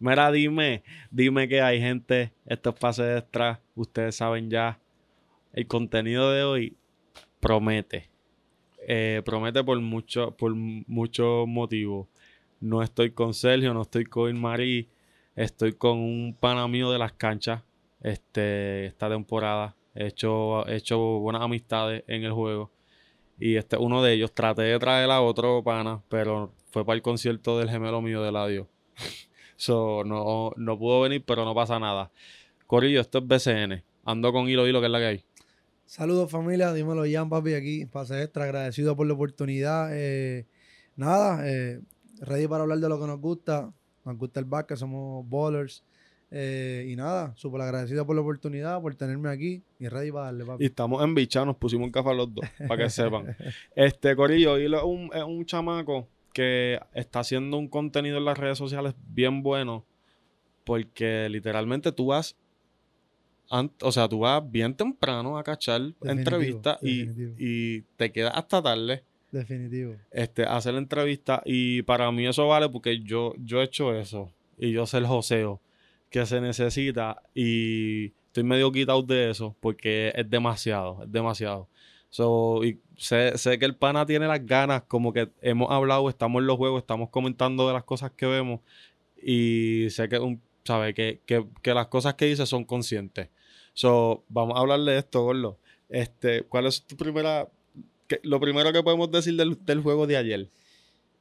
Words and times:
Mira, 0.00 0.32
dime, 0.32 0.82
dime 1.10 1.46
que 1.46 1.60
hay 1.60 1.78
gente, 1.78 2.32
estos 2.46 2.74
pases 2.74 3.18
extra, 3.18 3.60
ustedes 3.74 4.16
saben 4.16 4.48
ya, 4.48 4.80
el 5.52 5.66
contenido 5.66 6.32
de 6.32 6.42
hoy 6.42 6.76
promete. 7.38 8.08
Eh, 8.88 9.20
promete 9.26 9.62
por 9.62 9.78
mucho, 9.78 10.34
por 10.38 10.54
muchos 10.54 11.46
motivos. 11.46 12.08
No 12.60 12.82
estoy 12.82 13.10
con 13.10 13.34
Sergio, 13.34 13.74
no 13.74 13.82
estoy 13.82 14.06
con 14.06 14.40
Marí, 14.40 14.88
estoy 15.36 15.74
con 15.74 15.98
un 15.98 16.34
pana 16.38 16.66
mío 16.66 16.90
de 16.90 16.98
las 16.98 17.12
canchas 17.12 17.62
este, 18.02 18.86
esta 18.86 19.10
temporada. 19.10 19.76
He 19.94 20.06
hecho, 20.06 20.66
he 20.66 20.76
hecho 20.76 20.98
buenas 20.98 21.42
amistades 21.42 22.04
en 22.06 22.24
el 22.24 22.32
juego. 22.32 22.70
Y 23.38 23.56
este 23.56 23.76
uno 23.76 24.02
de 24.02 24.14
ellos. 24.14 24.32
Traté 24.32 24.62
de 24.62 24.78
traer 24.78 25.10
a 25.10 25.20
otro 25.20 25.62
pana, 25.62 26.02
pero 26.08 26.54
fue 26.70 26.86
para 26.86 26.96
el 26.96 27.02
concierto 27.02 27.58
del 27.58 27.68
gemelo 27.68 28.00
mío 28.00 28.22
de 28.22 28.32
Ladio. 28.32 28.68
So, 29.60 30.02
no, 30.04 30.52
no 30.56 30.78
pudo 30.78 31.02
venir, 31.02 31.22
pero 31.24 31.44
no 31.44 31.54
pasa 31.54 31.78
nada. 31.78 32.10
Corillo, 32.66 33.00
esto 33.00 33.18
es 33.18 33.26
BCN. 33.26 33.82
Ando 34.04 34.32
con 34.32 34.48
Hilo 34.48 34.66
Hilo, 34.66 34.80
que 34.80 34.86
es 34.86 34.92
la 34.92 34.98
que 34.98 35.04
hay. 35.04 35.24
Saludos 35.84 36.30
familia, 36.30 36.72
dímelo 36.72 37.02
Jan, 37.10 37.28
papi, 37.28 37.54
aquí, 37.54 37.84
pase 37.84 38.22
extra, 38.22 38.44
agradecido 38.44 38.96
por 38.96 39.06
la 39.06 39.14
oportunidad. 39.14 39.90
Eh, 39.92 40.46
nada, 40.96 41.46
eh, 41.46 41.80
ready 42.20 42.46
para 42.46 42.62
hablar 42.62 42.78
de 42.78 42.88
lo 42.88 42.98
que 42.98 43.06
nos 43.06 43.20
gusta. 43.20 43.72
Nos 44.04 44.16
gusta 44.16 44.40
el 44.40 44.46
básquet, 44.46 44.78
somos 44.78 45.28
bowlers. 45.28 45.84
Eh, 46.30 46.86
y 46.88 46.96
nada, 46.96 47.34
súper 47.36 47.60
agradecido 47.60 48.06
por 48.06 48.14
la 48.14 48.22
oportunidad, 48.22 48.80
por 48.80 48.94
tenerme 48.94 49.28
aquí 49.28 49.62
y 49.78 49.88
ready 49.88 50.10
para 50.12 50.26
darle, 50.26 50.46
papi. 50.46 50.62
Y 50.62 50.66
estamos 50.68 51.04
en 51.04 51.14
bicha, 51.14 51.44
nos 51.44 51.56
pusimos 51.56 51.86
un 51.86 51.92
café 51.92 52.14
los 52.14 52.32
dos, 52.32 52.46
para 52.66 52.84
que 52.84 52.88
sepan. 52.88 53.36
Este, 53.74 54.16
Corillo, 54.16 54.58
Hilo 54.58 54.78
es 54.78 54.84
un, 54.84 55.10
es 55.12 55.24
un 55.24 55.44
chamaco 55.44 56.08
que 56.32 56.80
está 56.94 57.20
haciendo 57.20 57.56
un 57.56 57.68
contenido 57.68 58.18
en 58.18 58.24
las 58.24 58.38
redes 58.38 58.58
sociales 58.58 58.94
bien 59.08 59.42
bueno, 59.42 59.84
porque 60.64 61.28
literalmente 61.28 61.92
tú 61.92 62.06
vas 62.06 62.36
o 63.82 63.92
sea, 63.92 64.08
tú 64.08 64.20
vas 64.20 64.48
bien 64.48 64.74
temprano 64.74 65.36
a 65.36 65.42
cachar 65.42 65.80
entrevistas 66.02 66.78
y, 66.82 67.80
te 67.96 68.12
quedas 68.12 68.32
hasta 68.34 68.62
tarde. 68.62 69.02
Definitivo. 69.32 69.94
Este, 70.10 70.44
hacer 70.44 70.74
la 70.74 70.80
entrevista. 70.80 71.42
Y 71.44 71.82
para 71.82 72.10
mí 72.12 72.26
eso 72.26 72.46
vale 72.46 72.68
porque 72.68 73.00
yo, 73.00 73.34
yo 73.38 73.60
he 73.60 73.64
hecho 73.64 73.94
eso. 73.94 74.32
Y 74.58 74.72
yo 74.72 74.86
sé 74.86 74.98
el 74.98 75.06
joseo 75.06 75.60
que 76.10 76.26
se 76.26 76.40
necesita. 76.40 77.22
Y 77.34 78.12
estoy 78.26 78.44
medio 78.44 78.70
quitado 78.70 79.02
de 79.02 79.30
eso 79.30 79.56
porque 79.60 80.12
es 80.14 80.28
demasiado, 80.30 81.02
es 81.02 81.10
demasiado. 81.10 81.68
So, 82.10 82.64
y 82.64 82.80
sé, 82.96 83.38
sé, 83.38 83.58
que 83.58 83.64
el 83.64 83.76
pana 83.76 84.04
tiene 84.04 84.26
las 84.26 84.44
ganas, 84.44 84.82
como 84.82 85.12
que 85.12 85.30
hemos 85.40 85.70
hablado, 85.70 86.08
estamos 86.08 86.40
en 86.40 86.46
los 86.46 86.56
juegos, 86.56 86.82
estamos 86.82 87.08
comentando 87.10 87.66
de 87.68 87.72
las 87.72 87.84
cosas 87.84 88.10
que 88.10 88.26
vemos. 88.26 88.60
Y 89.22 89.88
sé 89.90 90.08
que, 90.08 90.38
sabe, 90.64 90.92
que, 90.92 91.20
que, 91.24 91.46
que 91.62 91.74
las 91.74 91.86
cosas 91.86 92.14
que 92.14 92.26
dice 92.26 92.46
son 92.46 92.64
conscientes. 92.64 93.28
So, 93.74 94.24
vamos 94.28 94.56
a 94.56 94.60
hablar 94.60 94.80
de 94.80 94.98
esto, 94.98 95.22
Gordo. 95.22 95.58
Este, 95.88 96.42
¿Cuál 96.42 96.66
es 96.66 96.82
tu 96.82 96.96
primera, 96.96 97.48
lo 98.22 98.40
primero 98.40 98.72
que 98.72 98.82
podemos 98.82 99.10
decir 99.10 99.36
del, 99.36 99.80
juego 99.80 100.06
de 100.06 100.16
ayer? 100.16 100.48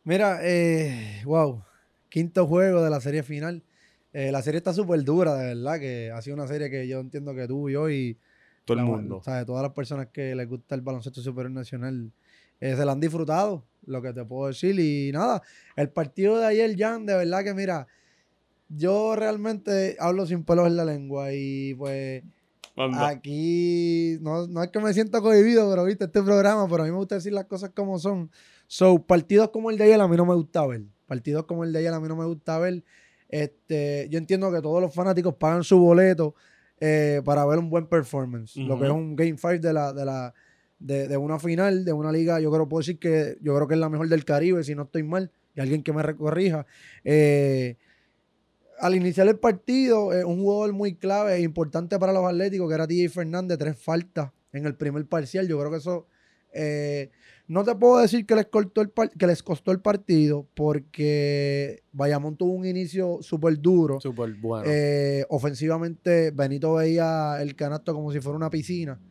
Mira, 0.03 0.39
eh, 0.43 1.21
wow, 1.25 1.63
quinto 2.09 2.47
juego 2.47 2.83
de 2.83 2.89
la 2.89 3.01
serie 3.01 3.23
final. 3.23 3.63
Eh, 4.11 4.31
la 4.31 4.41
serie 4.41 4.57
está 4.57 4.73
súper 4.73 5.03
dura, 5.03 5.35
de 5.35 5.55
verdad, 5.55 5.79
que 5.79 6.11
ha 6.11 6.21
sido 6.21 6.35
una 6.35 6.47
serie 6.47 6.69
que 6.69 6.87
yo 6.87 6.99
entiendo 6.99 7.35
que 7.35 7.47
tú 7.47 7.69
y 7.69 7.73
yo 7.73 7.89
y 7.89 8.17
todo 8.75 8.79
el 8.79 8.85
mundo. 8.85 9.21
¿sabes? 9.23 9.45
Todas 9.45 9.63
las 9.63 9.73
personas 9.73 10.07
que 10.07 10.35
les 10.35 10.47
gusta 10.47 10.75
el 10.75 10.81
baloncesto 10.81 11.21
superior 11.21 11.51
nacional 11.51 12.11
eh, 12.59 12.75
se 12.75 12.85
la 12.85 12.91
han 12.91 12.99
disfrutado, 12.99 13.65
lo 13.85 14.01
que 14.01 14.13
te 14.13 14.23
puedo 14.25 14.47
decir. 14.47 14.79
Y 14.79 15.11
nada, 15.11 15.41
el 15.75 15.89
partido 15.89 16.37
de 16.37 16.45
ayer, 16.45 16.75
Jan, 16.77 17.05
de 17.05 17.15
verdad 17.15 17.43
que 17.43 17.53
mira, 17.53 17.87
yo 18.67 19.15
realmente 19.15 19.97
hablo 19.99 20.25
sin 20.25 20.43
pelos 20.43 20.67
en 20.67 20.75
la 20.75 20.85
lengua 20.85 21.33
y 21.33 21.73
pues 21.75 22.23
Aquí 22.97 24.17
no, 24.21 24.47
no, 24.47 24.63
es 24.63 24.69
que 24.69 24.79
me 24.79 24.93
sienta 24.93 25.19
cohibido, 25.19 25.69
pero 25.69 25.83
viste 25.83 26.05
este 26.05 26.23
programa, 26.23 26.65
pero 26.69 26.83
a 26.83 26.85
mí 26.85 26.91
me 26.91 26.97
gusta 26.97 27.15
decir 27.15 27.33
las 27.33 27.45
cosas 27.45 27.71
como 27.75 27.99
son. 27.99 28.31
So, 28.67 29.05
partidos 29.05 29.49
como 29.49 29.69
el 29.69 29.77
de 29.77 29.85
ayer 29.85 29.99
a 29.99 30.07
mí 30.07 30.15
no 30.15 30.25
me 30.25 30.35
gusta 30.35 30.65
ver. 30.65 30.83
Partidos 31.05 31.45
como 31.45 31.65
el 31.65 31.73
de 31.73 31.79
ayer 31.79 31.93
a 31.93 31.99
mí 31.99 32.07
no 32.07 32.15
me 32.15 32.25
gusta 32.25 32.57
ver. 32.57 32.83
Este, 33.27 34.07
yo 34.09 34.17
entiendo 34.17 34.51
que 34.51 34.61
todos 34.61 34.81
los 34.81 34.93
fanáticos 34.93 35.35
pagan 35.35 35.63
su 35.63 35.77
boleto 35.77 36.35
eh, 36.79 37.21
para 37.25 37.45
ver 37.45 37.59
un 37.59 37.69
buen 37.69 37.87
performance. 37.87 38.55
Lo 38.55 38.79
que 38.79 38.85
es 38.85 38.91
un 38.91 39.15
Game 39.15 39.37
5 39.37 39.59
de 39.59 39.73
la, 39.73 39.93
de 39.93 40.05
la 40.05 40.33
de, 40.79 41.17
una 41.17 41.39
final, 41.39 41.83
de 41.83 41.93
una 41.93 42.11
liga, 42.11 42.39
yo 42.39 42.51
creo 42.51 42.67
puedo 42.69 42.79
decir 42.79 42.99
que 42.99 43.37
yo 43.41 43.55
creo 43.55 43.67
que 43.67 43.73
es 43.73 43.79
la 43.79 43.89
mejor 43.89 44.07
del 44.07 44.23
Caribe, 44.25 44.63
si 44.63 44.75
no 44.75 44.83
estoy 44.83 45.03
mal, 45.03 45.31
y 45.55 45.61
alguien 45.61 45.83
que 45.83 45.91
me 45.91 46.03
recorrija. 46.03 46.65
Eh, 47.03 47.75
al 48.79 48.95
iniciar 48.95 49.27
el 49.27 49.37
partido, 49.37 50.07
un 50.25 50.39
jugador 50.39 50.71
muy 50.71 50.95
clave 50.95 51.35
e 51.35 51.41
importante 51.41 51.99
para 51.99 52.13
los 52.13 52.25
Atléticos, 52.25 52.69
que 52.69 52.75
era 52.75 52.87
DJ 52.87 53.09
Fernández, 53.09 53.57
tres 53.57 53.77
faltas 53.77 54.31
en 54.53 54.65
el 54.65 54.75
primer 54.75 55.05
parcial. 55.05 55.47
Yo 55.47 55.59
creo 55.59 55.71
que 55.71 55.77
eso. 55.77 56.07
Eh, 56.53 57.11
no 57.49 57.63
te 57.63 57.73
puedo 57.73 57.97
decir 57.97 58.27
que 58.27 58.35
les, 58.35 58.45
cortó 58.45 58.81
el 58.81 58.91
que 58.91 59.25
les 59.25 59.41
costó 59.41 59.71
el 59.71 59.81
partido, 59.81 60.45
porque 60.53 61.81
Bayamón 61.91 62.37
tuvo 62.37 62.53
un 62.53 62.63
inicio 62.63 63.17
súper 63.21 63.59
duro. 63.59 63.99
Súper 63.99 64.35
bueno. 64.35 64.69
Eh, 64.69 65.25
ofensivamente, 65.29 66.29
Benito 66.29 66.75
veía 66.75 67.41
el 67.41 67.55
canasto 67.55 67.95
como 67.95 68.11
si 68.11 68.19
fuera 68.21 68.37
una 68.37 68.51
piscina. 68.51 69.01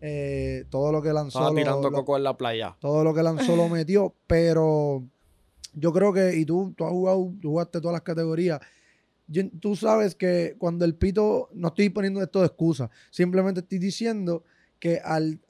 Eh, 0.00 0.64
todo 0.70 0.90
lo 0.90 1.00
que 1.00 1.12
lanzó. 1.12 1.38
Estaba 1.38 1.54
tirando 1.54 1.92
coco 1.92 2.16
en 2.16 2.24
la 2.24 2.36
playa. 2.36 2.76
Todo 2.80 3.04
lo 3.04 3.14
que 3.14 3.22
lanzó 3.22 3.54
lo 3.54 3.68
metió, 3.70 4.12
pero 4.26 5.04
yo 5.72 5.92
creo 5.92 6.12
que, 6.12 6.34
y 6.36 6.44
tú, 6.44 6.74
tú 6.76 6.84
has 6.84 6.90
jugado, 6.90 7.32
tú 7.40 7.50
jugaste 7.50 7.80
todas 7.80 7.94
las 7.94 8.02
categorías 8.02 8.60
tú 9.60 9.74
sabes 9.74 10.14
que 10.14 10.54
cuando 10.58 10.84
el 10.84 10.94
pito, 10.94 11.48
no 11.54 11.68
estoy 11.68 11.88
poniendo 11.88 12.22
esto 12.22 12.40
de 12.40 12.46
excusa, 12.46 12.90
simplemente 13.10 13.60
estoy 13.60 13.78
diciendo 13.78 14.44
que 14.84 15.00
al, 15.02 15.40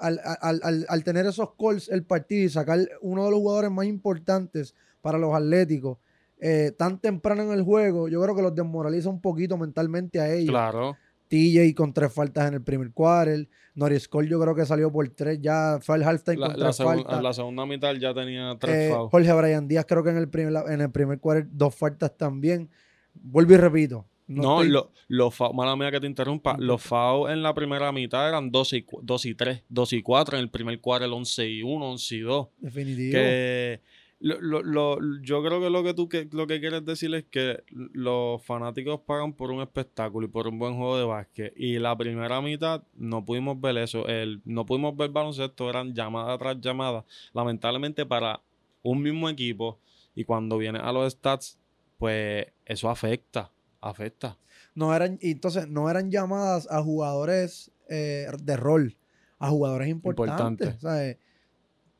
tener 1.02 1.26
esos 1.26 1.54
calls 1.58 1.88
el 1.88 2.04
partido 2.04 2.44
y 2.44 2.48
sacar 2.48 2.78
uno 3.00 3.24
de 3.24 3.32
los 3.32 3.40
jugadores 3.40 3.68
más 3.68 3.84
importantes 3.86 4.76
para 5.00 5.18
los 5.18 5.34
atléticos 5.34 5.98
eh, 6.40 6.70
tan 6.78 7.00
temprano 7.00 7.42
en 7.42 7.50
el 7.50 7.62
juego, 7.62 8.06
yo 8.08 8.22
creo 8.22 8.36
que 8.36 8.42
los 8.42 8.54
desmoraliza 8.54 9.08
un 9.08 9.20
poquito 9.20 9.58
mentalmente 9.58 10.20
a 10.20 10.32
ellos. 10.32 10.50
Claro. 10.50 10.96
TJ 11.26 11.74
con 11.74 11.92
tres 11.92 12.12
faltas 12.12 12.46
en 12.46 12.54
el 12.54 12.62
primer 12.62 12.92
quarter. 12.92 13.48
Norris 13.74 14.06
Cole 14.06 14.28
yo 14.28 14.38
creo 14.40 14.54
que 14.54 14.64
salió 14.66 14.92
por 14.92 15.08
tres. 15.08 15.40
Ya 15.40 15.80
fue 15.80 15.96
el 15.96 16.04
halftime 16.04 16.36
con 16.36 16.54
tres 16.54 16.76
faltas. 16.76 17.20
La 17.20 17.32
segunda 17.32 17.66
mitad 17.66 17.92
ya 17.96 18.14
tenía 18.14 18.56
tres 18.60 18.92
eh, 18.92 18.96
Jorge 19.10 19.32
Brian 19.32 19.66
Díaz 19.66 19.84
creo 19.88 20.04
que 20.04 20.10
en 20.10 20.18
el 20.18 20.28
primer, 20.28 20.62
en 20.70 20.80
el 20.80 20.92
primer 20.92 21.18
quarter 21.18 21.48
dos 21.50 21.74
faltas 21.74 22.16
también. 22.16 22.70
Vuelvo 23.14 23.54
y 23.54 23.56
repito. 23.56 24.06
No, 24.26 24.62
los 25.08 25.34
mala 25.52 25.76
mía 25.76 25.90
que 25.90 26.00
te 26.00 26.06
interrumpa, 26.06 26.56
los 26.58 26.82
FAO 26.82 27.28
en 27.28 27.42
la 27.42 27.52
primera 27.52 27.92
mitad 27.92 28.28
eran 28.28 28.50
12 28.50 28.76
y, 28.78 28.86
2 29.02 29.26
y 29.26 29.34
3, 29.34 29.62
2 29.68 29.92
y 29.92 30.02
4, 30.02 30.36
en 30.38 30.42
el 30.44 30.50
primer 30.50 30.80
cuarto 30.80 31.04
el 31.04 31.12
11 31.12 31.48
y 31.48 31.62
1, 31.62 31.90
11 31.90 32.14
y 32.14 32.20
2. 32.20 32.48
Definitivo. 32.58 33.12
Que 33.12 33.80
lo, 34.24 34.98
yo 35.20 35.42
creo 35.42 35.60
que 35.60 35.68
lo 35.68 35.82
que 35.82 35.92
tú 35.92 36.08
que, 36.08 36.26
lo 36.32 36.46
que 36.46 36.58
quieres 36.58 36.84
decir 36.84 37.14
es 37.14 37.24
que 37.24 37.62
los 37.68 38.42
fanáticos 38.42 39.00
pagan 39.00 39.34
por 39.34 39.50
un 39.50 39.60
espectáculo 39.60 40.26
y 40.26 40.30
por 40.30 40.48
un 40.48 40.58
buen 40.58 40.76
juego 40.76 40.96
de 40.96 41.04
básquet. 41.04 41.52
Y 41.56 41.78
la 41.78 41.96
primera 41.96 42.40
mitad 42.40 42.84
no 42.94 43.24
pudimos 43.24 43.60
ver 43.60 43.76
eso. 43.76 44.08
El, 44.08 44.40
no 44.46 44.64
pudimos 44.64 44.96
ver 44.96 45.10
baloncesto, 45.10 45.68
eran 45.68 45.94
llamada 45.94 46.38
tras 46.38 46.58
llamada. 46.60 47.04
Lamentablemente 47.34 48.06
para 48.06 48.40
un 48.82 49.02
mismo 49.02 49.28
equipo. 49.28 49.78
Y 50.14 50.24
cuando 50.24 50.56
viene 50.56 50.78
a 50.78 50.92
los 50.92 51.12
stats, 51.12 51.58
pues 51.98 52.46
eso 52.64 52.88
afecta, 52.88 53.50
afecta. 53.88 54.38
No 54.74 54.94
eran, 54.94 55.18
entonces, 55.20 55.68
no 55.68 55.88
eran 55.88 56.10
llamadas 56.10 56.66
a 56.70 56.82
jugadores 56.82 57.70
eh, 57.88 58.26
de 58.42 58.56
rol, 58.56 58.96
a 59.38 59.50
jugadores 59.50 59.88
importantes. 59.88 60.76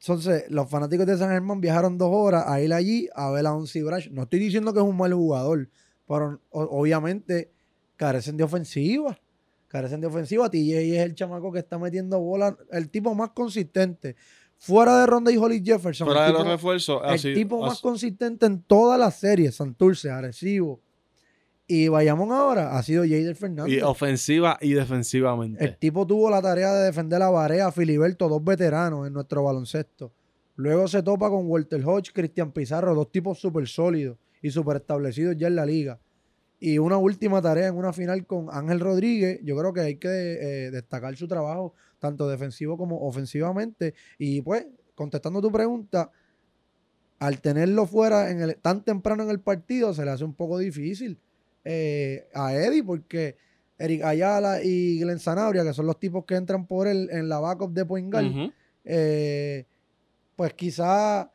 Entonces, 0.00 0.44
los 0.50 0.68
fanáticos 0.68 1.06
de 1.06 1.16
San 1.16 1.30
Germán 1.30 1.60
viajaron 1.60 1.96
dos 1.96 2.10
horas 2.12 2.44
a 2.46 2.60
ir 2.60 2.72
allí 2.74 3.08
a 3.14 3.30
ver 3.30 3.46
a 3.46 3.54
un 3.54 3.66
Brash. 3.84 4.10
No 4.10 4.24
estoy 4.24 4.38
diciendo 4.38 4.72
que 4.72 4.80
es 4.80 4.84
un 4.84 4.96
mal 4.96 5.14
jugador, 5.14 5.68
pero 6.06 6.40
obviamente 6.50 7.50
carecen 7.96 8.36
de 8.36 8.44
ofensiva. 8.44 9.18
Carecen 9.68 10.00
de 10.00 10.06
ofensiva. 10.06 10.50
TJ 10.50 10.96
es 10.96 11.00
el 11.00 11.14
chamaco 11.14 11.50
que 11.52 11.60
está 11.60 11.78
metiendo 11.78 12.20
bola, 12.20 12.56
el 12.70 12.90
tipo 12.90 13.14
más 13.14 13.30
consistente 13.30 14.14
fuera 14.56 15.00
de 15.00 15.06
Ronda 15.06 15.32
y 15.32 15.36
Holly 15.36 15.62
Jefferson. 15.64 16.06
Fuera 16.06 16.26
de 16.26 16.32
los 16.32 16.46
refuerzos. 16.46 17.02
El 17.24 17.34
tipo 17.34 17.60
más 17.60 17.80
consistente 17.80 18.46
en 18.46 18.62
todas 18.62 18.98
las 18.98 19.18
series, 19.18 19.56
Santurce, 19.56 20.10
Arecibo. 20.10 20.80
Y 21.66 21.88
Bayamón 21.88 22.30
ahora 22.32 22.76
ha 22.76 22.82
sido 22.82 23.04
Jader 23.04 23.34
Fernández. 23.34 23.72
Y 23.72 23.80
ofensiva 23.80 24.58
y 24.60 24.74
defensivamente. 24.74 25.64
El 25.64 25.78
tipo 25.78 26.06
tuvo 26.06 26.28
la 26.28 26.42
tarea 26.42 26.74
de 26.74 26.84
defender 26.84 27.22
a 27.22 27.30
Barea, 27.30 27.72
Filiberto, 27.72 28.28
dos 28.28 28.44
veteranos 28.44 29.06
en 29.06 29.14
nuestro 29.14 29.42
baloncesto. 29.42 30.12
Luego 30.56 30.86
se 30.88 31.02
topa 31.02 31.30
con 31.30 31.46
Walter 31.46 31.82
Hodge, 31.84 32.12
Cristian 32.12 32.52
Pizarro, 32.52 32.94
dos 32.94 33.10
tipos 33.10 33.38
súper 33.38 33.66
sólidos 33.66 34.18
y 34.42 34.50
súper 34.50 34.76
establecidos 34.76 35.36
ya 35.36 35.48
en 35.48 35.56
la 35.56 35.64
liga. 35.64 35.98
Y 36.60 36.78
una 36.78 36.98
última 36.98 37.42
tarea 37.42 37.68
en 37.68 37.76
una 37.76 37.92
final 37.92 38.26
con 38.26 38.48
Ángel 38.50 38.80
Rodríguez. 38.80 39.40
Yo 39.42 39.56
creo 39.56 39.72
que 39.72 39.80
hay 39.80 39.96
que 39.96 40.08
eh, 40.08 40.70
destacar 40.70 41.16
su 41.16 41.26
trabajo, 41.26 41.74
tanto 41.98 42.28
defensivo 42.28 42.76
como 42.76 43.06
ofensivamente. 43.06 43.94
Y 44.18 44.42
pues, 44.42 44.66
contestando 44.94 45.40
tu 45.40 45.50
pregunta, 45.50 46.10
al 47.18 47.40
tenerlo 47.40 47.86
fuera 47.86 48.30
en 48.30 48.42
el, 48.42 48.56
tan 48.56 48.84
temprano 48.84 49.22
en 49.22 49.30
el 49.30 49.40
partido, 49.40 49.94
se 49.94 50.04
le 50.04 50.10
hace 50.10 50.24
un 50.24 50.34
poco 50.34 50.58
difícil. 50.58 51.18
Eh, 51.64 52.28
a 52.34 52.54
Eddie, 52.54 52.84
porque 52.84 53.36
Eric 53.78 54.04
Ayala 54.04 54.62
y 54.62 55.00
Glenn 55.00 55.18
Zanabria, 55.18 55.64
que 55.64 55.72
son 55.72 55.86
los 55.86 55.98
tipos 55.98 56.24
que 56.24 56.34
entran 56.34 56.66
por 56.66 56.86
él 56.86 57.08
en 57.10 57.28
la 57.28 57.40
backup 57.40 57.72
de 57.72 57.84
Point 57.84 58.12
Guard, 58.12 58.52
eh, 58.84 59.64
pues 60.36 60.54
quizá 60.54 61.30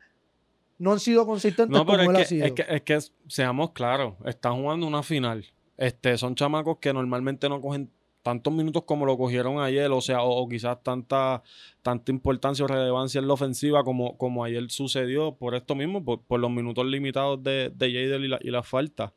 no 0.78 0.92
han 0.92 1.00
sido 1.00 1.26
consistentes 1.26 1.78
como 1.78 1.94
él 1.94 2.16
ha 2.16 2.24
sido. 2.24 2.46
Es 2.46 2.52
que, 2.52 2.64
es 2.68 2.82
que, 2.82 2.98
seamos 3.28 3.72
claros, 3.72 4.14
están 4.24 4.56
jugando 4.56 4.86
una 4.86 5.02
final. 5.02 5.44
Este, 5.76 6.16
son 6.18 6.34
chamacos 6.34 6.78
que 6.78 6.92
normalmente 6.92 7.48
no 7.48 7.60
cogen 7.60 7.90
tantos 8.22 8.52
minutos 8.52 8.84
como 8.84 9.06
lo 9.06 9.16
cogieron 9.16 9.60
ayer, 9.60 9.90
o 9.90 10.00
sea, 10.00 10.22
o, 10.22 10.46
quizás 10.48 10.82
tanta, 10.82 11.42
tanta 11.82 12.12
importancia 12.12 12.64
o 12.64 12.68
relevancia 12.68 13.18
en 13.18 13.28
la 13.28 13.34
ofensiva 13.34 13.82
como, 13.82 14.16
como 14.18 14.44
ayer 14.44 14.70
sucedió 14.70 15.34
por 15.36 15.54
esto 15.54 15.74
mismo, 15.74 16.04
por, 16.04 16.40
los 16.40 16.50
minutos 16.50 16.84
limitados 16.86 17.42
de, 17.42 17.72
de 17.74 17.92
Jadel 17.92 18.24
y 18.24 18.28
la, 18.28 18.38
y 18.42 18.50
la 18.50 18.62
falta. 18.62 19.14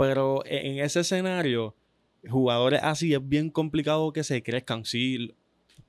Pero 0.00 0.42
e, 0.46 0.70
en 0.70 0.78
ese 0.78 1.00
escenario, 1.00 1.74
jugadores 2.26 2.80
así 2.82 3.12
es 3.12 3.28
bien 3.28 3.50
complicado 3.50 4.14
que 4.14 4.24
se 4.24 4.42
crezcan. 4.42 4.86
Sí, 4.86 5.34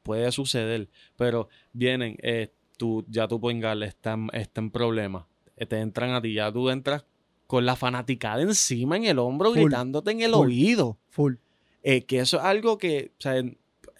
puede 0.04 0.30
suceder, 0.34 0.90
pero 1.16 1.48
vienen, 1.72 2.18
eh, 2.22 2.52
tú, 2.76 3.06
ya 3.08 3.26
tu 3.30 3.40
point 3.40 3.64
está, 3.64 4.18
está, 4.34 4.60
en 4.60 4.70
problemas. 4.70 5.24
Eh, 5.56 5.66
te 5.66 5.80
entran 5.80 6.12
a 6.12 6.22
ti, 6.22 6.34
ya 6.34 6.52
tú 6.52 6.70
entras 6.70 7.06
con 7.48 7.66
la 7.66 7.78
fanaticada 7.78 8.42
encima 8.42 8.98
en 8.98 9.06
el 9.06 9.18
hombro, 9.18 9.54
gritándote 9.54 10.12
en 10.12 10.22
el 10.24 10.34
oído. 10.34 10.98
Full. 11.12 11.36
Eh, 11.82 12.04
que 12.04 12.20
eso 12.20 12.36
es 12.36 12.44
algo 12.44 12.78
que, 12.78 13.14
o 13.18 13.22
sea, 13.22 13.42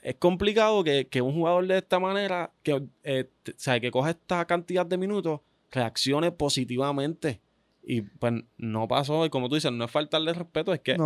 es 0.04 0.16
complicado 0.20 0.84
que, 0.84 1.22
un 1.22 1.36
jugador 1.36 1.68
de 1.68 1.78
esta 1.78 2.00
manera, 2.00 2.52
que, 2.64 2.84
eh, 3.04 3.30
que 3.80 3.92
coja 3.92 4.10
esta 4.10 4.44
cantidad 4.44 4.86
de 4.86 4.98
minutos, 4.98 5.40
reaccione 5.72 6.34
positivamente. 6.34 7.40
Y 7.84 8.02
pues 8.02 8.34
no 8.58 8.88
pasó. 8.88 9.26
Y 9.26 9.30
como 9.30 9.50
tú 9.50 9.56
dices, 9.56 9.72
no 9.72 9.86
es 9.86 9.92
faltarle 9.92 10.34
respeto, 10.34 10.74
es 10.74 10.82
que 10.82 10.98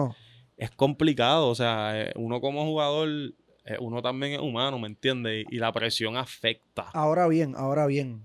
es 0.58 0.72
complicado. 0.72 1.50
O 1.50 1.56
sea, 1.56 2.02
eh, 2.02 2.14
uno 2.16 2.42
como 2.42 2.66
jugador, 2.66 3.10
uno 3.80 4.02
también 4.02 4.34
es 4.34 4.40
humano, 4.40 4.80
¿me 4.80 4.88
entiendes? 4.88 5.46
Y, 5.50 5.58
la 5.58 5.72
presión 5.72 6.18
afecta. 6.18 6.90
Ahora 6.94 7.28
bien, 7.28 7.54
ahora 7.56 7.88
bien, 7.88 8.24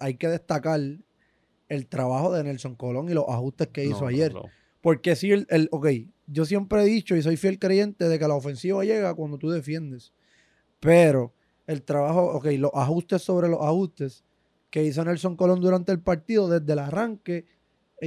hay 0.00 0.14
que 0.14 0.28
destacar 0.28 0.80
el 1.68 1.86
trabajo 1.86 2.32
de 2.32 2.44
Nelson 2.44 2.74
Colón 2.74 3.08
y 3.08 3.14
los 3.14 3.28
ajustes 3.28 3.68
que 3.68 3.84
hizo 3.84 4.06
ayer. 4.06 4.34
Porque 4.80 5.14
si 5.14 5.30
el, 5.30 5.46
el, 5.50 5.68
ok, 5.70 5.88
yo 6.26 6.44
siempre 6.44 6.82
he 6.82 6.84
dicho 6.84 7.16
y 7.16 7.22
soy 7.22 7.36
fiel 7.36 7.58
creyente 7.58 8.08
de 8.08 8.18
que 8.18 8.28
la 8.28 8.34
ofensiva 8.34 8.84
llega 8.84 9.14
cuando 9.14 9.36
tú 9.38 9.50
defiendes. 9.50 10.12
Pero 10.78 11.34
el 11.66 11.82
trabajo, 11.82 12.32
ok, 12.32 12.46
los 12.58 12.70
ajustes 12.74 13.22
sobre 13.22 13.48
los 13.48 13.60
ajustes 13.60 14.24
que 14.70 14.84
hizo 14.84 15.04
Nelson 15.04 15.36
Colón 15.36 15.60
durante 15.60 15.92
el 15.92 16.00
partido 16.00 16.48
desde 16.48 16.72
el 16.72 16.78
arranque, 16.78 17.38
eh, 17.38 17.46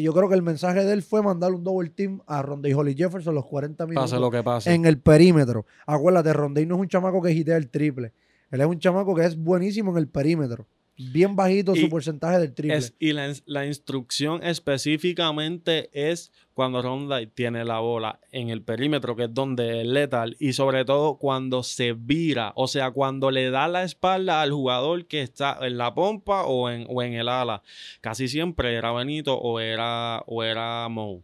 yo 0.01 0.13
creo 0.13 0.29
que 0.29 0.35
el 0.35 0.41
mensaje 0.41 0.83
de 0.83 0.93
él 0.93 1.03
fue 1.03 1.21
mandar 1.21 1.53
un 1.53 1.63
double 1.63 1.89
team 1.89 2.21
a 2.25 2.41
Rondé 2.41 2.73
Holly 2.73 2.95
Jefferson 2.95 3.35
los 3.35 3.45
40 3.45 3.85
minutos 3.85 4.11
pase 4.11 4.19
lo 4.19 4.31
que 4.31 4.43
pase. 4.43 4.73
en 4.73 4.85
el 4.85 4.99
perímetro. 4.99 5.65
Acuérdate, 5.85 6.33
Rondé 6.33 6.65
no 6.65 6.75
es 6.75 6.81
un 6.81 6.87
chamaco 6.87 7.21
que 7.21 7.33
gitea 7.33 7.57
el 7.57 7.69
triple. 7.69 8.13
Él 8.49 8.61
es 8.61 8.67
un 8.67 8.79
chamaco 8.79 9.15
que 9.15 9.25
es 9.25 9.37
buenísimo 9.37 9.91
en 9.91 9.97
el 9.97 10.07
perímetro 10.07 10.67
bien 10.97 11.35
bajito 11.35 11.75
su 11.75 11.89
porcentaje 11.89 12.39
del 12.39 12.53
triple. 12.53 12.79
y 12.99 13.13
la, 13.13 13.65
instrucción 13.65 14.43
específicamente 14.43 15.89
es 15.93 16.31
cuando 16.53 16.81
Ronda 16.81 17.19
tiene 17.25 17.65
la 17.65 17.79
bola 17.79 18.19
en 18.31 18.49
el 18.49 18.61
perímetro, 18.61 19.15
que 19.15 19.23
es 19.23 19.33
donde 19.33 19.81
es 19.81 19.87
letal, 19.87 20.35
y 20.39 20.53
sobre 20.53 20.85
todo 20.85 21.17
cuando 21.17 21.63
se 21.63 21.93
vira, 21.93 22.53
o 22.55 22.67
sea, 22.67 22.91
cuando 22.91 23.31
le 23.31 23.49
da 23.49 23.67
la 23.67 23.83
espalda 23.83 24.41
al 24.41 24.51
jugador 24.51 25.05
que 25.07 25.21
está 25.21 25.57
en 25.61 25.77
la 25.77 25.93
pompa 25.93 26.43
o 26.45 26.69
en, 26.69 26.87
en 26.89 27.13
el 27.13 27.27
ala. 27.27 27.63
Casi 28.01 28.27
siempre 28.27 28.75
era 28.75 28.91
Benito 28.91 29.35
o 29.35 29.59
era, 29.59 30.23
o 30.27 30.43
era 30.43 30.87
Mo 30.89 31.23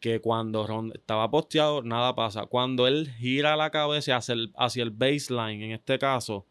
que 0.00 0.20
cuando 0.20 0.66
Ronda 0.66 0.94
estaba 0.96 1.30
posteado, 1.30 1.82
nada 1.82 2.14
pasa. 2.14 2.46
Cuando 2.46 2.86
él 2.86 3.10
gira 3.18 3.54
la 3.54 3.70
cabeza 3.70 4.16
hacia 4.16 4.32
el, 4.32 4.52
hacia 4.56 4.82
el 4.82 4.90
baseline, 4.90 5.62
en 5.62 5.72
este 5.72 5.98
caso, 5.98 6.46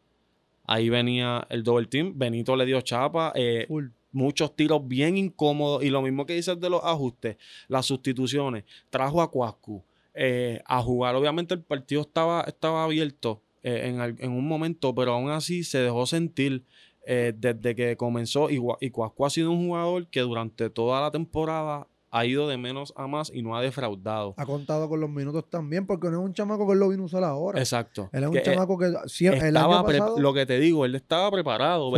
Ahí 0.71 0.87
venía 0.87 1.47
el 1.49 1.63
double 1.63 1.87
team. 1.87 2.13
Benito 2.15 2.55
le 2.55 2.63
dio 2.63 2.79
chapa. 2.81 3.31
Eh, 3.33 3.67
muchos 4.11 4.55
tiros 4.55 4.87
bien 4.87 5.17
incómodos. 5.17 5.83
Y 5.83 5.89
lo 5.89 6.03
mismo 6.03 6.27
que 6.27 6.35
dices 6.35 6.59
de 6.59 6.69
los 6.69 6.83
ajustes, 6.83 7.37
las 7.67 7.87
sustituciones. 7.87 8.65
Trajo 8.91 9.23
a 9.23 9.31
Cuascu 9.31 9.83
eh, 10.13 10.61
a 10.65 10.79
jugar. 10.83 11.15
Obviamente 11.15 11.55
el 11.55 11.63
partido 11.63 12.01
estaba, 12.01 12.41
estaba 12.41 12.83
abierto 12.83 13.41
eh, 13.63 14.15
en, 14.19 14.31
un 14.31 14.47
momento, 14.47 14.93
pero 14.93 15.13
aún 15.13 15.31
así 15.31 15.63
se 15.63 15.79
dejó 15.79 16.05
sentir 16.05 16.63
desde 17.03 17.73
que 17.73 17.97
comenzó. 17.97 18.51
Y, 18.51 18.61
y 18.79 18.91
Cuascu 18.91 19.25
ha 19.25 19.31
sido 19.31 19.49
un 19.49 19.65
jugador 19.65 20.05
que 20.05 20.19
durante 20.19 20.69
toda 20.69 21.01
la 21.01 21.09
temporada 21.09 21.87
ha 22.11 22.25
ido 22.25 22.47
de 22.47 22.57
menos 22.57 22.93
a 22.95 23.07
más 23.07 23.31
y 23.33 23.41
no 23.41 23.55
ha 23.55 23.61
defraudado. 23.61 24.33
Ha 24.37 24.45
contado 24.45 24.89
con 24.89 24.99
los 24.99 25.09
minutos 25.09 25.49
también, 25.49 25.85
porque 25.85 26.09
no 26.09 26.19
es 26.19 26.25
un 26.25 26.33
chamaco 26.33 26.65
que 26.65 26.73
él 26.73 26.79
lo 26.79 26.89
vino 26.89 27.03
a 27.03 27.05
usar 27.05 27.23
ahora. 27.23 27.59
Exacto. 27.59 28.09
Él 28.11 28.23
es 28.23 28.29
un 28.29 28.37
eh, 28.37 28.43
chamaco 28.43 28.77
que 28.77 28.93
siempre, 29.05 29.49
el 29.49 29.57
año 29.57 29.83
pasado, 29.83 30.19
Lo 30.19 30.33
que 30.33 30.45
te 30.45 30.59
digo, 30.59 30.85
él 30.85 30.95
estaba 30.95 31.29
preparado. 31.31 31.91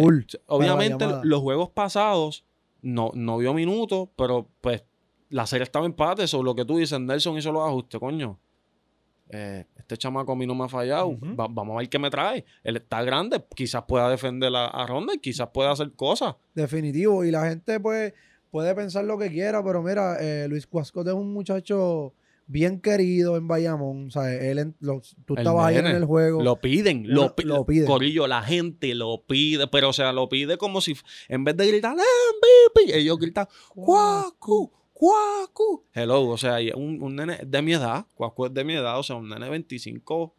Obviamente 0.47 1.05
los 1.23 1.41
juegos 1.41 1.69
pasados 1.69 2.45
no, 2.81 3.11
no 3.13 3.37
vio 3.37 3.53
minutos, 3.53 4.09
pero 4.15 4.47
pues 4.59 4.83
la 5.29 5.45
serie 5.45 5.63
estaba 5.63 5.85
en 5.85 5.91
empate. 5.91 6.27
Sobre 6.27 6.45
lo 6.45 6.55
que 6.55 6.65
tú 6.65 6.77
dices, 6.77 6.99
Nelson 6.99 7.37
hizo 7.37 7.51
los 7.51 7.67
ajustes, 7.67 7.99
coño. 7.99 8.37
Eh, 9.33 9.65
este 9.77 9.95
chamaco 9.95 10.33
a 10.33 10.35
mí 10.35 10.45
no 10.45 10.53
me 10.53 10.65
ha 10.65 10.69
fallado. 10.69 11.17
vamos 11.21 11.75
a 11.75 11.79
ver 11.79 11.89
qué 11.89 11.99
me 11.99 12.09
trae. 12.09 12.43
Él 12.63 12.75
está 12.75 13.01
grande, 13.03 13.41
quizás 13.55 13.83
pueda 13.87 14.09
defender 14.09 14.53
a, 14.53 14.67
a 14.67 14.85
Ronda 14.85 15.13
y 15.13 15.19
quizás 15.19 15.47
pueda 15.53 15.71
hacer 15.71 15.93
cosas. 15.93 16.35
Definitivo. 16.53 17.23
Y 17.23 17.31
la 17.31 17.47
gente, 17.47 17.79
pues 17.79 18.13
puede 18.51 18.75
pensar 18.75 19.06
lo 19.06 19.18
que 19.18 19.31
quiera, 19.31 19.63
pero 19.63 19.81
mira, 19.81 20.18
eh, 20.19 20.48
Luis 20.48 20.68
Cuascote 20.68 21.09
es 21.09 21.15
un 21.15 21.33
muchacho 21.33 22.13
bien 22.48 22.81
querido 22.81 23.38
en 23.38 23.48
Bayamón. 23.48 24.07
O 24.07 24.12
sea, 24.12 24.33
él, 24.33 24.75
tú 25.25 25.36
estabas 25.36 25.68
ahí 25.68 25.77
en 25.77 25.88
el 25.88 26.06
juego. 26.06 26.44
Lo 26.44 26.59
piden, 26.59 27.06
lo, 27.07 27.33
piden. 27.33 27.86
Corillo, 27.86 28.27
la 28.27 28.44
gente 28.44 28.94
lo 28.94 29.24
pide, 29.25 29.68
pero 29.68 29.89
o 29.89 29.94
sea, 29.94 30.12
lo 30.12 30.27
pide 30.27 30.57
como 30.57 30.81
si 30.81 30.95
en 31.30 31.45
vez 31.45 31.56
de 31.56 31.68
gritar 31.68 31.95
MVP, 31.95 32.98
ellos 32.98 33.18
gritan 33.18 33.48
Cuacu, 33.69 34.71
Cuacu. 34.94 35.86
Hello, 35.94 36.27
o 36.27 36.38
sea, 36.38 36.57
un, 36.75 37.01
un 37.01 37.15
nene 37.15 37.39
de 37.45 37.62
mi 37.62 37.74
edad, 37.74 38.06
Cuacu 38.13 38.47
es 38.47 38.54
de 38.54 38.65
mi 38.65 38.74
edad, 38.74 39.00
o 39.00 39.04
sea, 39.04 39.15
un 39.15 39.30
nene 39.30 39.45
de 39.45 39.51
25, 39.51 40.36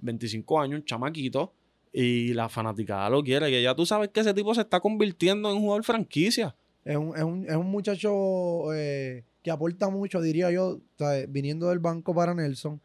25 0.00 0.60
años, 0.60 0.80
un 0.80 0.84
chamaquito. 0.84 1.54
Y 1.94 2.32
la 2.32 2.48
fanaticada 2.48 3.10
lo 3.10 3.22
quiere. 3.22 3.50
Y 3.50 3.62
ya 3.62 3.74
tú 3.74 3.84
sabes 3.84 4.08
que 4.08 4.20
ese 4.20 4.32
tipo 4.32 4.54
se 4.54 4.62
está 4.62 4.80
convirtiendo 4.80 5.50
en 5.50 5.56
un 5.56 5.62
jugador 5.62 5.84
franquicia. 5.84 6.56
Es 6.84 6.96
un, 6.96 7.16
es 7.16 7.22
un, 7.22 7.46
es 7.48 7.56
un 7.56 7.70
muchacho 7.70 8.74
eh, 8.74 9.24
que 9.42 9.50
aporta 9.50 9.88
mucho, 9.88 10.20
diría 10.20 10.50
yo, 10.50 10.80
viniendo 11.28 11.68
del 11.68 11.78
banco 11.78 12.14
para 12.14 12.34
Nelson. 12.34 12.80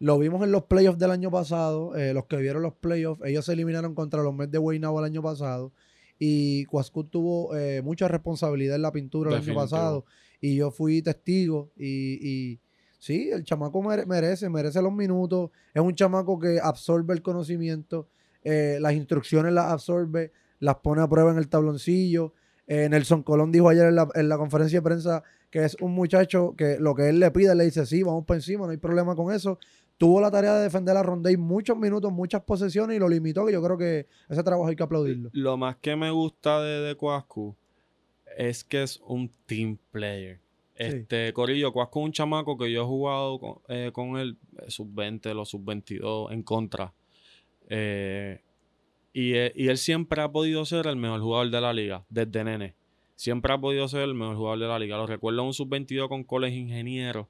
Lo 0.00 0.18
vimos 0.18 0.42
en 0.42 0.52
los 0.52 0.64
playoffs 0.64 0.98
del 0.98 1.10
año 1.10 1.30
pasado. 1.30 1.94
Eh, 1.96 2.14
los 2.14 2.26
que 2.26 2.36
vieron 2.36 2.62
los 2.62 2.74
playoffs, 2.74 3.22
ellos 3.24 3.44
se 3.44 3.52
eliminaron 3.52 3.94
contra 3.94 4.22
los 4.22 4.34
Mets 4.34 4.52
de 4.52 4.58
Guaynabo 4.58 4.98
el 4.98 5.06
año 5.06 5.22
pasado. 5.22 5.72
Y 6.18 6.64
Cuascut 6.66 7.10
tuvo 7.10 7.56
eh, 7.56 7.82
mucha 7.82 8.08
responsabilidad 8.08 8.76
en 8.76 8.82
la 8.82 8.92
pintura 8.92 9.30
el 9.30 9.42
año 9.42 9.54
pasado. 9.54 10.04
Y 10.40 10.56
yo 10.56 10.70
fui 10.70 11.02
testigo. 11.02 11.70
Y, 11.76 12.28
y 12.28 12.60
sí, 12.98 13.30
el 13.30 13.44
chamaco 13.44 13.82
merece, 13.82 14.48
merece 14.48 14.80
los 14.80 14.92
minutos. 14.92 15.50
Es 15.72 15.82
un 15.82 15.94
chamaco 15.94 16.38
que 16.38 16.60
absorbe 16.62 17.14
el 17.14 17.22
conocimiento. 17.22 18.08
las 18.42 18.94
instrucciones 18.94 19.52
las 19.52 19.66
absorbe, 19.66 20.32
las 20.60 20.76
pone 20.76 21.02
a 21.02 21.08
prueba 21.08 21.30
en 21.30 21.38
el 21.38 21.48
tabloncillo. 21.48 22.32
Eh, 22.66 22.88
Nelson 22.88 23.22
Colón 23.22 23.52
dijo 23.52 23.68
ayer 23.68 23.86
en 23.86 24.28
la, 24.28 24.38
conferencia 24.38 24.78
de 24.78 24.82
prensa 24.82 25.22
que 25.50 25.64
es 25.64 25.76
un 25.80 25.92
muchacho 25.92 26.54
que 26.56 26.78
lo 26.80 26.94
que 26.94 27.10
él 27.10 27.20
le 27.20 27.30
pide, 27.30 27.54
le 27.54 27.64
dice, 27.64 27.86
sí, 27.86 28.02
vamos 28.02 28.24
para 28.24 28.38
encima, 28.38 28.64
no 28.64 28.72
hay 28.72 28.78
problema 28.78 29.14
con 29.14 29.32
eso. 29.32 29.58
Tuvo 29.96 30.20
la 30.20 30.30
tarea 30.30 30.54
de 30.54 30.64
defender 30.64 30.96
a 30.96 31.02
Rondey 31.02 31.36
muchos 31.36 31.76
minutos, 31.76 32.10
muchas 32.10 32.42
posesiones 32.42 32.96
y 32.96 33.00
lo 33.00 33.08
limitó, 33.08 33.46
que 33.46 33.52
yo 33.52 33.62
creo 33.62 33.78
que 33.78 34.08
ese 34.28 34.42
trabajo 34.42 34.68
hay 34.68 34.74
que 34.74 34.82
aplaudirlo. 34.82 35.30
Lo 35.32 35.56
más 35.56 35.76
que 35.76 35.94
me 35.94 36.10
gusta 36.10 36.60
de, 36.60 36.80
de 36.80 36.96
es 38.36 38.64
que 38.64 38.82
es 38.82 39.00
un 39.06 39.30
team 39.46 39.78
player. 39.92 40.40
Este, 40.74 41.32
Corillo, 41.32 41.72
Cuascu 41.72 42.00
es 42.00 42.04
un 42.06 42.12
chamaco 42.12 42.58
que 42.58 42.70
yo 42.72 42.82
he 42.82 42.84
jugado 42.84 43.38
con, 43.38 43.58
eh, 43.68 43.90
con 43.92 44.16
él, 44.16 44.36
eh, 44.58 44.70
sub-20, 44.70 45.32
los 45.32 45.50
sub-22, 45.50 46.32
en 46.32 46.42
contra. 46.42 46.92
Eh, 47.68 48.40
eh, 49.14 49.52
y, 49.54 49.68
él 49.68 49.78
siempre 49.78 50.20
ha 50.20 50.30
podido 50.30 50.64
ser 50.64 50.88
el 50.88 50.96
mejor 50.96 51.20
jugador 51.20 51.50
de 51.50 51.60
la 51.60 51.72
liga, 51.72 52.04
desde 52.08 52.42
nene. 52.42 52.74
Siempre 53.14 53.52
ha 53.52 53.58
podido 53.58 53.86
ser 53.86 54.02
el 54.02 54.14
mejor 54.14 54.36
jugador 54.36 54.58
de 54.58 54.66
la 54.66 54.78
liga. 54.78 54.96
Lo 54.96 55.06
recuerdo 55.06 55.40
en 55.40 55.46
un 55.46 55.54
sub-22 55.54 56.08
con 56.08 56.24
Colegio 56.24 56.58
Ingeniero. 56.58 57.28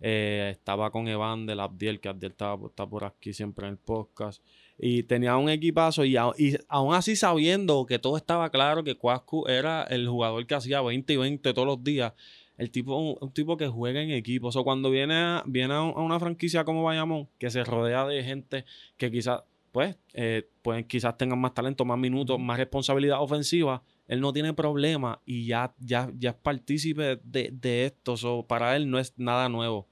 Eh, 0.00 0.48
estaba 0.50 0.90
con 0.90 1.08
Evan 1.08 1.46
del 1.46 1.60
Abdiel, 1.60 2.00
que 2.00 2.08
Abdiel 2.08 2.32
estaba, 2.32 2.66
está 2.66 2.86
por 2.86 3.04
aquí 3.04 3.32
siempre 3.32 3.66
en 3.66 3.72
el 3.72 3.78
podcast. 3.78 4.42
Y 4.78 5.04
tenía 5.04 5.36
un 5.36 5.48
equipazo 5.48 6.04
y, 6.04 6.16
aún 6.16 6.94
así 6.94 7.16
sabiendo 7.16 7.86
que 7.86 7.98
todo 7.98 8.16
estaba 8.16 8.50
claro 8.50 8.84
que 8.84 8.96
Cuascu 8.96 9.46
era 9.46 9.84
el 9.84 10.08
jugador 10.08 10.46
que 10.46 10.54
hacía 10.54 10.82
20 10.82 11.12
y 11.12 11.16
20 11.16 11.54
todos 11.54 11.66
los 11.66 11.82
días. 11.82 12.12
El 12.58 12.70
tipo, 12.70 12.96
un, 12.96 13.32
tipo 13.32 13.56
que 13.56 13.68
juega 13.68 14.02
en 14.02 14.10
equipo. 14.10 14.48
O 14.48 14.52
sea, 14.52 14.62
cuando 14.62 14.90
viene, 14.90 15.14
a, 15.14 15.42
viene 15.46 15.72
a, 15.72 15.82
una 15.82 16.20
franquicia 16.20 16.64
como 16.64 16.82
Bayamón, 16.82 17.28
que 17.38 17.50
se 17.50 17.64
rodea 17.64 18.06
de 18.06 18.22
gente 18.22 18.64
que 18.98 19.10
quizás 19.10 19.42
pues, 19.72 19.96
eh, 20.12 20.48
pueden, 20.62 20.84
quizás 20.84 21.16
tengan 21.16 21.40
más 21.40 21.54
talento, 21.54 21.84
más 21.84 21.98
minutos, 21.98 22.38
más 22.38 22.58
responsabilidad 22.58 23.20
ofensiva. 23.20 23.82
Él 24.06 24.20
no 24.20 24.32
tiene 24.32 24.52
problema 24.52 25.20
y 25.24 25.46
ya, 25.46 25.74
ya, 25.78 26.10
ya 26.18 26.30
es 26.30 26.36
partícipe 26.36 27.18
de, 27.24 27.50
de 27.52 27.86
esto. 27.86 28.16
So, 28.16 28.46
para 28.46 28.76
él 28.76 28.90
no 28.90 28.98
es 28.98 29.14
nada 29.16 29.48
nuevo. 29.48 29.88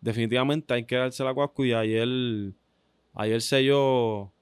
definitivamente 0.00 0.72
hay 0.74 0.84
que 0.84 0.96
darse 0.96 1.24
la 1.24 1.34
Cuascu 1.34 1.64
y 1.64 1.72
ayer, 1.72 2.08
ayer 3.14 3.42
selló 3.42 4.32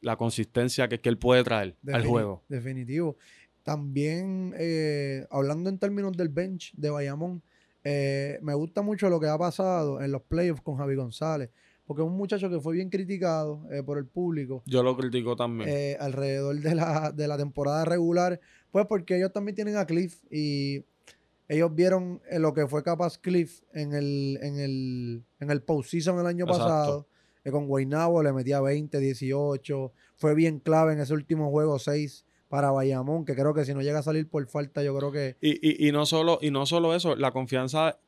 la 0.00 0.16
consistencia 0.16 0.88
que, 0.88 1.00
que 1.00 1.08
él 1.08 1.18
puede 1.18 1.42
traer 1.44 1.76
al 1.92 2.04
juego. 2.04 2.42
Definitivo. 2.48 3.16
También, 3.62 4.54
eh, 4.58 5.26
hablando 5.30 5.70
en 5.70 5.78
términos 5.78 6.16
del 6.16 6.28
bench 6.28 6.72
de 6.76 6.90
Bayamón, 6.90 7.42
eh, 7.84 8.38
me 8.42 8.54
gusta 8.54 8.82
mucho 8.82 9.08
lo 9.08 9.18
que 9.20 9.26
ha 9.26 9.38
pasado 9.38 10.00
en 10.00 10.12
los 10.12 10.22
playoffs 10.22 10.62
con 10.62 10.76
Javi 10.76 10.94
González, 10.96 11.50
porque 11.92 12.02
es 12.02 12.08
un 12.08 12.16
muchacho 12.16 12.48
que 12.48 12.58
fue 12.58 12.74
bien 12.74 12.88
criticado 12.88 13.60
eh, 13.70 13.82
por 13.82 13.98
el 13.98 14.06
público 14.06 14.62
Yo 14.64 14.82
lo 14.82 14.96
critico 14.96 15.36
también. 15.36 15.68
eh, 15.68 15.96
alrededor 16.00 16.56
de 16.58 16.74
la, 16.74 17.12
de 17.12 17.28
la 17.28 17.36
temporada 17.36 17.84
regular, 17.84 18.40
pues 18.70 18.86
porque 18.86 19.16
ellos 19.18 19.30
también 19.30 19.54
tienen 19.54 19.76
a 19.76 19.84
Cliff 19.84 20.22
y 20.30 20.84
ellos 21.48 21.74
vieron 21.74 22.22
eh, 22.30 22.38
lo 22.38 22.54
que 22.54 22.66
fue 22.66 22.82
capaz 22.82 23.18
Cliff 23.18 23.60
en 23.74 23.92
el, 23.92 24.38
en 24.40 24.58
el, 24.58 25.22
en 25.38 25.50
el 25.50 25.60
postseason 25.62 26.18
el 26.18 26.26
año 26.26 26.46
Exacto. 26.46 26.64
pasado. 26.64 27.06
con 27.50 27.66
Guaynabo 27.66 28.22
le 28.22 28.32
metía 28.32 28.60
20, 28.62 28.98
18. 28.98 29.92
Fue 30.16 30.34
bien 30.34 30.60
clave 30.60 30.94
en 30.94 31.00
ese 31.00 31.12
último 31.12 31.50
juego 31.50 31.78
6 31.78 32.24
para 32.48 32.70
Bayamón, 32.70 33.24
que 33.26 33.34
creo 33.34 33.52
que 33.52 33.64
si 33.66 33.74
no 33.74 33.82
llega 33.82 33.98
a 33.98 34.02
salir 34.02 34.28
por 34.28 34.46
falta, 34.46 34.82
yo 34.82 34.96
creo 34.96 35.12
que 35.12 35.36
Y, 35.42 35.84
y, 35.84 35.88
y 35.88 35.92
no 35.92 36.06
solo, 36.06 36.38
y 36.40 36.50
no 36.50 36.64
solo 36.64 36.94
eso, 36.94 37.16
la 37.16 37.32
confianza 37.32 37.98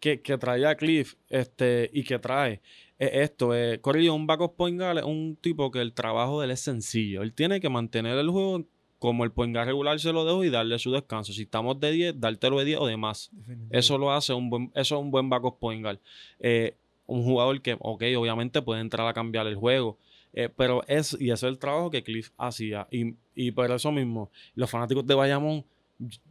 que, 0.00 0.20
que 0.20 0.36
traía 0.38 0.76
Cliff 0.76 1.14
este, 1.30 1.88
y 1.92 2.04
que 2.04 2.18
trae 2.18 2.60
es 2.98 3.10
esto. 3.12 3.54
Eh, 3.54 3.80
Corillo, 3.80 4.14
un 4.14 4.26
backup 4.26 4.56
point 4.56 4.78
guard 4.78 4.98
es 4.98 5.04
un 5.04 5.36
tipo 5.40 5.70
que 5.70 5.80
el 5.80 5.92
trabajo 5.92 6.40
de 6.40 6.46
él 6.46 6.50
es 6.52 6.60
sencillo. 6.60 7.22
Él 7.22 7.32
tiene 7.32 7.60
que 7.60 7.68
mantener 7.68 8.18
el 8.18 8.30
juego 8.30 8.64
como 8.98 9.24
el 9.24 9.30
point 9.30 9.54
guard 9.54 9.66
regular 9.66 10.00
se 10.00 10.12
lo 10.12 10.24
dejo 10.24 10.42
y 10.44 10.50
darle 10.50 10.78
su 10.78 10.90
descanso. 10.90 11.32
Si 11.32 11.42
estamos 11.42 11.78
de 11.78 11.92
10, 11.92 12.20
dártelo 12.20 12.58
de 12.58 12.64
10 12.64 12.78
o 12.80 12.86
de 12.86 12.96
más. 12.96 13.30
Eso 13.70 13.98
lo 13.98 14.12
hace 14.12 14.32
un 14.32 14.48
buen, 14.48 14.72
eso 14.74 14.96
es 14.96 15.00
un 15.00 15.10
buen 15.10 15.28
point 15.60 15.82
guard. 15.82 15.98
Eh, 16.40 16.74
un 17.06 17.22
jugador 17.22 17.60
que, 17.60 17.76
ok, 17.78 18.02
obviamente 18.16 18.62
puede 18.62 18.80
entrar 18.80 19.06
a 19.06 19.12
cambiar 19.12 19.46
el 19.46 19.54
juego. 19.56 19.98
eh, 20.32 20.48
pero 20.54 20.82
es, 20.86 21.16
y 21.18 21.30
ese 21.30 21.46
es 21.46 21.52
el 21.52 21.58
trabajo 21.58 21.90
que 21.90 22.02
Cliff 22.02 22.30
hacía. 22.36 22.88
Y, 22.90 23.14
y 23.34 23.52
por 23.52 23.70
eso 23.70 23.92
mismo, 23.92 24.30
los 24.54 24.70
fanáticos 24.70 25.06
de 25.06 25.14
Bayamón 25.14 25.64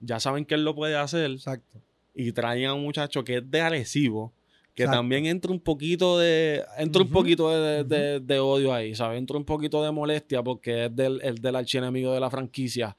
ya 0.01 0.19
saben 0.19 0.45
que 0.45 0.55
él 0.55 0.63
lo 0.63 0.75
puede 0.75 0.95
hacer. 0.95 1.31
Exacto. 1.31 1.79
Y 2.13 2.31
traen 2.31 2.65
a 2.65 2.73
un 2.73 2.83
muchacho 2.83 3.23
que 3.23 3.37
es 3.37 3.51
de 3.51 3.61
agresivo. 3.61 4.31
Que 4.75 4.83
Exacto. 4.83 4.99
también 4.99 5.25
entra 5.25 5.51
un 5.51 5.61
poquito 5.61 6.19
de. 6.19 6.63
Entra 6.77 7.01
un 7.01 7.09
poquito 7.09 7.49
de, 7.49 7.83
de- 7.85 8.19
de 8.19 8.39
odio 8.39 8.73
ahí, 8.73 8.93
¿sabes? 8.93 9.17
Entra 9.17 9.37
un 9.37 9.45
poquito 9.45 9.81
de 9.81 9.89
molestia 9.91 10.43
porque 10.43 10.85
es 10.85 10.95
del, 10.95 11.21
el 11.23 11.35
del 11.37 11.55
archienemigo 11.55 12.11
de 12.13 12.19
la 12.19 12.29
franquicia. 12.29 12.95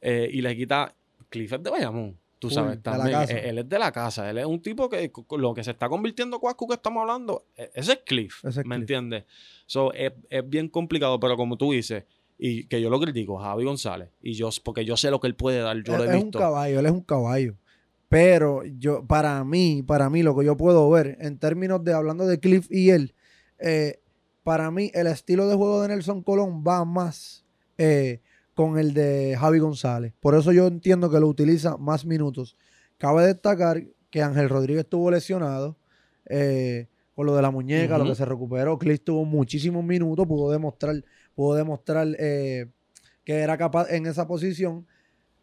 eh, 0.00 0.28
y 0.32 0.40
le 0.40 0.56
quita. 0.56 0.94
Cliff 1.28 1.52
es 1.52 1.62
de 1.62 1.68
Bayamón. 1.70 2.16
Tú 2.38 2.48
sabes, 2.50 2.80
también. 2.82 3.20
eh, 3.28 3.48
Él 3.50 3.58
es 3.58 3.68
de 3.68 3.78
la 3.78 3.92
casa. 3.92 4.30
Él 4.30 4.38
es 4.38 4.46
un 4.46 4.62
tipo 4.62 4.88
que 4.88 5.10
lo 5.36 5.52
que 5.52 5.62
se 5.64 5.72
está 5.72 5.88
convirtiendo 5.88 6.38
Cuascu 6.38 6.66
que 6.68 6.74
estamos 6.74 7.00
hablando, 7.02 7.44
e- 7.56 7.70
ese 7.74 7.92
es 7.94 7.98
Cliff. 8.06 8.42
Ese 8.44 8.60
es 8.60 8.66
¿Me 8.66 8.76
entiendes? 8.76 9.24
So, 9.66 9.92
es, 9.92 10.12
es 10.30 10.48
bien 10.48 10.68
complicado, 10.68 11.18
pero 11.20 11.36
como 11.36 11.58
tú 11.58 11.72
dices, 11.72 12.04
y 12.38 12.64
que 12.68 12.80
yo 12.80 12.88
lo 12.90 12.98
critico, 13.00 13.36
Javi 13.38 13.64
González, 13.64 14.08
y 14.22 14.32
yo, 14.34 14.48
porque 14.62 14.84
yo 14.84 14.96
sé 14.96 15.10
lo 15.10 15.18
que 15.20 15.26
él 15.26 15.34
puede 15.34 15.58
dar, 15.58 15.76
yo 15.82 15.92
Él 15.94 15.98
lo 15.98 16.04
he 16.04 16.08
es 16.10 16.14
un 16.14 16.22
visto. 16.28 16.38
caballo, 16.38 16.78
él 16.78 16.86
es 16.86 16.92
un 16.92 17.02
caballo. 17.02 17.56
Pero 18.08 18.64
yo, 18.64 19.06
para 19.06 19.44
mí, 19.44 19.82
para 19.82 20.08
mí, 20.08 20.22
lo 20.22 20.36
que 20.36 20.46
yo 20.46 20.56
puedo 20.56 20.88
ver, 20.90 21.18
en 21.20 21.38
términos 21.38 21.84
de 21.84 21.92
hablando 21.92 22.26
de 22.26 22.40
Cliff 22.40 22.66
y 22.70 22.90
él, 22.90 23.14
eh, 23.58 24.00
para 24.42 24.70
mí, 24.70 24.90
el 24.94 25.06
estilo 25.06 25.46
de 25.46 25.56
juego 25.56 25.82
de 25.82 25.88
Nelson 25.88 26.22
Colón 26.22 26.64
va 26.66 26.84
más 26.86 27.44
eh, 27.76 28.22
con 28.54 28.78
el 28.78 28.94
de 28.94 29.36
Javi 29.38 29.58
González. 29.58 30.14
Por 30.20 30.34
eso 30.34 30.52
yo 30.52 30.66
entiendo 30.66 31.10
que 31.10 31.20
lo 31.20 31.28
utiliza 31.28 31.76
más 31.76 32.06
minutos. 32.06 32.56
Cabe 32.96 33.26
destacar 33.26 33.84
que 34.10 34.22
Ángel 34.22 34.48
Rodríguez 34.48 34.84
estuvo 34.84 35.10
lesionado 35.10 35.76
eh, 36.26 36.88
con 37.14 37.26
lo 37.26 37.36
de 37.36 37.42
la 37.42 37.50
muñeca, 37.50 37.98
lo 37.98 38.04
que 38.04 38.14
se 38.14 38.24
recuperó. 38.24 38.78
Cliff 38.78 39.00
tuvo 39.04 39.24
muchísimos 39.24 39.84
minutos, 39.84 40.26
pudo 40.26 40.50
demostrar, 40.50 41.04
pudo 41.34 41.54
demostrar 41.54 42.08
eh, 42.18 42.66
que 43.24 43.34
era 43.34 43.58
capaz 43.58 43.90
en 43.90 44.06
esa 44.06 44.26
posición. 44.26 44.86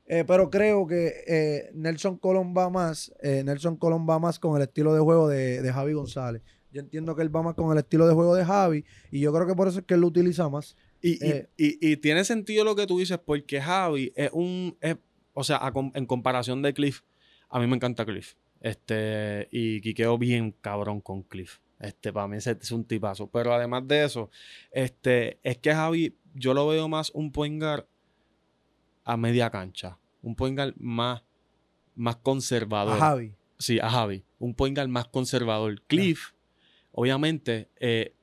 Eh, 0.07 0.23
pero 0.27 0.49
creo 0.51 0.85
que 0.85 1.23
eh, 1.27 1.71
Nelson 1.73 2.17
Colón 2.17 2.53
va 2.55 2.69
más, 2.69 3.11
eh, 3.21 3.43
Nelson 3.43 3.75
Colón 3.77 4.05
va 4.07 4.19
más 4.19 4.37
con 4.39 4.55
el 4.55 4.61
estilo 4.63 4.93
de 4.93 4.99
juego 4.99 5.27
de, 5.27 5.61
de 5.61 5.73
Javi 5.73 5.93
González. 5.93 6.41
Yo 6.71 6.81
entiendo 6.81 7.15
que 7.15 7.21
él 7.23 7.35
va 7.35 7.41
más 7.41 7.55
con 7.55 7.71
el 7.71 7.77
estilo 7.79 8.05
de 8.07 8.13
juego 8.13 8.35
de 8.35 8.45
Javi 8.45 8.85
y 9.09 9.19
yo 9.21 9.33
creo 9.33 9.47
que 9.47 9.55
por 9.55 9.67
eso 9.67 9.79
es 9.79 9.85
que 9.85 9.93
él 9.95 10.01
lo 10.01 10.07
utiliza 10.07 10.47
más. 10.49 10.75
Y, 11.01 11.17
y- 11.25 11.31
y- 11.57 11.91
y 11.91 11.97
tiene 11.97 12.23
sentido 12.25 12.63
lo 12.63 12.75
que 12.75 12.85
tú 12.85 12.99
dices, 12.99 13.17
porque 13.23 13.61
Javi 13.61 14.11
es 14.15 14.29
un. 14.33 14.77
es- 14.81 14.97
o 15.33 15.43
sea, 15.43 15.57
a 15.57 15.71
en 15.93 16.05
comparación 16.05 16.61
de 16.61 16.73
Cliff, 16.73 17.01
a 17.49 17.59
mí 17.59 17.67
me 17.67 17.75
encanta 17.75 18.05
Cliff. 18.05 18.33
Este, 18.61 19.47
y 19.51 19.81
quiqueo 19.81 20.17
bien 20.17 20.53
cabrón 20.61 20.99
con 21.01 21.23
Cliff. 21.23 21.59
Este, 21.79 22.11
para 22.11 22.27
mí 22.27 22.37
es 22.37 22.71
un 22.71 22.83
tipazo. 22.85 23.27
Pero 23.29 23.53
además 23.53 23.87
de 23.87 24.03
eso, 24.05 24.29
este, 24.71 25.39
es 25.43 25.57
que 25.57 25.73
Javi, 25.73 26.15
yo 26.33 26.53
lo 26.53 26.67
veo 26.67 26.87
más 26.89 27.09
un 27.11 27.31
point 27.31 27.61
guard 27.61 27.85
a 29.05 29.15
media 29.17 29.49
cancha. 29.49 29.97
Un 30.21 30.35
point 30.35 30.57
guard 30.57 30.73
más, 30.77 31.21
más 31.95 32.17
conservador. 32.17 32.95
A 32.95 32.97
Javi. 32.99 33.33
Sí, 33.57 33.79
a 33.79 33.89
Javi. 33.89 34.23
Un 34.39 34.53
point 34.53 34.75
guard 34.75 34.89
más 34.89 35.05
conservador. 35.07 35.81
Cliff, 35.87 36.31
obviamente, 36.91 37.69
eh, 37.79 38.13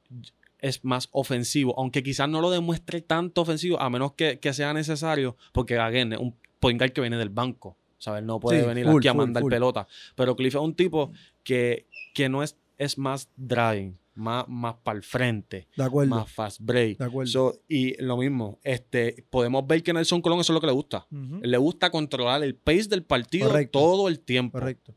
es 0.59 0.85
más 0.85 1.09
ofensivo, 1.13 1.75
aunque 1.79 2.03
quizás 2.03 2.29
no 2.29 2.41
lo 2.41 2.51
demuestre 2.51 3.01
tanto 3.01 3.41
ofensivo, 3.43 3.81
a 3.81 3.89
menos 3.91 4.13
que, 4.13 4.39
que 4.39 4.53
sea 4.53 4.73
necesario, 4.75 5.37
porque 5.53 5.79
again, 5.79 6.13
es 6.13 6.19
un 6.19 6.37
point 6.61 6.79
guard 6.79 6.93
que 6.93 7.01
viene 7.01 7.17
del 7.17 7.31
banco. 7.31 7.77
¿sabes? 7.99 8.25
No 8.25 8.41
puede 8.41 8.61
Sí, 8.63 8.67
venir 8.67 8.85
full, 8.85 8.99
aquí 8.99 9.07
a 9.09 9.13
full, 9.13 9.19
mandar 9.21 9.43
full. 9.43 9.51
pelota. 9.51 9.87
Pero 10.17 10.35
Cliff 10.35 10.55
es 10.57 10.61
un 10.61 10.75
tipo 10.75 11.13
que, 11.45 11.87
que 12.15 12.29
no 12.29 12.43
es, 12.43 12.57
es 12.77 12.99
más 12.99 13.29
driving, 13.37 13.97
más, 14.15 14.47
más 14.49 14.75
para 14.83 14.97
el 14.97 15.03
frente, 15.03 15.69
De 15.77 15.85
acuerdo. 15.85 16.15
más 16.15 16.31
fast 16.31 16.61
break. 16.61 16.99
De 16.99 17.05
acuerdo. 17.05 17.31
So, 17.31 17.61
y 17.69 18.01
lo 18.03 18.17
mismo, 18.17 18.59
este, 18.63 19.25
podemos 19.31 19.67
ver 19.67 19.83
que 19.83 19.93
Nelson 19.93 20.21
Colón 20.21 20.41
eso 20.41 20.53
es 20.53 20.55
lo 20.55 20.61
que 20.61 20.67
le 20.67 20.73
gusta. 20.73 21.07
Le 21.11 21.57
gusta 21.59 21.91
controlar 21.91 22.43
el 22.43 22.55
pace 22.55 22.89
del 22.89 23.05
partido 23.05 23.49
Correcto. 23.49 23.79
todo 23.79 24.09
el 24.09 24.21
tiempo. 24.21 24.59
Correcto. 24.59 24.95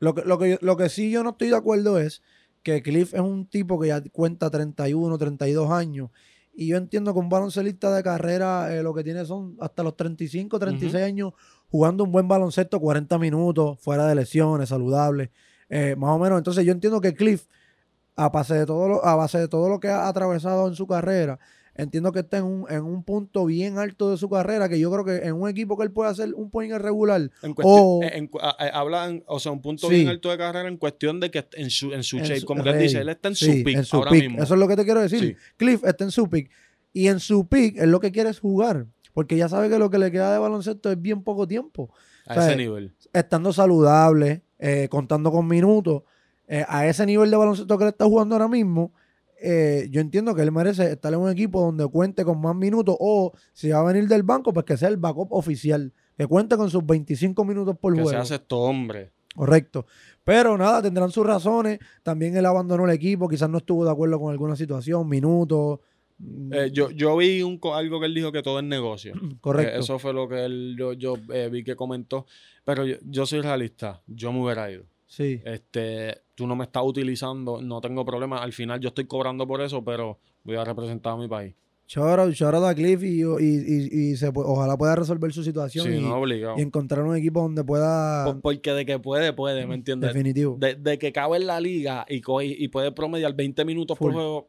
Lo 0.00 0.14
que, 0.14 0.22
lo, 0.22 0.38
que, 0.38 0.58
lo 0.60 0.76
que 0.76 0.88
sí 0.88 1.10
yo 1.10 1.22
no 1.22 1.30
estoy 1.30 1.48
de 1.48 1.56
acuerdo 1.56 1.98
es 1.98 2.22
que 2.62 2.82
Cliff 2.82 3.14
es 3.14 3.20
un 3.20 3.46
tipo 3.46 3.78
que 3.80 3.88
ya 3.88 4.02
cuenta 4.12 4.50
31, 4.50 5.16
32 5.18 5.70
años. 5.70 6.10
Y 6.54 6.68
yo 6.68 6.78
entiendo 6.78 7.12
que 7.12 7.20
un 7.20 7.28
baloncelista 7.28 7.94
de 7.94 8.02
carrera 8.02 8.74
eh, 8.74 8.82
lo 8.82 8.94
que 8.94 9.04
tiene 9.04 9.24
son 9.26 9.56
hasta 9.60 9.82
los 9.82 9.94
35, 9.96 10.58
36 10.58 11.04
años 11.04 11.32
jugando 11.68 12.04
un 12.04 12.12
buen 12.12 12.26
baloncesto, 12.28 12.80
40 12.80 13.18
minutos, 13.18 13.78
fuera 13.80 14.06
de 14.06 14.14
lesiones, 14.14 14.70
saludable. 14.70 15.30
eh, 15.68 15.94
más 15.98 16.10
o 16.10 16.18
menos. 16.18 16.38
Entonces 16.38 16.64
yo 16.64 16.72
entiendo 16.72 17.00
que 17.00 17.14
Cliff, 17.14 17.46
a 18.16 18.28
base 18.30 18.54
de 18.54 18.66
todo 18.66 18.88
lo, 18.88 19.04
a 19.04 19.14
base 19.14 19.38
de 19.38 19.48
todo 19.48 19.68
lo 19.68 19.78
que 19.80 19.88
ha 19.88 20.08
atravesado 20.08 20.66
en 20.68 20.74
su 20.74 20.86
carrera, 20.86 21.38
entiendo 21.74 22.10
que 22.12 22.20
está 22.20 22.38
en 22.38 22.44
un, 22.44 22.64
en 22.70 22.82
un 22.82 23.02
punto 23.04 23.44
bien 23.44 23.76
alto 23.78 24.10
de 24.10 24.16
su 24.16 24.30
carrera, 24.30 24.68
que 24.68 24.78
yo 24.80 24.90
creo 24.90 25.04
que 25.04 25.26
en 25.26 25.34
un 25.34 25.48
equipo 25.48 25.76
que 25.76 25.84
él 25.84 25.90
puede 25.90 26.10
hacer 26.10 26.32
un 26.34 26.50
point 26.50 26.72
regular, 26.72 27.30
En 27.42 27.54
O- 27.62 28.00
eh, 28.02 28.10
en 28.16 28.30
a- 28.40 28.78
hablan, 28.80 29.22
o 29.26 29.38
sea, 29.38 29.52
un 29.52 29.60
punto 29.60 29.88
Sí. 29.88 29.96
bien 29.96 30.08
alto 30.08 30.30
de 30.30 30.38
carrera 30.38 30.68
en 30.68 30.78
cuestión 30.78 31.20
de 31.20 31.30
que 31.30 31.46
en 31.52 31.68
su, 31.70 31.92
en 31.92 32.02
su 32.02 32.16
shape, 32.18 32.40
su- 32.40 32.46
como 32.46 32.62
que 32.64 32.70
él 32.70 32.78
dice, 32.78 32.98
él 33.00 33.08
está 33.10 33.28
en 33.28 33.34
Sí, 33.36 33.58
su 33.58 33.64
pick 33.64 33.82
su 33.82 33.96
ahora 33.96 34.10
pick. 34.10 34.22
mismo. 34.22 34.42
Eso 34.42 34.54
es 34.54 34.60
lo 34.60 34.66
que 34.68 34.76
te 34.76 34.84
quiero 34.84 35.02
decir. 35.02 35.20
Sí. 35.20 35.36
Cliff 35.58 35.84
está 35.84 36.04
en 36.04 36.10
su 36.10 36.28
pick. 36.30 36.50
Y 36.94 37.08
en 37.08 37.20
su 37.20 37.46
pick, 37.46 37.76
él 37.76 37.90
lo 37.90 38.00
que 38.00 38.10
quiere 38.10 38.30
es 38.30 38.40
jugar. 38.40 38.86
Porque 39.12 39.36
ya 39.36 39.48
sabe 39.50 39.68
que 39.68 39.78
lo 39.78 39.90
que 39.90 39.98
le 39.98 40.10
queda 40.10 40.32
de 40.32 40.38
baloncesto 40.38 40.90
es 40.90 41.00
bien 41.00 41.22
poco 41.22 41.46
tiempo. 41.46 41.90
a 42.26 42.32
o 42.32 42.34
sea, 42.36 42.46
ese 42.48 42.56
nivel. 42.56 42.92
Estando 43.12 43.52
saludable, 43.52 44.42
eh, 44.58 44.88
contando 44.90 45.30
con 45.30 45.46
minutos, 45.46 46.02
eh, 46.48 46.64
a 46.68 46.86
ese 46.86 47.04
nivel 47.06 47.30
de 47.30 47.36
baloncesto 47.36 47.76
que 47.78 47.84
él 47.84 47.88
está 47.90 48.04
jugando 48.04 48.34
ahora 48.34 48.48
mismo, 48.48 48.92
eh, 49.42 49.88
yo 49.90 50.00
entiendo 50.00 50.34
que 50.34 50.42
él 50.42 50.50
merece 50.52 50.90
estar 50.92 51.12
en 51.12 51.20
un 51.20 51.30
equipo 51.30 51.60
donde 51.60 51.86
cuente 51.88 52.24
con 52.24 52.40
más 52.40 52.54
minutos 52.56 52.96
o 52.98 53.32
si 53.52 53.68
va 53.68 53.80
a 53.80 53.84
venir 53.92 54.08
del 54.08 54.22
banco, 54.22 54.52
pues 54.52 54.64
que 54.64 54.76
sea 54.76 54.88
el 54.88 54.96
backup 54.96 55.32
oficial, 55.32 55.92
que 56.16 56.26
cuente 56.26 56.56
con 56.56 56.70
sus 56.70 56.84
25 56.86 57.44
minutos 57.44 57.76
por 57.78 57.92
Que 57.94 58.00
juego. 58.02 58.10
se 58.10 58.22
hace 58.22 58.34
esto 58.36 58.58
hombre. 58.60 59.12
Correcto. 59.34 59.84
Pero 60.24 60.56
nada, 60.56 60.80
tendrán 60.80 61.10
sus 61.10 61.26
razones. 61.26 61.78
También 62.02 62.34
él 62.36 62.46
abandonó 62.46 62.86
el 62.86 62.90
equipo, 62.92 63.28
quizás 63.28 63.50
no 63.50 63.58
estuvo 63.58 63.84
de 63.84 63.90
acuerdo 63.90 64.18
con 64.18 64.32
alguna 64.32 64.56
situación, 64.56 65.06
minutos. 65.06 65.80
mm, 66.18 66.52
Eh, 66.54 66.70
yo, 66.72 66.90
yo 66.90 67.14
vi 67.18 67.42
un, 67.42 67.60
algo 67.74 68.00
que 68.00 68.06
él 68.06 68.14
dijo 68.14 68.32
que 68.32 68.42
todo 68.42 68.58
es 68.60 68.64
negocio. 68.64 69.12
Correcto. 69.42 69.76
Eh, 69.76 69.80
eso 69.80 69.98
fue 69.98 70.14
lo 70.14 70.26
que 70.26 70.42
él, 70.46 70.74
yo, 70.78 70.94
yo 70.94 71.16
vi 71.50 71.62
que 71.62 71.76
comentó. 71.76 72.24
Pero 72.64 72.86
yo, 72.86 72.96
yo 73.04 73.26
soy 73.26 73.42
realista. 73.42 74.00
Yo 74.06 74.32
me 74.32 74.42
hubiera 74.42 74.70
ido. 74.72 74.84
Sí. 75.06 75.40
Este, 75.44 76.22
tú 76.34 76.46
no 76.46 76.56
me 76.56 76.64
estás 76.64 76.82
utilizando, 76.84 77.60
no 77.62 77.80
tengo 77.80 78.04
problema. 78.04 78.42
Al 78.42 78.52
final 78.52 78.80
yo 78.80 78.88
estoy 78.88 79.06
cobrando 79.06 79.46
por 79.46 79.60
eso, 79.60 79.82
pero 79.84 80.18
voy 80.44 80.56
a 80.56 80.64
representar 80.64 81.12
a 81.14 81.16
mi 81.16 81.28
país. 81.28 81.54
Shout 81.88 82.18
out 82.18 82.64
a 82.64 82.74
Cliff 82.74 83.00
y, 83.04 83.20
y, 83.22 83.22
y- 83.22 84.10
y 84.10 84.16
se 84.16 84.32
ojalá 84.34 84.76
pueda 84.76 84.96
resolver 84.96 85.32
su 85.32 85.44
situación 85.44 85.86
Sí, 85.86 85.92
y, 85.94 86.00
no 86.00 86.16
obligado. 86.16 86.56
y 86.58 86.62
encontrar 86.62 87.04
un 87.04 87.14
equipo 87.14 87.40
donde 87.42 87.62
pueda. 87.62 88.24
Por- 88.24 88.40
porque 88.40 88.72
de 88.72 88.84
que 88.84 88.98
puede, 88.98 89.32
puede, 89.32 89.64
¿me 89.68 89.76
entiendes? 89.76 90.12
Definitivo. 90.12 90.56
De, 90.58 90.74
de 90.74 90.98
que 90.98 91.12
cabe 91.12 91.36
en 91.36 91.46
la 91.46 91.60
liga 91.60 92.04
y, 92.08 92.16
y 92.26 92.68
puede 92.68 92.90
promediar 92.90 93.34
20 93.36 93.64
minutos 93.64 93.96
por 93.96 94.12
juego 94.12 94.48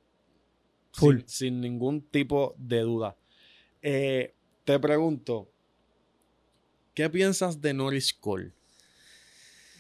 Full. 0.94 1.18
Sin, 1.20 1.30
sin 1.30 1.62
ningún 1.62 2.02
tipo 2.02 2.56
de 2.58 2.80
duda. 2.80 3.16
Eh, 3.84 4.34
te 4.64 4.80
pregunto, 4.80 5.48
¿qué 6.96 7.08
piensas 7.08 7.62
de 7.62 7.74
Norris 7.76 8.16
Cole? 8.16 8.52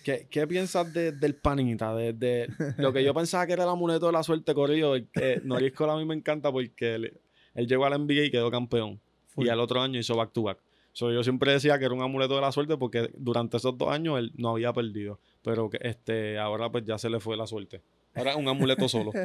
¿Qué, 0.07 0.27
qué 0.29 0.47
piensas 0.47 0.93
de- 0.93 1.11
del 1.11 1.35
panita? 1.35 1.93
De, 1.93 2.13
de 2.13 2.47
lo 2.77 2.93
que 2.93 3.03
yo 3.03 3.13
pensaba 3.13 3.45
que 3.45 3.51
era 3.53 3.63
el 3.63 3.69
amuleto 3.69 4.05
de 4.05 4.13
la 4.13 4.23
suerte 4.23 4.53
corrido. 4.53 4.95
Que 5.11 5.41
Norris 5.43 5.73
Cole 5.73 5.91
a 5.91 5.95
mí 5.97 6.05
me 6.05 6.15
encanta 6.15 6.49
porque 6.51 6.95
él, 6.95 7.19
él 7.55 7.67
llegó 7.67 7.85
al 7.85 7.99
NBA 8.05 8.23
y 8.25 8.31
quedó 8.31 8.49
campeón. 8.49 9.01
Y 9.35 9.49
al 9.49 9.59
otro 9.59 9.81
año 9.81 9.99
hizo 9.99 10.15
back 10.15 10.31
to 10.31 10.43
back. 10.43 10.59
So, 10.93 11.11
yo 11.11 11.23
siempre 11.23 11.51
decía 11.51 11.77
que 11.77 11.83
era 11.85 11.93
un 11.93 12.01
amuleto 12.01 12.35
de 12.35 12.41
la 12.41 12.51
suerte 12.53 12.77
porque 12.77 13.11
durante 13.17 13.57
esos 13.57 13.77
dos 13.77 13.89
años 13.89 14.17
él 14.17 14.31
no 14.37 14.51
había 14.51 14.71
perdido. 14.73 15.19
Pero 15.43 15.69
que 15.69 15.77
este, 15.81 16.39
ahora 16.39 16.71
pues 16.71 16.85
ya 16.85 16.97
se 16.97 17.09
le 17.09 17.19
fue 17.19 17.35
la 17.37 17.45
suerte. 17.45 17.81
Ahora 18.15 18.31
es 18.31 18.37
un 18.37 18.47
amuleto 18.47 18.87
solo. 18.89 19.11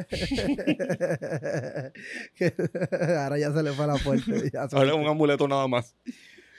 Ahora 3.17 3.37
ya 3.39 3.51
se 3.53 3.63
le 3.63 3.71
fue 3.71 3.87
la 3.87 3.97
fuerte. 3.97 4.51
Ahora 4.71 4.89
es 4.91 4.95
un 4.95 5.07
amuleto 5.07 5.47
nada 5.47 5.67
más. 5.67 5.95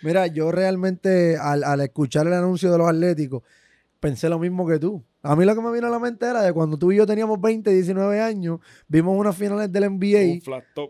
Mira, 0.02 0.26
yo 0.26 0.50
realmente 0.52 1.36
al, 1.36 1.62
al 1.64 1.80
escuchar 1.80 2.26
el 2.26 2.32
anuncio 2.34 2.70
de 2.72 2.78
los 2.78 2.88
Atléticos, 2.88 3.42
pensé 4.04 4.28
lo 4.28 4.38
mismo 4.38 4.66
que 4.66 4.78
tú. 4.78 5.02
A 5.23 5.34
mí 5.34 5.46
lo 5.46 5.54
que 5.54 5.62
me 5.62 5.73
vino 5.73 5.87
a 5.87 5.90
la 5.90 5.99
mente 5.99 6.26
era 6.26 6.42
de 6.42 6.52
cuando 6.52 6.76
tú 6.76 6.92
y 6.92 6.96
yo 6.96 7.06
teníamos 7.06 7.40
20, 7.40 7.70
19 7.70 8.20
años, 8.20 8.61
vimos 8.87 9.18
unas 9.18 9.34
finales 9.34 9.73
del 9.73 9.84
NBA 9.92 10.42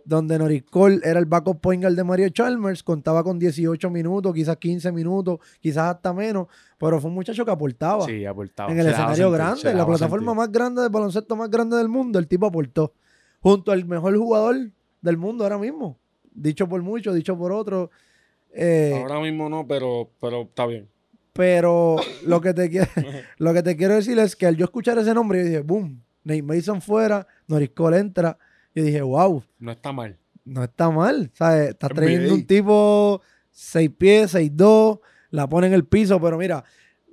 donde 0.04 0.36
Norris 0.36 0.64
Cole 0.64 0.98
era 1.04 1.20
el 1.20 1.24
backup 1.24 1.60
point 1.60 1.80
guard 1.80 1.94
de 1.94 2.02
Mario 2.02 2.28
Chalmers, 2.30 2.82
contaba 2.82 3.22
con 3.22 3.38
18 3.38 3.88
minutos, 3.88 4.34
quizás 4.34 4.56
15 4.56 4.90
minutos, 4.90 5.38
quizás 5.60 5.94
hasta 5.94 6.12
menos, 6.12 6.48
pero 6.76 7.00
fue 7.00 7.08
un 7.08 7.14
muchacho 7.14 7.44
que 7.44 7.52
aportaba. 7.52 8.04
Sí, 8.04 8.24
aportaba. 8.24 8.72
en 8.72 8.80
el 8.80 8.86
Se 8.86 8.90
escenario 8.90 9.30
grande, 9.30 9.70
en 9.70 9.78
la 9.78 9.86
plataforma 9.86 10.32
sentir. 10.32 10.36
más 10.36 10.50
grande 10.50 10.82
de 10.82 10.88
baloncesto 10.88 11.36
más 11.36 11.48
grande 11.48 11.76
del 11.76 11.88
mundo, 11.88 12.18
el 12.18 12.26
tipo 12.26 12.46
aportó. 12.46 12.94
Junto 13.40 13.70
al 13.70 13.84
mejor 13.84 14.16
jugador 14.16 14.56
del 15.02 15.16
mundo 15.18 15.44
ahora 15.44 15.58
mismo. 15.58 16.00
Dicho 16.32 16.68
por 16.68 16.82
muchos, 16.82 17.14
dicho 17.14 17.38
por 17.38 17.52
otros. 17.52 17.90
Eh, 18.52 18.98
Ahora 19.00 19.20
mismo 19.20 19.48
no, 19.48 19.64
pero, 19.68 20.10
pero 20.20 20.42
está 20.42 20.66
bien. 20.66 20.88
Pero 21.34 21.96
lo 22.26 22.40
que, 22.40 22.54
te 22.54 22.70
quiero, 22.70 22.88
lo 23.38 23.52
que 23.52 23.62
te 23.62 23.76
quiero 23.76 23.94
decir 23.94 24.18
es 24.18 24.34
que 24.34 24.46
al 24.46 24.56
yo 24.56 24.64
escuchar 24.64 24.96
ese 24.96 25.12
nombre, 25.12 25.40
yo 25.40 25.44
dije, 25.44 25.60
boom, 25.60 26.02
Nate 26.22 26.42
Mason 26.42 26.80
fuera, 26.80 27.26
Norris 27.46 27.70
Cole 27.74 27.98
entra. 27.98 28.38
Yo 28.74 28.82
dije, 28.82 29.02
wow, 29.02 29.44
No 29.58 29.72
está 29.72 29.92
mal. 29.92 30.16
no 30.44 30.64
está 30.64 30.90
mal. 30.90 31.30
¿sabes? 31.34 31.70
Estás 31.70 31.90
NBA. 31.90 31.96
trayendo 31.96 32.34
un 32.34 32.46
tipo 32.46 33.20
6 33.50 33.90
pies, 33.98 34.34
6'2, 34.34 35.00
la 35.30 35.46
pone 35.48 35.66
en 35.66 35.74
el 35.74 35.84
piso, 35.84 36.20
pero 36.20 36.38
mira, 36.38 36.64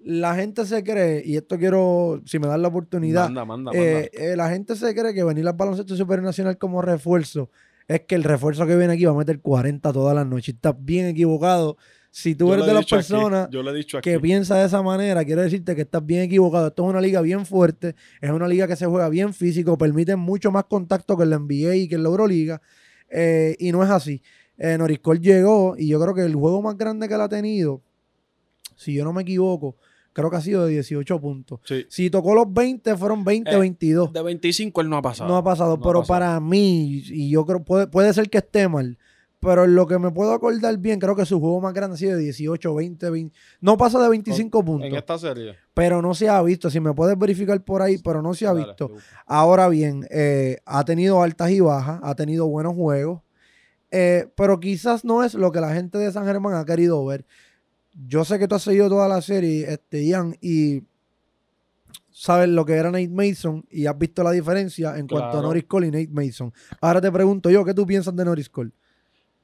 la 0.03 0.33
gente 0.35 0.65
se 0.65 0.83
cree, 0.83 1.21
y 1.25 1.35
esto 1.35 1.57
quiero, 1.57 2.21
si 2.25 2.39
me 2.39 2.47
dan 2.47 2.61
la 2.61 2.69
oportunidad, 2.69 3.25
Manda, 3.25 3.45
manda, 3.45 3.71
eh, 3.75 4.09
eh, 4.13 4.35
la 4.35 4.49
gente 4.49 4.75
se 4.75 4.95
cree 4.95 5.13
que 5.13 5.23
venir 5.23 5.47
al 5.47 5.53
baloncesto 5.53 5.95
supernacional 5.95 6.57
como 6.57 6.81
refuerzo 6.81 7.51
es 7.87 8.01
que 8.01 8.15
el 8.15 8.23
refuerzo 8.23 8.65
que 8.65 8.75
viene 8.77 8.93
aquí 8.93 9.05
va 9.05 9.11
a 9.11 9.15
meter 9.15 9.41
40 9.41 9.91
todas 9.91 10.15
las 10.15 10.25
noches. 10.25 10.55
Estás 10.55 10.75
bien 10.79 11.07
equivocado. 11.07 11.77
Si 12.13 12.35
tú 12.35 12.47
Yo 12.49 12.55
eres 12.55 12.65
de 12.65 12.73
las 12.73 12.83
aquí, 12.83 12.95
personas 12.95 13.47
yo 13.51 13.63
lo 13.63 13.71
he 13.71 13.77
dicho 13.77 13.97
aquí. 13.97 14.09
que 14.09 14.19
piensa 14.19 14.57
de 14.57 14.65
esa 14.65 14.81
manera, 14.81 15.23
quiero 15.23 15.41
decirte 15.43 15.75
que 15.75 15.83
estás 15.83 16.05
bien 16.05 16.23
equivocado. 16.23 16.67
Esto 16.67 16.83
es 16.83 16.89
una 16.89 16.99
liga 16.99 17.21
bien 17.21 17.45
fuerte, 17.45 17.95
es 18.19 18.29
una 18.31 18.49
liga 18.49 18.67
que 18.67 18.75
se 18.75 18.85
juega 18.85 19.07
bien 19.07 19.33
físico, 19.33 19.77
permite 19.77 20.17
mucho 20.17 20.51
más 20.51 20.65
contacto 20.65 21.15
que 21.15 21.23
en 21.23 21.29
la 21.29 21.39
NBA 21.39 21.75
y 21.75 21.87
que 21.87 21.95
en 21.95 22.03
la 22.03 22.09
Euroliga. 22.09 22.61
eh, 23.09 23.55
y 23.59 23.71
no 23.71 23.81
es 23.83 23.89
así. 23.89 24.21
Eh, 24.57 24.77
Norris 24.77 24.99
Cole 24.99 25.19
llegó 25.21 25.75
y 25.77 25.87
yo 25.87 25.99
creo 26.01 26.13
que 26.13 26.21
el 26.21 26.35
juego 26.35 26.61
más 26.61 26.77
grande 26.77 27.07
que 27.07 27.13
él 27.15 27.21
ha 27.21 27.29
tenido, 27.29 27.81
si 28.75 28.93
yo 28.93 29.03
no 29.03 29.13
me 29.13 29.21
equivoco, 29.23 29.77
creo 30.13 30.29
que 30.29 30.35
ha 30.37 30.41
sido 30.41 30.65
de 30.65 30.73
18 30.73 31.19
puntos. 31.21 31.59
Sí. 31.63 31.85
Si 31.89 32.09
tocó 32.09 32.35
los 32.35 32.51
20, 32.53 32.95
fueron 32.97 33.23
20, 33.23 33.51
Eh, 33.51 33.57
22. 33.57 34.11
De 34.13 34.21
25 34.21 34.81
él 34.81 34.89
no 34.89 34.97
ha 34.97 35.01
pasado. 35.01 35.29
No 35.29 35.37
ha 35.37 35.43
pasado, 35.43 35.77
No 35.77 35.83
ha 35.83 35.87
pero 35.87 35.99
pasado. 36.01 36.07
para 36.19 36.39
mí, 36.41 37.01
y 37.07 37.29
yo 37.29 37.45
creo, 37.45 37.63
puede, 37.63 37.87
puede 37.87 38.13
ser 38.13 38.29
que 38.29 38.39
esté 38.39 38.67
mal, 38.67 38.97
pero 39.41 39.65
en 39.65 39.73
lo 39.75 39.87
que 39.87 39.97
me 39.99 40.11
puedo 40.11 40.31
acordar 40.33 40.77
bien, 40.77 40.99
creo 40.99 41.15
que 41.15 41.25
su 41.25 41.39
juego 41.39 41.59
más 41.59 41.73
grande 41.73 41.95
ha 41.95 41.97
sido 41.97 42.15
de 42.15 42.21
18, 42.23 42.75
20, 42.75 43.09
20. 43.09 43.35
No 43.59 43.75
pasa 43.75 43.99
de 44.01 44.07
25 44.07 44.63
puntos, 44.63 44.87
En 44.87 44.95
esta 44.95 45.17
serie. 45.17 45.55
pero 45.73 46.01
no 46.01 46.13
se 46.13 46.29
ha 46.29 46.41
visto. 46.43 46.69
Si 46.69 46.79
me 46.79 46.93
puedes 46.93 47.17
verificar 47.17 47.59
por 47.63 47.81
ahí, 47.81 47.97
pero 47.97 48.21
no 48.21 48.33
se 48.35 48.45
ha 48.45 48.53
Dale, 48.53 48.67
visto. 48.67 48.91
Ahora 49.25 49.67
bien, 49.67 50.07
eh, 50.11 50.59
ha 50.65 50.85
tenido 50.85 51.21
altas 51.23 51.49
y 51.51 51.59
bajas, 51.59 51.99
ha 52.03 52.13
tenido 52.15 52.47
buenos 52.47 52.75
juegos, 52.75 53.21
eh, 53.89 54.27
pero 54.35 54.59
quizás 54.59 55.03
no 55.03 55.23
es 55.23 55.33
lo 55.33 55.51
que 55.51 55.59
la 55.59 55.73
gente 55.73 55.97
de 55.97 56.11
San 56.11 56.25
Germán 56.25 56.53
ha 56.53 56.63
querido 56.63 57.03
ver. 57.03 57.25
Yo 58.07 58.23
sé 58.23 58.37
que 58.39 58.47
tú 58.47 58.55
has 58.55 58.61
seguido 58.61 58.87
toda 58.89 59.07
la 59.09 59.21
serie, 59.21 59.69
este, 59.73 60.05
Ian, 60.05 60.37
y 60.39 60.83
sabes 62.11 62.47
lo 62.47 62.63
que 62.65 62.73
era 62.73 62.91
Nate 62.91 63.09
Mason 63.09 63.65
y 63.71 63.85
has 63.87 63.97
visto 63.97 64.23
la 64.23 64.31
diferencia 64.31 64.97
en 64.97 65.07
cuanto 65.07 65.39
a. 65.39 65.41
Norris 65.41 65.65
Cole 65.65 65.87
y 65.87 65.91
Nate 65.91 66.09
Mason. 66.09 66.53
Ahora 66.79 67.01
te 67.01 67.11
pregunto 67.11 67.49
yo, 67.49 67.65
¿qué 67.65 67.73
tú 67.73 67.85
piensas 67.87 68.15
de 68.15 68.23
Norris 68.23 68.49
Cole? 68.49 68.71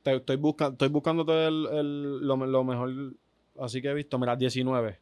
Te- 0.04 0.16
estoy, 0.16 0.36
buscando, 0.38 0.74
estoy 0.74 0.90
buscándote 0.90 1.48
el, 1.48 1.68
el- 1.72 2.20
lo, 2.28 2.36
lo 2.38 2.64
mejor. 2.64 3.14
Así 3.60 3.82
que 3.82 3.90
he 3.90 3.94
visto, 3.94 4.18
mira, 4.20 4.36
19. 4.36 5.00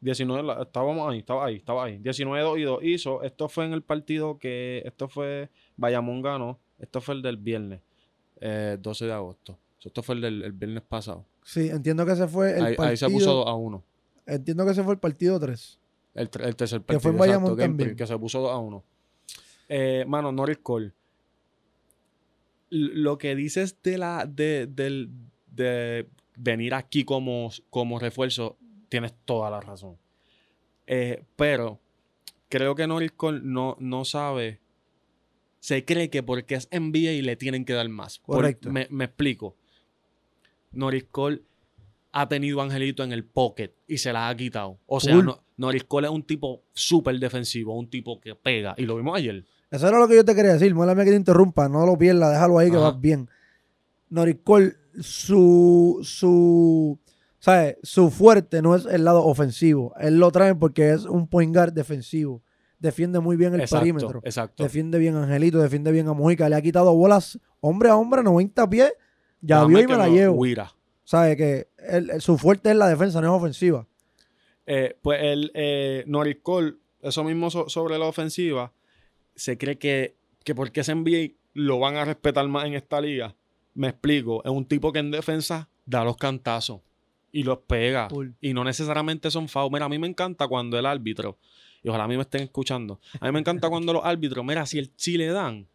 19, 0.00 0.42
la- 0.42 0.62
estábamos 0.62 1.10
ahí, 1.10 1.18
estaba 1.18 1.44
ahí, 1.46 1.56
estaba 1.56 1.84
ahí. 1.84 1.98
19 1.98 2.42
2 2.44 2.58
y 2.58 2.62
2 2.62 2.78
hizo. 2.84 3.22
Esto 3.22 3.48
fue 3.48 3.64
en 3.66 3.72
el 3.72 3.82
partido 3.82 4.38
que. 4.38 4.82
Esto 4.84 5.08
fue. 5.08 5.50
Bayamón 5.76 6.22
ganó. 6.22 6.58
Esto 6.78 7.00
fue 7.00 7.14
el 7.16 7.22
del 7.22 7.36
viernes, 7.36 7.80
eh, 8.40 8.76
12 8.80 9.06
de 9.06 9.12
agosto. 9.12 9.58
Esto 9.84 10.02
fue 10.02 10.14
el 10.16 10.20
del 10.20 10.42
el 10.44 10.52
viernes 10.52 10.82
pasado. 10.82 11.24
Sí, 11.42 11.68
entiendo 11.68 12.04
que 12.06 12.12
ese 12.12 12.28
fue 12.28 12.50
el 12.58 12.64
Ahí, 12.64 12.74
partido. 12.76 12.88
ahí 12.90 12.96
se 12.96 13.08
puso 13.10 13.32
2 13.34 13.46
a 13.46 13.54
1. 13.54 13.82
Entiendo 14.26 14.64
que 14.64 14.72
ese 14.72 14.82
fue 14.84 14.92
el 14.94 14.98
partido 15.00 15.38
3. 15.40 15.78
El, 16.14 16.22
el 16.40 16.56
tercer 16.56 16.80
Que 16.80 16.84
partido. 16.86 17.00
fue 17.00 17.10
en 17.10 17.16
exacto, 17.16 17.18
Bayamón 17.20 17.56
Game 17.56 17.68
también. 17.68 17.88
three, 17.90 17.96
Que 17.96 18.06
se 18.06 18.18
puso 18.18 18.40
2 18.40 18.50
a 18.52 18.58
1. 18.58 18.84
Eh, 19.68 20.04
mano, 20.06 20.30
Norris 20.32 20.58
Cole. 20.58 20.92
Lo 22.70 23.18
que 23.18 23.34
dices 23.34 23.76
de 23.82 23.98
la 23.98 24.26
de, 24.26 24.66
de 24.66 26.08
venir 26.36 26.74
aquí 26.74 27.04
como, 27.04 27.50
como 27.70 27.98
refuerzo, 27.98 28.56
tienes 28.88 29.14
toda 29.24 29.50
la 29.50 29.60
razón. 29.60 29.96
Eh, 30.86 31.22
pero 31.36 31.80
creo 32.48 32.74
que 32.74 32.86
Norris 32.86 33.12
Cole 33.12 33.40
no, 33.42 33.76
no 33.80 34.04
sabe. 34.04 34.60
Se 35.60 35.84
cree 35.84 36.08
que 36.10 36.22
porque 36.22 36.54
es 36.54 36.68
NBA 36.70 37.12
y 37.12 37.22
le 37.22 37.36
tienen 37.36 37.64
que 37.64 37.72
dar 37.72 37.88
más. 37.88 38.18
Por- 38.20 38.36
Correcto. 38.36 38.70
me, 38.70 38.86
me 38.90 39.04
explico. 39.06 39.56
Norris 40.72 41.04
Cole 41.10 41.42
ha 42.12 42.28
tenido 42.28 42.60
a 42.60 42.64
Angelito 42.64 43.02
en 43.02 43.12
el 43.12 43.24
pocket 43.24 43.74
y 43.86 43.98
se 43.98 44.12
la 44.12 44.28
ha 44.28 44.36
quitado. 44.36 44.78
O 44.86 45.00
sea, 45.00 45.14
Full. 45.16 45.24
no- 45.24 45.42
Norris 45.56 45.84
Cole 45.84 46.06
es 46.06 46.12
un 46.12 46.22
tipo 46.22 46.62
súper 46.72 47.18
defensivo, 47.18 47.74
un 47.76 47.90
tipo 47.90 48.20
que 48.20 48.34
pega. 48.34 48.74
Y 48.78 48.82
lo 48.86 48.96
vimos 48.96 49.16
ayer. 49.16 49.44
Eso 49.70 49.86
era 49.88 49.98
lo 49.98 50.08
que 50.08 50.16
yo 50.16 50.24
te 50.24 50.34
quería 50.34 50.52
decir. 50.54 50.74
Muélame 50.74 51.04
que 51.04 51.10
te 51.10 51.16
interrumpa. 51.16 51.68
No 51.68 51.84
lo 51.86 51.96
pierdas. 51.98 52.32
Déjalo 52.32 52.58
ahí 52.58 52.70
que 52.70 52.76
Ajá. 52.76 52.90
vas 52.90 53.00
bien. 53.00 53.28
Norris 54.10 54.36
Cole, 54.42 54.74
su, 55.00 55.98
su, 56.02 56.98
¿sabes? 57.38 57.76
su 57.82 58.10
fuerte 58.10 58.62
no 58.62 58.74
es 58.74 58.86
el 58.86 59.04
lado 59.04 59.24
ofensivo. 59.24 59.94
Él 60.00 60.18
lo 60.18 60.30
trae 60.30 60.54
porque 60.54 60.92
es 60.92 61.04
un 61.04 61.26
point 61.28 61.54
guard 61.54 61.72
defensivo. 61.72 62.42
Defiende 62.78 63.18
muy 63.20 63.36
bien 63.36 63.54
el 63.54 63.60
exacto, 63.60 63.80
perímetro. 63.82 64.20
exacto. 64.24 64.62
Defiende 64.62 64.98
bien 64.98 65.16
a 65.16 65.24
Angelito, 65.24 65.58
defiende 65.58 65.90
bien 65.92 66.08
a 66.08 66.12
Mujica. 66.14 66.48
Le 66.48 66.56
ha 66.56 66.62
quitado 66.62 66.94
bolas 66.94 67.38
hombre 67.60 67.90
a 67.90 67.96
hombre, 67.96 68.22
90 68.22 68.70
pies. 68.70 68.92
Ya 69.40 69.64
vio 69.64 69.80
y 69.80 69.86
me 69.86 69.96
la 69.96 70.08
llevo. 70.08 70.36
Huira. 70.36 70.72
¿Sabes? 71.04 71.36
Que 71.36 71.68
él- 71.88 72.12
su 72.20 72.38
fuerte 72.38 72.70
es 72.70 72.76
la 72.76 72.88
defensa, 72.88 73.20
no 73.20 73.34
es 73.34 73.38
ofensiva. 73.42 73.86
Eh, 74.66 74.96
pues 75.02 75.18
el 75.22 75.50
eh, 75.54 76.04
Norris 76.06 76.38
Cole, 76.42 76.74
eso 77.02 77.24
mismo 77.24 77.50
so- 77.50 77.68
sobre 77.68 77.98
la 77.98 78.04
ofensiva, 78.06 78.72
se 79.38 79.56
cree 79.56 79.78
que, 79.78 80.16
que 80.44 80.54
porque 80.54 80.80
es 80.80 80.94
NBA 80.94 81.34
lo 81.54 81.78
van 81.78 81.96
a 81.96 82.04
respetar 82.04 82.46
más 82.48 82.66
en 82.66 82.74
esta 82.74 83.00
liga. 83.00 83.34
Me 83.74 83.88
explico, 83.88 84.42
es 84.44 84.50
un 84.50 84.64
tipo 84.66 84.92
que 84.92 84.98
en 84.98 85.10
defensa 85.10 85.68
da 85.86 86.04
los 86.04 86.16
cantazos 86.16 86.80
y 87.32 87.42
los 87.44 87.58
pega. 87.58 88.08
Y 88.40 88.52
no 88.52 88.64
necesariamente 88.64 89.30
son 89.30 89.48
fouls. 89.48 89.72
Mira, 89.72 89.86
a 89.86 89.88
mí 89.88 89.98
me 89.98 90.06
encanta 90.06 90.48
cuando 90.48 90.78
el 90.78 90.86
árbitro, 90.86 91.38
y 91.82 91.88
ojalá 91.88 92.04
a 92.04 92.08
mí 92.08 92.16
me 92.16 92.22
estén 92.22 92.42
escuchando, 92.42 93.00
a 93.20 93.26
mí 93.26 93.32
me 93.32 93.40
encanta 93.40 93.68
cuando 93.70 93.92
los 93.92 94.04
árbitros, 94.04 94.44
mira, 94.44 94.66
si, 94.66 94.78
el, 94.78 94.92
si 94.96 95.16
le 95.16 95.28
dan 95.28 95.66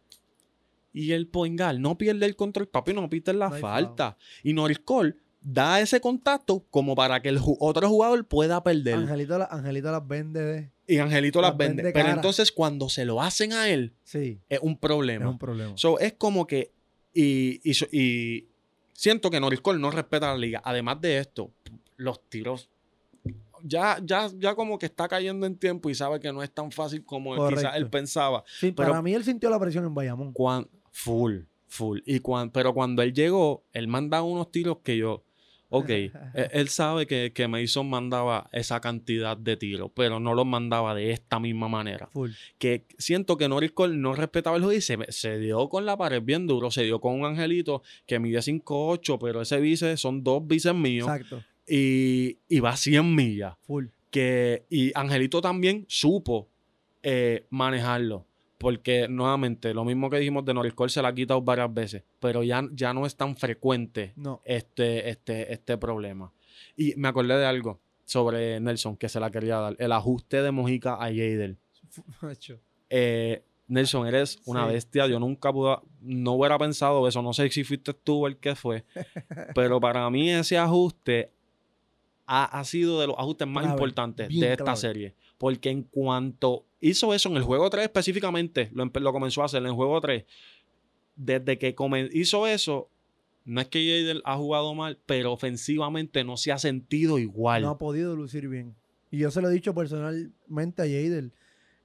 y 0.92 1.12
el 1.12 1.26
poingal 1.26 1.82
no 1.82 1.98
pierde 1.98 2.24
el 2.26 2.36
control, 2.36 2.68
papi, 2.68 2.92
no 2.92 3.10
pite 3.10 3.32
la 3.32 3.48
No 3.48 3.56
falta. 3.56 4.16
Y 4.42 4.52
Norris 4.52 4.78
Cole 4.78 5.16
da 5.46 5.80
ese 5.80 6.00
contacto 6.00 6.64
como 6.70 6.96
para 6.96 7.20
que 7.20 7.28
el 7.28 7.38
ju- 7.38 7.56
otro 7.60 7.86
jugador 7.88 8.26
pueda 8.26 8.62
perder. 8.64 8.94
Angelito, 8.94 9.38
la- 9.38 9.44
Angelito 9.44 9.92
las 9.92 10.08
vende 10.08 10.42
de... 10.42 10.70
Y 10.86 10.98
Angelito 10.98 11.40
las 11.40 11.50
Las 11.50 11.58
vende. 11.58 11.82
vende 11.82 11.98
Pero 11.98 12.12
entonces 12.14 12.50
cuando 12.50 12.88
se 12.88 13.04
lo 13.04 13.22
hacen 13.22 13.52
a 13.52 13.68
él, 13.68 13.92
Sí, 14.04 14.40
es 14.48 14.58
un 14.62 14.76
problema. 14.78 15.26
es 15.26 15.30
un 15.30 15.38
problema. 15.38 15.72
So, 15.76 15.98
es 15.98 16.14
como 16.14 16.46
que. 16.46 16.72
Y, 17.14 17.60
y, 17.64 18.46
siento 18.92 19.30
que 19.30 19.38
Norris 19.40 19.60
Cole 19.60 19.78
no 19.78 19.90
respeta 19.90 20.26
la 20.32 20.36
liga. 20.36 20.60
Además 20.64 21.00
de 21.00 21.18
esto, 21.18 21.50
los 21.96 22.20
tiros. 22.28 22.68
Ya, 23.62 23.98
ya, 24.04 24.28
ya 24.38 24.54
como 24.54 24.78
que 24.78 24.84
está 24.86 25.08
cayendo 25.08 25.46
en 25.46 25.56
tiempo 25.56 25.88
y 25.88 25.94
sabe 25.94 26.20
que 26.20 26.30
no 26.34 26.42
es 26.42 26.50
tan 26.50 26.70
fácil 26.70 27.02
como 27.04 27.48
quizás 27.48 27.76
él 27.76 27.88
pensaba. 27.88 28.44
Sí, 28.46 28.72
pero- 28.72 28.90
para 28.90 29.00
mí 29.00 29.14
él 29.14 29.24
sintió 29.24 29.48
la 29.48 29.58
presión 29.58 29.84
en 29.86 29.94
Bayamón. 29.94 30.32
Cuan- 30.34 30.68
full, 30.92 31.38
full. 31.66 32.00
Y 32.04 32.20
cuan- 32.20 32.50
pero 32.50 32.74
cuando 32.74 33.00
él 33.00 33.14
llegó, 33.14 33.62
él 33.72 33.88
mandaba 33.88 34.22
unos 34.24 34.50
tiros 34.52 34.78
que 34.84 34.98
yo. 34.98 35.22
Ok, 35.70 35.90
él, 35.90 36.12
él 36.52 36.68
sabe 36.68 37.06
que, 37.06 37.32
que 37.32 37.48
Mason 37.48 37.88
mandaba 37.88 38.48
esa 38.52 38.80
cantidad 38.80 39.36
de 39.36 39.56
tiros, 39.56 39.90
pero 39.94 40.20
no 40.20 40.34
los 40.34 40.46
mandaba 40.46 40.94
de 40.94 41.10
esta 41.10 41.40
misma 41.40 41.68
manera. 41.68 42.06
Full. 42.12 42.30
que 42.58 42.84
siento 42.98 43.36
que 43.36 43.48
Norris 43.48 43.72
Cole 43.72 43.96
no 43.96 44.14
respetaba 44.14 44.56
el 44.56 44.62
juego 44.62 44.76
y 44.76 44.80
se, 44.80 44.98
se 45.08 45.38
dio 45.38 45.68
con 45.68 45.84
la 45.86 45.96
pared 45.96 46.22
bien 46.22 46.46
duro. 46.46 46.70
Se 46.70 46.82
dio 46.84 47.00
con 47.00 47.14
un 47.14 47.26
angelito 47.26 47.82
que 48.06 48.18
mide 48.18 48.38
5'8, 48.38 49.18
pero 49.20 49.42
ese 49.42 49.60
vice 49.60 49.96
son 49.96 50.22
dos 50.22 50.46
bices 50.46 50.74
míos 50.74 51.08
Exacto. 51.08 51.42
y, 51.66 52.38
y 52.48 52.60
va 52.60 52.70
a 52.70 52.76
100 52.76 53.14
millas. 53.14 53.54
Full. 53.66 53.86
que, 54.10 54.64
y 54.70 54.92
Angelito 54.94 55.40
también 55.40 55.84
supo 55.88 56.48
eh, 57.02 57.46
manejarlo. 57.50 58.26
Porque 58.64 59.08
nuevamente, 59.08 59.74
lo 59.74 59.84
mismo 59.84 60.08
que 60.08 60.16
dijimos 60.16 60.42
de 60.46 60.54
Norris 60.54 60.72
Cole 60.72 60.88
se 60.88 61.02
la 61.02 61.08
ha 61.08 61.14
quitado 61.14 61.42
varias 61.42 61.72
veces, 61.74 62.02
pero 62.18 62.42
ya, 62.42 62.66
ya 62.72 62.94
no 62.94 63.04
es 63.04 63.14
tan 63.14 63.36
frecuente 63.36 64.14
No. 64.16 64.40
este, 64.42 65.10
este, 65.10 65.52
este 65.52 65.76
problema. 65.76 66.32
Y 66.74 66.94
me 66.96 67.08
acordé 67.08 67.36
de 67.36 67.44
algo 67.44 67.78
sobre 68.06 68.58
Nelson 68.60 68.96
que 68.96 69.10
se 69.10 69.20
la 69.20 69.30
quería 69.30 69.56
dar. 69.58 69.76
El 69.78 69.92
ajuste 69.92 70.40
de 70.40 70.50
Mojica 70.50 70.94
a 70.94 71.08
Jader. 71.08 71.56
Eh, 72.88 73.42
Nelson, 73.66 74.06
eres 74.06 74.38
una 74.46 74.66
Sí, 74.66 74.72
bestia. 74.72 75.06
Yo 75.08 75.18
nunca 75.20 75.52
pude, 75.52 75.76
no 76.00 76.32
hubiera 76.32 76.56
pensado 76.58 77.06
eso. 77.06 77.20
No 77.20 77.34
sé 77.34 77.50
si 77.50 77.64
fuiste 77.64 77.92
tú 77.92 78.26
el 78.26 78.38
que 78.38 78.54
fue. 78.54 78.84
pero 79.54 79.78
para 79.78 80.08
mí 80.08 80.30
ese 80.30 80.56
ajuste 80.56 81.30
ha, 82.26 82.44
ha 82.44 82.64
sido 82.64 83.00
de 83.00 83.08
los 83.08 83.16
ajustes 83.18 83.46
más 83.46 83.66
importantes 83.66 84.28
de 84.28 84.52
esta 84.52 84.74
serie. 84.74 85.14
Porque 85.38 85.70
en 85.70 85.82
cuanto 85.82 86.64
hizo 86.80 87.14
eso 87.14 87.28
en 87.28 87.36
el 87.36 87.42
juego 87.42 87.68
3 87.70 87.84
específicamente, 87.84 88.70
lo, 88.72 89.12
comenzó 89.12 89.42
a 89.42 89.46
hacer 89.46 89.60
en 89.62 89.68
el 89.68 89.74
juego 89.74 90.00
3. 90.00 90.24
Desde 91.16 91.58
que 91.58 91.74
hizo 92.12 92.46
eso, 92.46 92.88
no 93.44 93.60
es 93.60 93.68
que 93.68 93.78
Jader 93.78 94.22
ha 94.24 94.36
jugado 94.36 94.74
mal, 94.74 94.98
pero 95.06 95.32
ofensivamente 95.32 96.24
no 96.24 96.36
se 96.36 96.52
ha 96.52 96.58
sentido 96.58 97.18
igual. 97.18 97.62
No 97.62 97.70
ha 97.70 97.78
podido 97.78 98.16
lucir 98.16 98.48
bien. 98.48 98.74
Y 99.10 99.18
yo 99.18 99.30
se 99.30 99.40
lo 99.40 99.48
he 99.48 99.52
dicho 99.52 99.74
personalmente 99.74 100.82
a 100.82 100.86
Jader. 100.86 101.30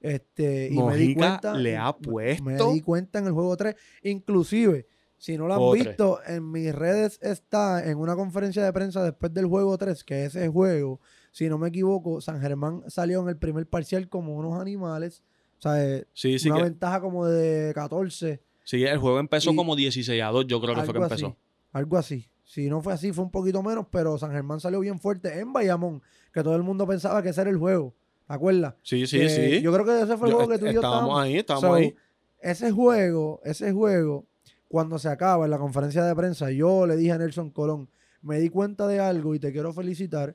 Este, 0.00 0.68
y 0.72 0.76
me 0.82 0.96
di 0.96 1.08
Mojica 1.08 1.18
cuenta. 1.20 1.54
le 1.54 1.76
ha 1.76 1.92
puesto- 1.96 2.42
Me 2.44 2.56
di 2.72 2.80
cuenta 2.80 3.18
en 3.18 3.26
el 3.26 3.32
juego 3.32 3.56
3. 3.56 3.76
Inclusive, 4.02 4.86
si 5.18 5.36
no 5.36 5.46
lo 5.46 5.54
han 5.54 5.72
visto, 5.74 6.20
en 6.26 6.50
mis 6.50 6.74
redes 6.74 7.18
está 7.22 7.86
en 7.88 7.98
una 7.98 8.16
conferencia 8.16 8.64
de 8.64 8.72
prensa 8.72 9.04
después 9.04 9.32
del 9.34 9.46
juego 9.46 9.76
3, 9.76 10.02
que 10.02 10.24
ese 10.24 10.48
juego, 10.48 11.00
si 11.30 11.48
no 11.48 11.58
me 11.58 11.68
equivoco, 11.68 12.20
San 12.20 12.40
Germán 12.40 12.82
salió 12.88 13.20
en 13.22 13.28
el 13.28 13.36
primer 13.36 13.66
parcial 13.66 14.08
como 14.08 14.34
unos 14.36 14.60
animales. 14.60 15.22
O 15.58 15.62
sea, 15.62 15.84
eh, 15.84 16.06
sí, 16.12 16.38
sí, 16.38 16.48
una 16.48 16.58
que- 16.58 16.64
ventaja 16.64 17.00
como 17.00 17.26
de 17.26 17.72
14. 17.74 18.40
sí, 18.64 18.84
el 18.84 18.98
juego 18.98 19.18
empezó 19.18 19.52
Y- 19.52 19.56
como 19.56 19.76
16 19.76 20.22
a 20.22 20.28
2, 20.28 20.46
yo 20.46 20.60
creo 20.60 20.74
que 20.74 20.82
fue 20.82 20.94
que 20.94 21.00
empezó. 21.00 21.26
así, 21.26 21.36
algo 21.72 21.98
así. 21.98 22.26
Si 22.44 22.68
no 22.68 22.80
fue 22.82 22.92
así, 22.92 23.12
fue 23.12 23.24
un 23.24 23.30
poquito 23.30 23.62
menos, 23.62 23.86
pero 23.90 24.18
San 24.18 24.32
Germán 24.32 24.58
salió 24.58 24.80
bien 24.80 24.98
fuerte 24.98 25.38
en 25.38 25.52
Bayamón, 25.52 26.02
que 26.32 26.42
todo 26.42 26.56
el 26.56 26.62
mundo 26.62 26.86
pensaba 26.86 27.22
que 27.22 27.28
ese 27.28 27.42
era 27.42 27.50
el 27.50 27.58
juego. 27.58 27.94
¿Te 28.26 28.34
acuerdas? 28.34 28.74
Sí, 28.82 29.06
sí, 29.06 29.18
Que 29.18 29.28
sí. 29.28 29.60
Yo 29.62 29.72
creo 29.72 29.84
que 29.84 30.02
ese 30.02 30.16
fue 30.16 30.28
el 30.28 30.32
Yo- 30.32 30.36
juego 30.38 30.50
que 30.52 30.58
tú 30.58 30.66
y 30.66 30.72
yo 30.72 30.80
estábamos 30.80 31.02
estábamos. 31.02 31.22
ahí, 31.22 31.36
estábamos 31.36 31.68
So, 31.68 31.74
ahí. 31.74 31.94
Ese 32.40 32.70
juego, 32.72 33.40
ese 33.44 33.72
juego, 33.72 34.24
cuando 34.68 34.98
se 34.98 35.08
acaba 35.08 35.44
en 35.44 35.50
la 35.50 35.58
conferencia 35.58 36.02
de 36.04 36.14
prensa, 36.16 36.50
yo 36.50 36.86
le 36.86 36.96
dije 36.96 37.12
a 37.12 37.18
Nelson 37.18 37.50
Colón, 37.50 37.88
me 38.22 38.38
di 38.40 38.48
cuenta 38.48 38.86
de 38.86 38.98
algo 39.00 39.34
y 39.34 39.38
te 39.40 39.52
quiero 39.52 39.72
felicitar 39.72 40.34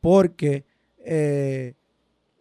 porque 0.00 0.64
eh, 0.98 1.74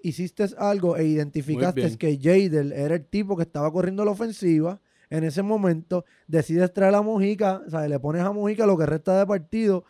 hiciste 0.02 0.46
algo 0.58 0.98
e 0.98 1.06
identificaste 1.06 1.98
que 1.98 2.18
Jader 2.18 2.74
era 2.74 2.96
el 2.96 3.06
tipo 3.06 3.36
que 3.36 3.44
estaba 3.44 3.72
corriendo 3.72 4.06
la 4.06 4.12
ofensiva. 4.12 4.80
En 5.10 5.24
ese 5.24 5.42
momento 5.42 6.06
decides 6.28 6.74
traer 6.74 6.96
a 6.96 7.02
Mojica, 7.02 7.62
o 7.66 7.70
sea, 7.70 7.88
le 7.88 8.00
pones 8.00 8.24
a 8.24 8.32
Mojica 8.32 8.66
lo 8.66 8.78
que 8.78 8.86
resta 8.86 9.18
de 9.18 9.26
partido. 9.26 9.86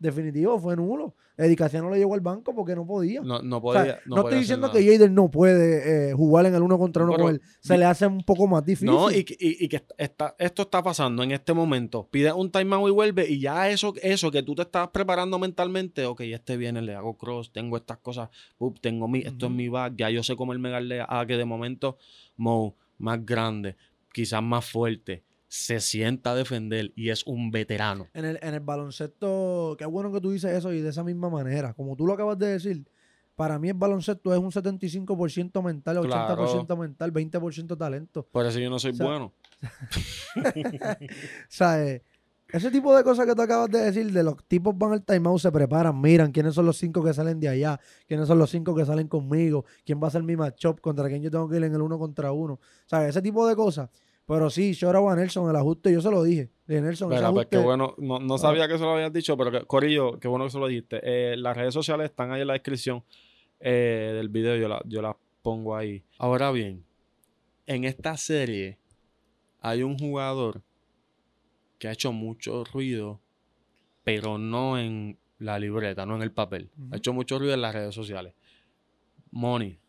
Definitivo, 0.00 0.58
fue 0.58 0.74
nulo. 0.76 1.14
Edicación 1.36 1.84
no 1.84 1.90
le 1.90 1.98
llegó 1.98 2.14
al 2.14 2.20
banco 2.20 2.54
porque 2.54 2.74
no 2.74 2.86
podía. 2.86 3.20
No, 3.20 3.40
no 3.42 3.58
O 3.58 3.72
sea, 3.72 3.82
podía. 3.82 4.00
no, 4.06 4.16
no 4.16 4.22
podía 4.22 4.28
estoy 4.30 4.38
diciendo 4.40 4.66
nada. 4.68 4.78
que 4.78 4.86
Jader 4.86 5.10
no 5.10 5.30
puede 5.30 6.10
eh, 6.10 6.14
jugar 6.14 6.46
en 6.46 6.54
el 6.54 6.62
uno 6.62 6.78
contra 6.78 7.04
uno 7.04 7.12
Pero- 7.12 7.24
con 7.24 7.34
él. 7.34 7.42
Se 7.60 7.76
le 7.78 7.84
hace 7.84 8.06
un 8.06 8.22
poco 8.24 8.46
más 8.46 8.64
difícil. 8.64 8.86
No, 8.90 9.10
y, 9.10 9.24
que- 9.24 9.36
y- 9.38 9.62
y 9.64 9.68
que 9.68 9.82
está, 9.98 10.34
esto 10.38 10.62
está 10.62 10.82
pasando 10.82 11.22
en 11.22 11.30
este 11.32 11.52
momento. 11.52 12.08
Pide 12.10 12.32
un 12.32 12.50
timeout 12.50 12.88
y 12.88 12.92
vuelve, 12.92 13.28
y 13.30 13.40
ya 13.40 13.68
eso, 13.68 13.92
eso 14.02 14.30
que 14.30 14.42
tú 14.42 14.54
te 14.54 14.62
estás 14.62 14.88
preparando 14.88 15.38
mentalmente, 15.38 16.04
ok, 16.06 16.22
este 16.22 16.56
viene, 16.56 16.80
le 16.82 16.94
hago 16.94 17.16
cross, 17.18 17.52
tengo 17.52 17.76
estas 17.76 17.98
cosas, 17.98 18.30
up, 18.58 18.80
tengo 18.80 19.06
mi, 19.06 19.20
esto 19.20 19.46
es 19.46 19.52
mi 19.52 19.68
back, 19.68 19.94
ya 19.96 20.08
yo 20.10 20.22
sé 20.22 20.34
cómo 20.36 20.52
el 20.54 20.58
Megalea, 20.58 21.06
ah, 21.08 21.24
que 21.26 21.36
de 21.36 21.44
momento, 21.44 21.98
Mo, 22.36 22.74
más 22.98 23.24
grande, 23.24 23.76
quizás 24.12 24.42
más 24.42 24.64
fuerte, 24.64 25.24
se 25.50 25.80
sienta 25.80 26.30
a 26.30 26.34
defender 26.36 26.92
y 26.94 27.10
es 27.10 27.26
un 27.26 27.50
veterano. 27.50 28.06
En 28.14 28.24
el, 28.24 28.38
en 28.40 28.54
el 28.54 28.60
baloncesto, 28.60 29.74
qué 29.76 29.84
bueno 29.84 30.12
que 30.12 30.20
tú 30.20 30.30
dices 30.30 30.56
eso 30.56 30.72
y 30.72 30.80
de 30.80 30.90
esa 30.90 31.02
misma 31.02 31.28
manera. 31.28 31.74
Como 31.74 31.96
tú 31.96 32.06
lo 32.06 32.12
acabas 32.12 32.38
de 32.38 32.46
decir, 32.46 32.86
para 33.34 33.58
mí 33.58 33.68
el 33.68 33.74
baloncesto 33.74 34.32
es 34.32 34.38
un 34.38 34.52
75% 34.52 35.60
mental, 35.60 35.96
80% 35.96 36.78
mental, 36.78 37.12
20% 37.12 37.76
talento. 37.76 38.28
Por 38.30 38.46
eso 38.46 38.60
yo 38.60 38.70
no 38.70 38.78
soy 38.78 38.92
O 38.92 38.94
sea, 38.94 39.06
bueno. 39.06 39.32
Sea, 41.48 41.84
eh, 41.84 42.04
ese 42.52 42.70
tipo 42.70 42.96
de 42.96 43.02
cosas 43.02 43.26
que 43.26 43.34
tú 43.34 43.42
acabas 43.42 43.70
de 43.70 43.80
decir, 43.80 44.12
de 44.12 44.22
los 44.22 44.44
tipos 44.44 44.78
van 44.78 44.92
al 44.92 45.02
timeout, 45.02 45.40
se 45.40 45.50
preparan, 45.50 46.00
miran 46.00 46.30
quiénes 46.30 46.54
son 46.54 46.64
los 46.64 46.76
cinco 46.76 47.02
que 47.02 47.12
salen 47.12 47.40
de 47.40 47.48
allá, 47.48 47.80
quiénes 48.06 48.28
son 48.28 48.38
los 48.38 48.50
cinco 48.50 48.72
que 48.72 48.84
salen 48.84 49.08
conmigo, 49.08 49.64
quién 49.84 50.00
va 50.00 50.06
a 50.06 50.10
ser 50.12 50.22
mi 50.22 50.36
matchup, 50.36 50.80
contra 50.80 51.08
quién 51.08 51.22
yo 51.22 51.30
tengo 51.30 51.48
que 51.48 51.56
ir 51.56 51.64
en 51.64 51.74
el 51.74 51.82
uno 51.82 51.98
contra 51.98 52.30
uno. 52.30 52.60
Sea, 52.86 53.08
ese 53.08 53.20
tipo 53.20 53.48
de 53.48 53.56
cosas. 53.56 53.90
Pero 54.30 54.48
sí, 54.48 54.74
yo 54.74 55.08
a 55.10 55.16
Nelson, 55.16 55.50
el 55.50 55.56
ajuste, 55.56 55.92
yo 55.92 56.00
se 56.00 56.08
lo 56.08 56.22
dije. 56.22 56.50
De 56.64 56.80
Nelson, 56.80 57.10
ese 57.12 57.18
Mira, 57.18 57.32
pues 57.32 57.46
ajuste, 57.46 57.56
qué 57.56 57.64
bueno, 57.64 57.96
no, 57.98 58.20
no 58.20 58.38
sabía 58.38 58.68
que 58.68 58.78
se 58.78 58.84
lo 58.84 58.92
habías 58.92 59.12
dicho, 59.12 59.36
pero 59.36 59.50
que, 59.50 59.64
Corillo, 59.66 60.20
qué 60.20 60.28
bueno 60.28 60.44
que 60.44 60.52
se 60.52 60.58
lo 60.60 60.68
dijiste. 60.68 61.00
Eh, 61.02 61.36
las 61.36 61.56
redes 61.56 61.74
sociales 61.74 62.10
están 62.10 62.30
ahí 62.30 62.40
en 62.42 62.46
la 62.46 62.52
descripción 62.52 63.02
eh, 63.58 64.12
del 64.14 64.28
video, 64.28 64.54
yo, 64.54 64.68
la- 64.68 64.80
yo 64.86 65.02
las 65.02 65.16
pongo 65.42 65.74
ahí. 65.74 66.04
Ahora 66.16 66.52
bien, 66.52 66.84
en 67.66 67.82
esta 67.82 68.16
serie 68.16 68.78
hay 69.60 69.82
un 69.82 69.98
jugador 69.98 70.62
que 71.80 71.88
ha 71.88 71.92
hecho 71.92 72.12
mucho 72.12 72.62
ruido, 72.72 73.20
pero 74.04 74.38
no 74.38 74.78
en 74.78 75.18
la 75.40 75.58
libreta, 75.58 76.06
no 76.06 76.14
en 76.14 76.22
el 76.22 76.30
papel. 76.30 76.70
Ha 76.92 76.98
hecho 76.98 77.12
mucho 77.12 77.36
ruido 77.36 77.54
en 77.54 77.62
las 77.62 77.74
redes 77.74 77.96
sociales. 77.96 78.34
Money, 79.32 79.80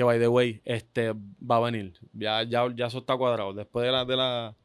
que 0.00 0.04
by 0.04 0.18
the 0.18 0.28
way, 0.28 0.62
este 0.64 1.12
va 1.12 1.56
a 1.56 1.60
venir. 1.60 1.92
Ya, 2.14 2.42
ya, 2.42 2.74
ya 2.74 2.86
eso 2.86 3.00
está 3.00 3.18
cuadrado. 3.18 3.52
Después 3.52 3.84
de 3.84 3.92
la, 3.92 4.06
de 4.06 4.16
la, 4.16 4.56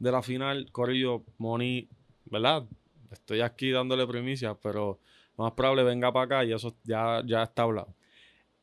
de 0.00 0.10
la 0.10 0.20
final, 0.20 0.66
Corillo, 0.72 1.22
Money, 1.38 1.88
¿verdad? 2.24 2.64
Estoy 3.12 3.40
aquí 3.40 3.70
dándole 3.70 4.04
primicias, 4.04 4.56
pero 4.60 4.98
más 5.36 5.52
probable 5.52 5.84
venga 5.84 6.12
para 6.12 6.24
acá 6.24 6.44
y 6.44 6.52
eso 6.52 6.74
ya, 6.82 7.22
ya 7.24 7.44
está 7.44 7.62
hablado. 7.62 7.94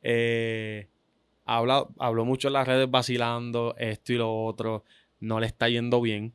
Eh, 0.02 0.90
habla, 1.46 1.88
habló 1.98 2.26
mucho 2.26 2.50
en 2.50 2.56
las 2.56 2.68
redes 2.68 2.92
vacilando, 2.92 3.74
esto 3.78 4.12
y 4.12 4.18
lo 4.18 4.44
otro. 4.44 4.84
No 5.22 5.40
le 5.40 5.48
está 5.48 5.70
yendo 5.70 6.02
bien. 6.02 6.34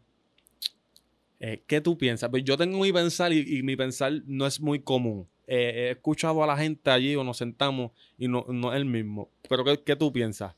Eh, 1.39 1.65
¿Qué 1.67 1.83
tú 1.83 1.99
piensas? 1.99 2.31
Pues 2.31 2.45
yo 2.45 2.57
tengo 2.57 2.79
mi 2.79 2.95
pensar 2.95 3.31
y, 3.35 3.59
y 3.59 3.63
mi 3.63 3.77
pensar 3.77 4.23
no 4.25 4.47
es 4.47 4.59
muy 4.59 4.81
común. 4.81 5.29
Eh, 5.55 5.89
he 5.89 5.91
escuchado 5.91 6.43
a 6.43 6.47
la 6.47 6.57
gente 6.57 6.91
allí 6.91 7.15
o 7.15 7.23
nos 7.25 7.37
sentamos 7.37 7.91
y 8.17 8.27
no, 8.27 8.47
no 8.49 8.73
es 8.73 8.77
el 8.79 8.87
mismo. 8.87 9.29
Pero 9.51 9.65
¿qué, 9.65 9.83
qué 9.85 9.97
tú 9.97 10.11
piensas? 10.11 10.55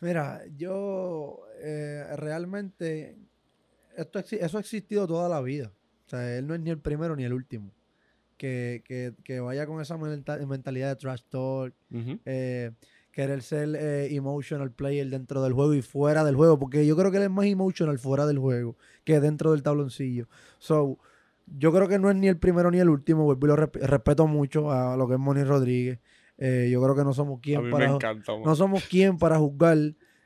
Mira, 0.00 0.42
yo 0.56 1.40
eh, 1.60 2.04
realmente, 2.16 3.18
esto, 3.94 4.18
eso 4.20 4.56
ha 4.56 4.60
existido 4.60 5.06
toda 5.06 5.28
la 5.28 5.42
vida. 5.42 5.70
O 6.06 6.08
sea, 6.08 6.38
él 6.38 6.46
no 6.46 6.54
es 6.54 6.60
ni 6.60 6.70
el 6.70 6.78
primero 6.78 7.14
ni 7.14 7.24
el 7.24 7.34
último. 7.34 7.72
Que, 8.38 8.82
que, 8.86 9.12
que 9.22 9.40
vaya 9.40 9.66
con 9.66 9.82
esa 9.82 9.98
menta- 9.98 10.38
mentalidad 10.46 10.88
de 10.88 10.96
trash 10.96 11.24
talk, 11.28 11.74
Ujú. 11.92 12.18
eh, 12.24 12.70
querer 13.10 13.42
ser 13.42 13.74
eh, 13.74 14.14
emotional 14.14 14.70
player 14.70 15.10
dentro 15.10 15.42
del 15.42 15.52
juego 15.52 15.74
y 15.74 15.82
fuera 15.82 16.24
del 16.24 16.36
juego, 16.36 16.58
porque 16.58 16.86
yo 16.86 16.96
creo 16.96 17.10
que 17.10 17.16
él 17.18 17.24
es 17.24 17.30
más 17.30 17.46
emotional 17.46 17.98
fuera 17.98 18.24
del 18.26 18.38
juego 18.38 18.76
que 19.04 19.20
dentro 19.20 19.50
del 19.50 19.62
tabloncillo. 19.62 20.26
So, 20.58 20.98
yo 21.56 21.72
creo 21.72 21.88
que 21.88 21.98
no 21.98 22.10
es 22.10 22.16
ni 22.16 22.28
el 22.28 22.38
primero 22.38 22.70
ni 22.70 22.78
el 22.78 22.88
último, 22.88 23.24
vuelvo 23.24 23.46
y 23.46 23.48
lo 23.48 23.56
resp- 23.56 23.80
respeto 23.80 24.26
mucho 24.26 24.70
a 24.70 24.96
lo 24.96 25.06
que 25.08 25.14
es 25.14 25.20
Moni 25.20 25.44
Rodríguez. 25.44 26.00
Eh, 26.36 26.68
yo 26.70 26.82
creo 26.82 26.94
que 26.94 27.04
no 27.04 27.12
somos 27.12 27.40
quien 27.40 27.60
para 27.70 27.86
encanta. 27.86 28.32
no 28.44 28.54
somos 28.54 28.84
quien 28.84 29.18
para 29.18 29.38
juzgar 29.38 29.76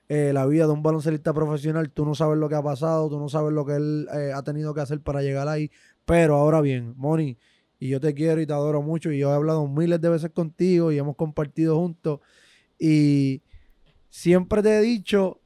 eh, 0.09 0.33
la 0.35 0.45
vida 0.47 0.67
de 0.67 0.73
un 0.73 0.83
baloncelista 0.83 1.33
profesional. 1.33 1.91
Tú 1.91 2.05
no 2.05 2.15
sabes 2.15 2.39
lo 2.39 2.49
que 2.49 2.55
ha 2.55 2.63
pasado, 2.63 3.09
tú 3.09 3.19
no 3.19 3.29
sabes 3.29 3.53
lo 3.53 3.65
que 3.65 3.75
él 3.77 4.09
eh, 4.15 4.33
ha 4.35 4.43
tenido 4.43 4.75
que 4.75 4.81
hacer 4.83 5.01
para 5.01 5.23
llegar 5.23 5.49
ahí. 5.49 5.71
Pero 6.05 6.37
ahora 6.37 6.61
bien, 6.61 6.95
Moni, 6.97 7.39
y 7.79 7.89
yo 7.89 8.01
te 8.01 8.13
quiero 8.15 8.41
y 8.41 8.47
te 8.47 8.53
adoro 8.53 8.83
mucho 8.83 9.11
y 9.11 9.19
yo 9.19 9.31
he 9.31 9.35
hablado 9.35 9.67
miles 9.67 10.01
de 10.01 10.09
veces 10.09 10.31
contigo 10.31 10.93
y 10.93 10.99
hemos 10.99 11.17
compartido 11.17 11.77
juntos 11.79 12.21
y 12.79 13.43
siempre 14.11 14.63
te 14.63 14.77
he 14.79 14.81
dicho 14.83 15.41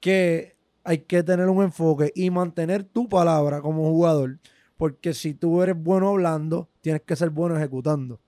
que 0.00 0.56
hay 0.84 0.98
que 0.98 1.22
tener 1.22 1.48
un 1.48 1.62
enfoque 1.62 2.12
y 2.14 2.30
mantener 2.30 2.84
tu 2.84 3.08
palabra 3.08 3.60
como 3.60 3.90
jugador, 3.90 4.38
porque 4.76 5.14
si 5.14 5.34
tú 5.34 5.62
eres 5.62 5.76
bueno 5.76 6.08
hablando, 6.10 6.68
tienes 6.80 7.02
que 7.02 7.16
ser 7.16 7.30
bueno 7.30 7.56
ejecutando. 7.56 8.20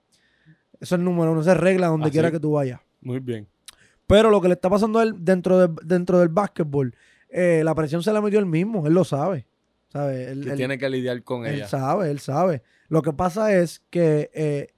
Eso 0.80 0.94
es 0.94 0.98
el 0.98 1.04
número 1.04 1.32
uno, 1.32 1.40
esa 1.40 1.52
es 1.52 1.58
regla 1.58 1.88
donde 1.88 2.06
Así. 2.06 2.12
quiera 2.12 2.30
que 2.30 2.38
tú 2.40 2.52
vayas. 2.52 2.80
Muy 3.00 3.18
bien. 3.20 3.46
Pero 4.06 4.30
lo 4.30 4.40
que 4.40 4.48
le 4.48 4.54
está 4.54 4.70
pasando 4.70 4.98
a 4.98 5.02
él 5.02 5.14
dentro, 5.18 5.58
de- 5.68 5.74
dentro 5.84 6.18
del 6.20 6.28
básquetbol, 6.28 6.94
eh, 7.28 7.62
la 7.64 7.74
presión 7.74 8.02
se 8.02 8.12
la 8.12 8.20
metió 8.20 8.38
él 8.38 8.46
mismo, 8.46 8.86
él 8.86 8.94
lo 8.94 9.04
sabe. 9.04 9.46
¿sabe? 9.88 10.30
Él, 10.30 10.42
Que 10.44 10.50
él- 10.50 10.56
tiene 10.56 10.78
que 10.78 10.90
lidiar 10.90 11.22
con 11.22 11.46
él 11.46 11.54
ella. 11.56 11.68
sabe, 11.68 12.10
él 12.10 12.18
sabe. 12.20 12.62
Lo 12.88 13.02
que 13.02 13.12
pasa 13.12 13.54
es 13.54 13.82
que 13.88 14.30
eh, 14.34 14.68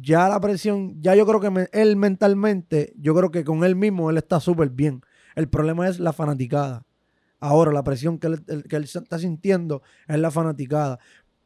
ya 0.00 0.28
la 0.28 0.40
presión, 0.40 1.00
ya 1.02 1.14
yo 1.16 1.26
creo 1.26 1.40
que 1.40 1.50
me- 1.50 1.68
él 1.72 1.96
mentalmente, 1.96 2.92
yo 2.96 3.14
creo 3.14 3.30
que 3.30 3.44
con 3.44 3.64
él 3.64 3.74
mismo 3.76 4.08
él 4.10 4.16
está 4.18 4.38
súper 4.40 4.70
bien. 4.70 5.02
El 5.34 5.48
problema 5.48 5.88
es 5.88 5.98
la 5.98 6.12
fanaticada. 6.12 6.84
Ahora, 7.40 7.72
la 7.72 7.84
presión 7.84 8.18
que 8.18 8.28
él, 8.28 8.44
el- 8.48 8.64
que 8.64 8.76
él 8.76 8.84
está 8.84 9.18
sintiendo 9.18 9.82
es 10.08 10.18
la 10.18 10.30
fanaticada. 10.30 10.98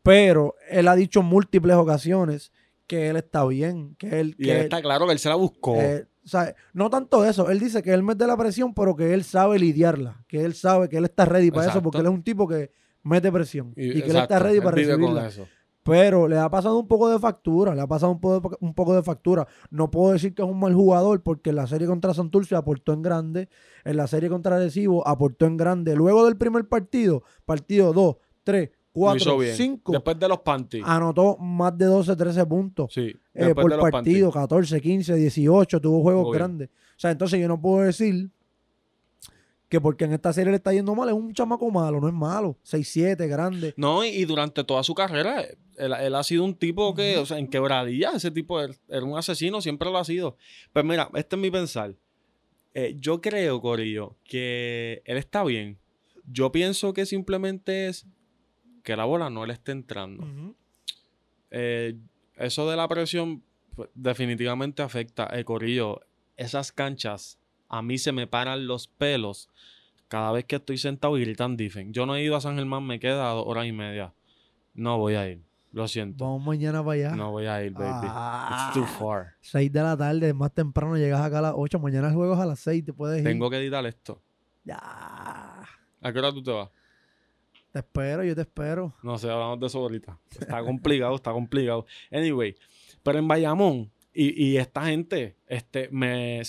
Pero 0.03 0.55
él 0.71 0.89
ha 0.89 0.95
dicho 0.97 1.21
en 1.21 1.27
múltiples 1.27 1.77
ocasiones 1.77 2.53
que 2.87 3.09
él 3.09 3.17
está 3.17 3.45
bien, 3.47 3.95
que 3.97 4.21
él... 4.21 4.35
Y 4.39 4.45
que 4.45 4.51
él 4.53 4.57
él- 4.59 4.63
está 4.65 4.81
claro 4.83 5.07
que 5.07 5.13
él 5.13 5.19
se 5.19 5.29
la 5.29 5.35
buscó. 5.37 5.77
eh, 5.77 6.07
o 6.25 6.29
sea, 6.29 6.55
no 6.73 6.91
tanto 6.91 7.25
eso, 7.25 7.51
él 7.51 7.59
dice 7.59 7.83
que 7.83 7.93
él 7.93 8.03
mete 8.03 8.27
la 8.27 8.37
presión, 8.37 8.75
pero 8.75 8.95
que 8.95 9.15
él 9.15 9.25
sabe 9.25 9.59
lidiarla, 9.59 10.23
que 10.29 10.45
él 10.45 10.55
sabe 10.55 10.89
que 10.89 10.97
él 10.99 11.05
está 11.05 11.25
ready 11.25 11.51
para 11.51 11.65
eso, 11.71 11.83
porque 11.83 11.99
él 11.99 12.07
es 12.07 12.13
un 12.13 12.23
tipo 12.23 12.47
que 12.47 12.71
mete 13.03 13.33
presión 13.33 13.73
y, 13.77 13.93
que 14.03 14.11
él 14.11 14.17
está 14.23 14.39
ready 14.39 14.61
para 14.61 14.77
recibirla. 14.77 15.27
eso. 15.29 15.49
Pero 15.83 16.29
le 16.29 16.37
ha 16.39 16.51
pasado 16.51 16.79
un 16.79 16.87
poco 16.87 17.09
de 17.09 17.19
factura, 17.19 17.75
le 17.75 17.81
ha 17.81 17.87
pasado 17.87 18.13
un 18.13 18.21
poco, 18.21 18.51
de, 18.51 18.57
un 18.61 18.75
poco 18.75 18.95
de 18.95 19.03
factura. 19.03 19.47
No 19.71 19.91
puedo 19.91 20.13
decir 20.13 20.35
que 20.35 20.43
es 20.43 20.49
un 20.49 20.61
mal 20.61 20.75
jugador 20.75 21.23
porque 21.23 21.51
en 21.51 21.57
la 21.57 21.67
serie 21.67 21.87
contra 21.87 22.13
Santurce 22.13 22.55
aportó 22.55 22.93
en 22.93 23.01
grande, 23.03 23.49
en 23.85 23.97
la 23.97 24.07
serie 24.07 24.29
contra 24.29 24.57
Arecibo 24.57 25.07
aportó 25.09 25.47
en 25.47 25.57
grande. 25.57 25.97
Luego 25.97 26.27
del 26.27 26.37
primer 26.37 26.69
partido, 26.69 27.23
partido 27.47 27.95
2, 27.95 28.17
3, 28.45 28.69
Lo 28.95 29.17
hizo 29.17 29.31
4, 29.31 29.39
bien. 29.39 29.55
5, 29.57 29.93
Después 29.93 30.19
de 30.19 30.29
los 30.29 30.39
panties. 30.41 30.85
anotó 30.87 31.39
más 31.39 31.77
de 31.79 31.87
12, 31.87 32.15
13 32.15 32.45
puntos 32.47 32.93
sí. 32.93 33.15
eh, 33.33 33.55
por 33.55 33.79
partido, 33.91 34.31
14, 34.31 34.81
15, 34.83 35.15
18, 35.15 35.81
tuvo 35.81 36.03
juegos 36.03 36.25
Muy 36.25 36.33
bien. 36.33 36.39
grandes. 36.39 36.69
O 36.69 36.99
sea, 37.01 37.11
entonces 37.11 37.41
yo 37.41 37.49
no 37.49 37.59
puedo 37.59 37.87
decir 37.87 38.31
que 39.71 39.81
porque 39.81 40.05
en 40.05 40.13
esta 40.13 40.33
serie 40.33 40.51
le 40.51 40.57
está 40.57 40.73
yendo 40.73 40.95
mal, 40.95 41.09
es 41.09 41.15
un 41.15 41.33
chamaco 41.33 41.71
malo, 41.71 42.01
no 42.01 42.09
es 42.09 42.15
malo. 42.15 42.59
6-7, 42.65 43.27
grande. 43.29 43.73
No, 43.77 44.05
y, 44.05 44.09
y 44.09 44.25
durante 44.27 44.65
toda 44.65 44.83
su 44.83 44.95
carrera, 44.95 45.43
él, 45.79 45.95
él 45.95 46.15
ha 46.15 46.23
sido 46.23 46.45
un 46.45 46.55
tipo 46.55 46.95
que, 46.95 47.17
o 47.17 47.25
sea, 47.25 47.39
en 47.39 47.49
quebradilla, 47.49 48.11
ese 48.11 48.31
tipo 48.31 48.61
era 48.61 49.05
un 49.05 49.17
asesino, 49.17 49.63
siempre 49.63 49.89
lo 49.91 49.97
ha 49.97 50.05
sido. 50.05 50.37
Pues 50.73 50.85
mira, 50.85 51.09
este 51.15 51.37
es 51.37 51.41
mi 51.41 51.51
pensar. 51.51 51.95
Eh, 52.75 52.97
yo 52.99 53.21
creo, 53.21 53.61
Corillo, 53.61 54.17
que 54.25 55.03
él 55.05 55.17
está 55.17 55.43
bien. 55.45 55.79
Yo 56.27 56.53
pienso 56.53 56.93
que 56.93 57.07
simplemente 57.07 57.89
es 57.89 58.07
que 58.83 58.97
la 58.97 59.05
bola 59.05 59.31
no 59.31 59.47
le 59.47 59.53
esté 59.53 59.73
entrando. 59.73 60.27
Eh, 61.51 61.97
eso 62.37 62.71
de 62.71 62.77
la 62.77 62.87
presión 62.87 63.43
pues, 63.75 63.89
definitivamente 63.95 64.83
afecta. 64.83 65.29
Eh, 65.33 65.45
Corillo, 65.45 66.01
esas 66.37 66.71
canchas, 66.71 67.40
a 67.71 67.83
mí 67.83 67.97
se 67.99 68.13
me 68.13 68.27
paran 68.27 68.67
los 68.67 68.89
pelos 68.89 69.49
cada 70.09 70.33
vez 70.33 70.45
que 70.45 70.57
estoy 70.57 70.77
sentado 70.77 71.17
y 71.17 71.23
gritan 71.23 71.57
defense. 71.57 71.93
Yo 71.93 72.05
no 72.05 72.17
he 72.17 72.23
ido 72.23 72.37
a 72.37 72.41
San 72.41 72.57
Germán, 72.57 72.85
me 72.85 72.99
queda 72.99 73.31
dos 73.31 73.45
horas 73.47 73.67
y 73.67 73.73
media. 73.73 74.13
No 74.75 74.99
voy 74.99 75.15
a 75.15 75.29
ir. 75.29 75.41
Lo 75.73 75.87
siento. 75.87 76.25
Vamos 76.25 76.45
mañana 76.45 76.85
para 76.85 76.95
allá. 76.95 77.17
No 77.17 77.31
voy 77.31 77.47
a 77.47 77.65
ir, 77.65 77.73
baby. 77.73 78.09
Ah. 78.11 78.73
It's 78.75 78.75
too 78.75 78.87
far. 78.99 79.35
6 79.41 79.73
de 79.73 79.83
la 79.83 79.97
tarde, 79.97 80.35
más 80.35 80.53
temprano 80.53 80.97
llegas 80.97 81.21
acá 81.21 81.39
a 81.39 81.43
las 81.43 81.55
8. 81.57 81.79
Mañana 81.79 82.09
es 82.09 82.39
a 82.39 82.47
las 82.47 82.59
6, 82.59 82.87
te 82.87 82.93
puedes 82.93 83.19
ir. 83.19 83.25
Tengo 83.25 83.49
que 83.49 83.59
editar 83.59 83.87
esto. 83.87 84.21
Ya. 84.65 84.77
¿A 84.81 86.13
qué 86.13 86.19
hora 86.19 86.33
tú 86.33 86.43
te 86.43 86.51
vas? 86.51 86.71
Te 87.71 87.79
espero, 87.79 88.25
yo 88.25 88.35
te 88.35 88.41
espero. 88.41 88.93
No 89.05 89.17
sé, 89.17 89.31
hablamos 89.31 89.61
de 89.61 89.67
eso 89.69 89.79
ahorita. 89.79 90.19
Está 90.41 90.65
complicado, 90.65 91.15
está 91.15 91.31
complicado. 91.31 91.87
Anyway, 92.11 92.57
pero 93.05 93.21
en 93.21 93.29
Bayamón, 93.29 93.93
y, 94.13 94.45
y 94.45 94.57
esta 94.57 94.87
gente, 94.87 95.37
este, 95.47 95.89
me. 95.93 96.43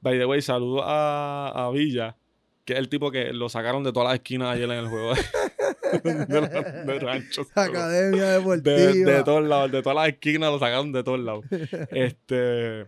By 0.00 0.18
the 0.18 0.26
way, 0.26 0.40
saludo 0.40 0.82
a, 0.84 1.66
a 1.66 1.70
Villa, 1.70 2.16
que 2.64 2.74
es 2.74 2.78
el 2.78 2.88
tipo 2.88 3.10
que 3.10 3.32
lo 3.32 3.48
sacaron 3.48 3.82
de 3.82 3.92
todas 3.92 4.08
las 4.08 4.14
esquinas 4.16 4.54
ayer 4.54 4.70
en 4.70 4.78
el 4.78 4.88
juego 4.88 5.12
de, 6.04 6.98
ranchos. 7.00 7.46
Academia 7.54 8.30
Deportiva. 8.30 8.76
De, 8.76 9.04
de 9.04 9.24
todos 9.24 9.44
lados, 9.44 9.72
de 9.72 9.82
todas 9.82 9.96
las 9.96 10.08
esquinas 10.08 10.52
lo 10.52 10.58
sacaron 10.58 10.92
de 10.92 11.02
todos 11.02 11.20
lados. 11.20 11.44
Este. 11.90 12.86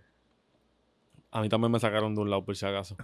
A 1.32 1.40
mí 1.40 1.48
también 1.48 1.70
me 1.70 1.78
sacaron 1.78 2.14
de 2.14 2.22
un 2.22 2.30
lado, 2.30 2.44
por 2.44 2.56
si 2.56 2.66
acaso. 2.66 2.96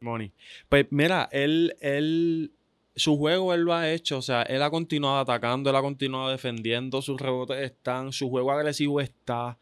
Money. 0.00 0.32
Pues 0.68 0.86
mira, 0.90 1.28
él, 1.32 1.74
él. 1.80 2.52
Su 2.94 3.16
juego 3.16 3.52
él 3.54 3.62
lo 3.62 3.74
ha 3.74 3.90
hecho. 3.90 4.18
O 4.18 4.22
sea, 4.22 4.42
él 4.42 4.62
ha 4.62 4.70
continuado 4.70 5.18
atacando, 5.18 5.70
él 5.70 5.76
ha 5.76 5.82
continuado 5.82 6.30
defendiendo. 6.30 7.00
Sus 7.02 7.20
rebotes 7.20 7.58
están. 7.58 8.12
Su 8.12 8.28
juego 8.28 8.52
agresivo 8.52 9.00
está. 9.00 9.58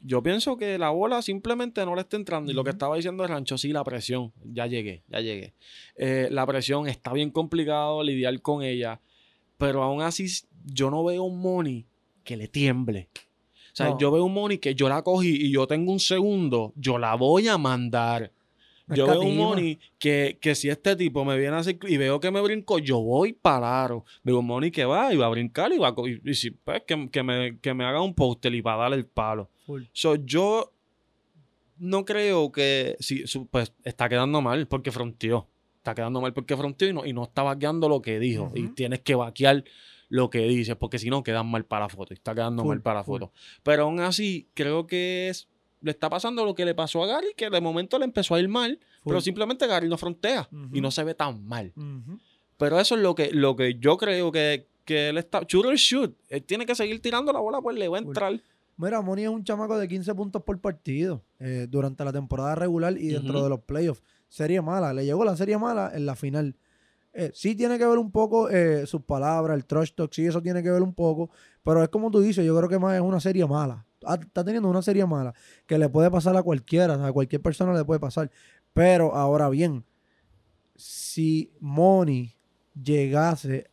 Yo 0.00 0.22
pienso 0.22 0.56
que 0.56 0.78
la 0.78 0.90
bola 0.90 1.22
simplemente 1.22 1.84
no 1.84 1.94
le 1.94 2.02
está 2.02 2.16
entrando. 2.16 2.50
Y 2.50 2.54
lo 2.54 2.62
que 2.64 2.70
estaba 2.70 2.96
diciendo 2.96 3.22
el 3.24 3.28
rancho, 3.30 3.58
sí, 3.58 3.72
la 3.72 3.82
presión. 3.82 4.32
Ya 4.44 4.66
llegué, 4.66 5.02
ya 5.08 5.20
llegué. 5.20 5.54
Eh, 5.96 6.28
la 6.30 6.46
presión 6.46 6.86
está 6.86 7.12
bien 7.12 7.30
complicado 7.30 8.02
lidiar 8.02 8.40
con 8.40 8.62
ella. 8.62 9.00
Pero 9.58 9.82
aún 9.82 10.02
así, 10.02 10.26
yo 10.64 10.90
no 10.90 11.02
veo 11.04 11.24
un 11.24 11.40
money 11.40 11.86
que 12.24 12.36
le 12.36 12.46
tiemble. 12.46 13.08
O 13.72 13.76
sea, 13.76 13.90
No. 13.90 13.98
yo 13.98 14.10
veo 14.10 14.24
un 14.24 14.34
money 14.34 14.58
que 14.58 14.74
yo 14.74 14.88
la 14.88 15.02
cogí 15.02 15.34
y 15.46 15.50
yo 15.50 15.66
tengo 15.66 15.92
un 15.92 16.00
segundo, 16.00 16.72
yo 16.76 16.98
la 16.98 17.14
voy 17.14 17.48
a 17.48 17.58
mandar. 17.58 18.32
No 18.86 18.94
Yo 18.94 19.06
veo 19.06 19.20
un 19.22 19.36
money 19.36 19.78
que, 19.98 20.38
que 20.40 20.54
si 20.54 20.68
este 20.68 20.94
tipo 20.94 21.24
me 21.24 21.36
viene 21.36 21.56
a 21.56 21.58
hacer 21.58 21.76
y 21.88 21.96
veo 21.96 22.20
que 22.20 22.30
me 22.30 22.40
brinco, 22.40 22.78
yo 22.78 23.00
voy 23.00 23.32
para 23.32 23.82
aro. 23.82 24.04
Veo 24.22 24.38
un 24.38 24.46
money 24.46 24.70
que 24.70 24.84
va 24.84 25.12
y 25.12 25.16
va 25.16 25.26
a 25.26 25.30
brincar 25.30 25.72
y 25.72 25.78
va 25.78 25.88
a 25.88 25.94
y, 26.06 26.20
y 26.30 26.34
si, 26.34 26.52
pues, 26.52 26.82
que, 26.86 27.08
que 27.10 27.22
me, 27.24 27.58
que 27.58 27.74
me 27.74 27.84
haga 27.84 28.00
un 28.00 28.14
póster 28.14 28.54
y 28.54 28.62
para 28.62 28.82
darle 28.82 28.98
el 28.98 29.06
palo. 29.06 29.50
Full. 29.66 29.82
So, 29.92 30.14
yo 30.16 30.72
no 31.78 32.04
creo 32.04 32.50
que. 32.52 32.96
Su- 33.00 33.46
pues 33.48 33.72
está 33.84 34.08
quedando 34.08 34.40
mal 34.40 34.66
porque 34.66 34.90
fronteó. 34.92 35.48
Está 35.78 35.94
quedando 35.94 36.20
mal 36.20 36.32
porque 36.32 36.56
fronteó 36.56 36.88
y 36.88 36.92
no, 36.92 37.04
y 37.06 37.12
no 37.12 37.24
está 37.24 37.42
vaqueando 37.42 37.88
lo 37.88 38.02
que 38.02 38.18
dijo. 38.18 38.50
Y 38.54 38.64
Ujú. 38.64 38.74
tienes 38.74 39.00
que 39.00 39.14
vaquear 39.14 39.64
lo 40.08 40.30
que 40.30 40.38
dices 40.40 40.76
porque 40.76 40.98
si 40.98 41.10
no 41.10 41.22
quedan 41.22 41.48
mal 41.50 41.64
para 41.64 41.86
la 41.86 41.88
foto. 41.88 42.12
Y 42.12 42.16
está 42.16 42.34
quedando 42.34 42.62
Full, 42.62 42.68
mal 42.70 42.82
para 42.82 43.00
la 43.00 43.04
foto. 43.04 43.32
Pero 43.62 43.84
aún 43.84 44.00
así, 44.00 44.48
creo 44.54 44.86
que 44.86 45.28
es. 45.28 45.48
Le 45.82 45.90
está 45.90 46.08
pasando 46.08 46.44
lo 46.44 46.54
que 46.54 46.64
le 46.64 46.74
pasó 46.74 47.02
a 47.04 47.06
Gary, 47.06 47.28
que 47.36 47.50
de 47.50 47.60
momento 47.60 47.98
le 47.98 48.06
empezó 48.06 48.34
a 48.34 48.40
ir 48.40 48.48
mal, 48.48 48.80
pero 49.04 49.16
Full. 49.18 49.24
simplemente 49.24 49.66
Gary 49.66 49.88
no 49.88 49.98
frontea 49.98 50.48
y 50.50 50.56
Ujú. 50.56 50.80
no 50.80 50.90
se 50.90 51.04
ve 51.04 51.14
tan 51.14 51.44
mal. 51.46 51.72
Ujú. 51.76 52.18
Pero 52.56 52.80
eso 52.80 52.94
es 52.96 53.02
lo 53.02 53.14
que, 53.14 53.30
lo 53.32 53.54
que 53.54 53.74
yo 53.78 53.96
creo 53.98 54.32
que, 54.32 54.66
que 54.86 55.10
él 55.10 55.18
está. 55.18 55.42
Shoot 55.46 55.66
or 55.66 55.74
shoot. 55.76 56.16
Él 56.30 56.42
tiene 56.42 56.64
que 56.66 56.74
seguir 56.74 57.00
tirando 57.02 57.30
la 57.32 57.40
bola, 57.40 57.60
pues 57.60 57.76
le 57.76 57.86
va 57.88 57.98
a 57.98 58.02
Full. 58.02 58.14
Mira, 58.78 59.00
Moni 59.00 59.22
es 59.22 59.30
un 59.30 59.42
chamaco 59.42 59.78
de 59.78 59.88
15 59.88 60.14
puntos 60.14 60.42
por 60.42 60.60
partido 60.60 61.22
eh, 61.38 61.66
durante 61.68 62.04
la 62.04 62.12
temporada 62.12 62.54
regular 62.54 62.96
y 62.98 63.08
dentro 63.08 63.42
de 63.42 63.48
los 63.48 63.60
playoffs. 63.60 64.02
Serie 64.28 64.60
mala, 64.60 64.92
le 64.92 65.04
llegó 65.04 65.24
la 65.24 65.36
serie 65.36 65.56
mala 65.56 65.92
en 65.94 66.04
la 66.04 66.14
final. 66.14 66.56
Eh, 67.14 67.30
sí 67.32 67.54
tiene 67.54 67.78
que 67.78 67.86
ver 67.86 67.96
un 67.96 68.10
poco 68.10 68.50
eh, 68.50 68.86
sus 68.86 69.00
palabras, 69.02 69.56
el 69.56 69.64
trash 69.64 69.92
talk, 69.94 70.12
sí, 70.12 70.26
eso 70.26 70.42
tiene 70.42 70.62
que 70.62 70.70
ver 70.70 70.82
un 70.82 70.92
poco, 70.92 71.30
pero 71.62 71.82
es 71.82 71.88
como 71.88 72.10
tú 72.10 72.20
dices, 72.20 72.44
yo 72.44 72.54
creo 72.54 72.68
que 72.68 72.78
más 72.78 72.94
es 72.94 73.00
una 73.00 73.20
serie 73.20 73.46
mala. 73.46 73.86
Ah, 74.04 74.18
Está 74.20 74.44
teniendo 74.44 74.68
una 74.68 74.82
serie 74.82 75.06
mala 75.06 75.32
que 75.66 75.78
le 75.78 75.88
puede 75.88 76.10
pasar 76.10 76.36
a 76.36 76.42
cualquiera, 76.42 77.06
a 77.06 77.12
cualquier 77.12 77.40
persona 77.40 77.72
le 77.72 77.84
puede 77.86 77.98
pasar. 77.98 78.30
Pero 78.74 79.14
ahora 79.14 79.48
bien, 79.48 79.86
si 80.74 81.50
Moni 81.60 82.36
llegase 82.74 83.70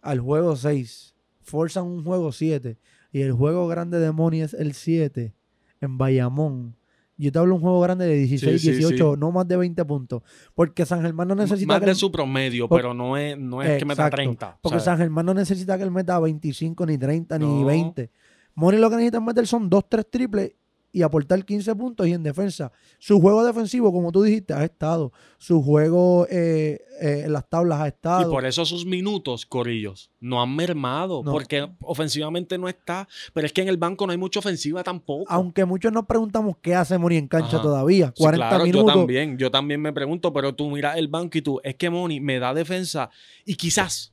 al 0.00 0.20
juego 0.20 0.54
6, 0.54 1.16
forzan 1.42 1.84
un 1.84 2.04
juego 2.04 2.30
7 2.30 2.78
y 3.12 3.20
el 3.22 3.32
juego 3.32 3.66
grande 3.68 3.98
de 3.98 4.12
Moni 4.12 4.40
es 4.42 4.54
el 4.54 4.74
7 4.74 5.34
en 5.80 5.98
Bayamón. 5.98 6.76
Yo 7.20 7.32
te 7.32 7.38
hablo 7.40 7.54
de 7.54 7.56
un 7.56 7.62
juego 7.62 7.80
grande 7.80 8.06
de 8.06 8.14
16, 8.14 8.60
Sí, 8.62 8.68
sí, 8.72 8.76
18, 8.78 9.14
sí. 9.14 9.20
no 9.20 9.32
más 9.32 9.48
de 9.48 9.56
20 9.56 9.84
puntos. 9.84 10.22
Porque 10.54 10.86
San 10.86 11.02
Germán 11.02 11.26
no 11.26 11.34
necesita 11.34 11.66
Más 11.74 11.80
que 11.80 11.86
de 11.86 11.94
su 11.96 12.12
promedio, 12.12 12.68
Por- 12.68 12.78
pero 12.80 12.94
no 12.94 13.16
es, 13.16 13.36
no 13.36 13.60
es 13.60 13.76
que 13.78 13.84
meta 13.84 14.02
Exacto, 14.02 14.16
30. 14.16 14.58
Porque 14.62 14.78
sea, 14.78 14.84
San 14.92 14.98
Germán 14.98 15.26
no 15.26 15.34
necesita 15.34 15.76
que 15.76 15.82
él 15.82 15.90
meta 15.90 16.18
25, 16.20 16.86
ni 16.86 16.96
30, 16.96 17.38
ni 17.40 17.46
No. 17.46 17.64
20. 17.66 18.10
Moni 18.54 18.78
lo 18.78 18.88
que 18.88 18.96
necesita 18.96 19.20
meter 19.20 19.46
son 19.48 19.68
2, 19.68 19.88
3 19.88 20.06
triples 20.08 20.52
y 20.92 21.02
aportar 21.02 21.44
15 21.44 21.74
puntos 21.74 22.06
y 22.06 22.12
en 22.12 22.22
defensa. 22.22 22.72
Su 22.98 23.20
juego 23.20 23.44
defensivo, 23.44 23.92
como 23.92 24.10
tú 24.10 24.22
dijiste, 24.22 24.54
ha 24.54 24.64
estado. 24.64 25.12
Su 25.36 25.62
juego 25.62 26.26
eh, 26.30 26.80
eh, 27.00 27.22
en 27.26 27.32
las 27.32 27.48
tablas 27.48 27.80
ha 27.80 27.86
y 27.86 27.88
estado. 27.88 28.30
por 28.30 28.44
eso 28.46 28.64
sus 28.64 28.86
minutos, 28.86 29.44
Corillos, 29.44 30.10
no 30.20 30.42
han 30.42 30.54
mermado. 30.56 31.22
No. 31.22 31.32
Porque 31.32 31.68
ofensivamente 31.80 32.56
no 32.58 32.68
está. 32.68 33.06
Pero 33.34 33.46
es 33.46 33.52
que 33.52 33.62
en 33.62 33.68
el 33.68 33.76
banco 33.76 34.06
no 34.06 34.12
hay 34.12 34.18
mucha 34.18 34.38
ofensiva 34.40 34.82
tampoco. 34.82 35.26
Aunque 35.28 35.64
muchos 35.64 35.92
nos 35.92 36.06
preguntamos 36.06 36.56
qué 36.62 36.74
hace 36.74 36.96
Moni 36.98 37.16
en 37.16 37.28
cancha 37.28 37.56
Ajá. 37.56 37.62
todavía. 37.62 38.12
Sí, 38.16 38.22
40 38.22 38.48
claro, 38.48 38.64
minutos. 38.64 38.94
yo 38.94 38.98
también, 39.00 39.38
yo 39.38 39.50
también 39.50 39.80
me 39.80 39.92
pregunto, 39.92 40.32
pero 40.32 40.54
tú 40.54 40.70
miras 40.70 40.96
el 40.96 41.08
banco 41.08 41.38
y 41.38 41.42
tú, 41.42 41.60
es 41.62 41.74
que 41.76 41.90
Moni 41.90 42.20
me 42.20 42.38
da 42.38 42.54
defensa 42.54 43.10
y 43.44 43.54
quizás 43.56 44.12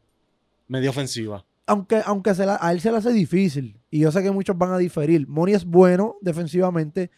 me 0.68 0.82
dio 0.82 0.90
ofensiva. 0.90 1.46
Aunque, 1.68 2.02
aunque 2.06 2.34
se 2.36 2.46
la- 2.46 2.58
a 2.62 2.72
él 2.72 2.80
se 2.82 2.92
le 2.92 2.98
hace 2.98 3.12
difícil, 3.14 3.80
y 3.90 4.00
yo 4.00 4.12
sé 4.12 4.22
que 4.24 4.32
muchos 4.32 4.58
van 4.58 4.72
a 4.72 4.78
diferir, 4.78 5.28
Moni 5.28 5.54
es 5.54 5.66
bueno 5.66 6.16
defensivamente, 6.22 7.12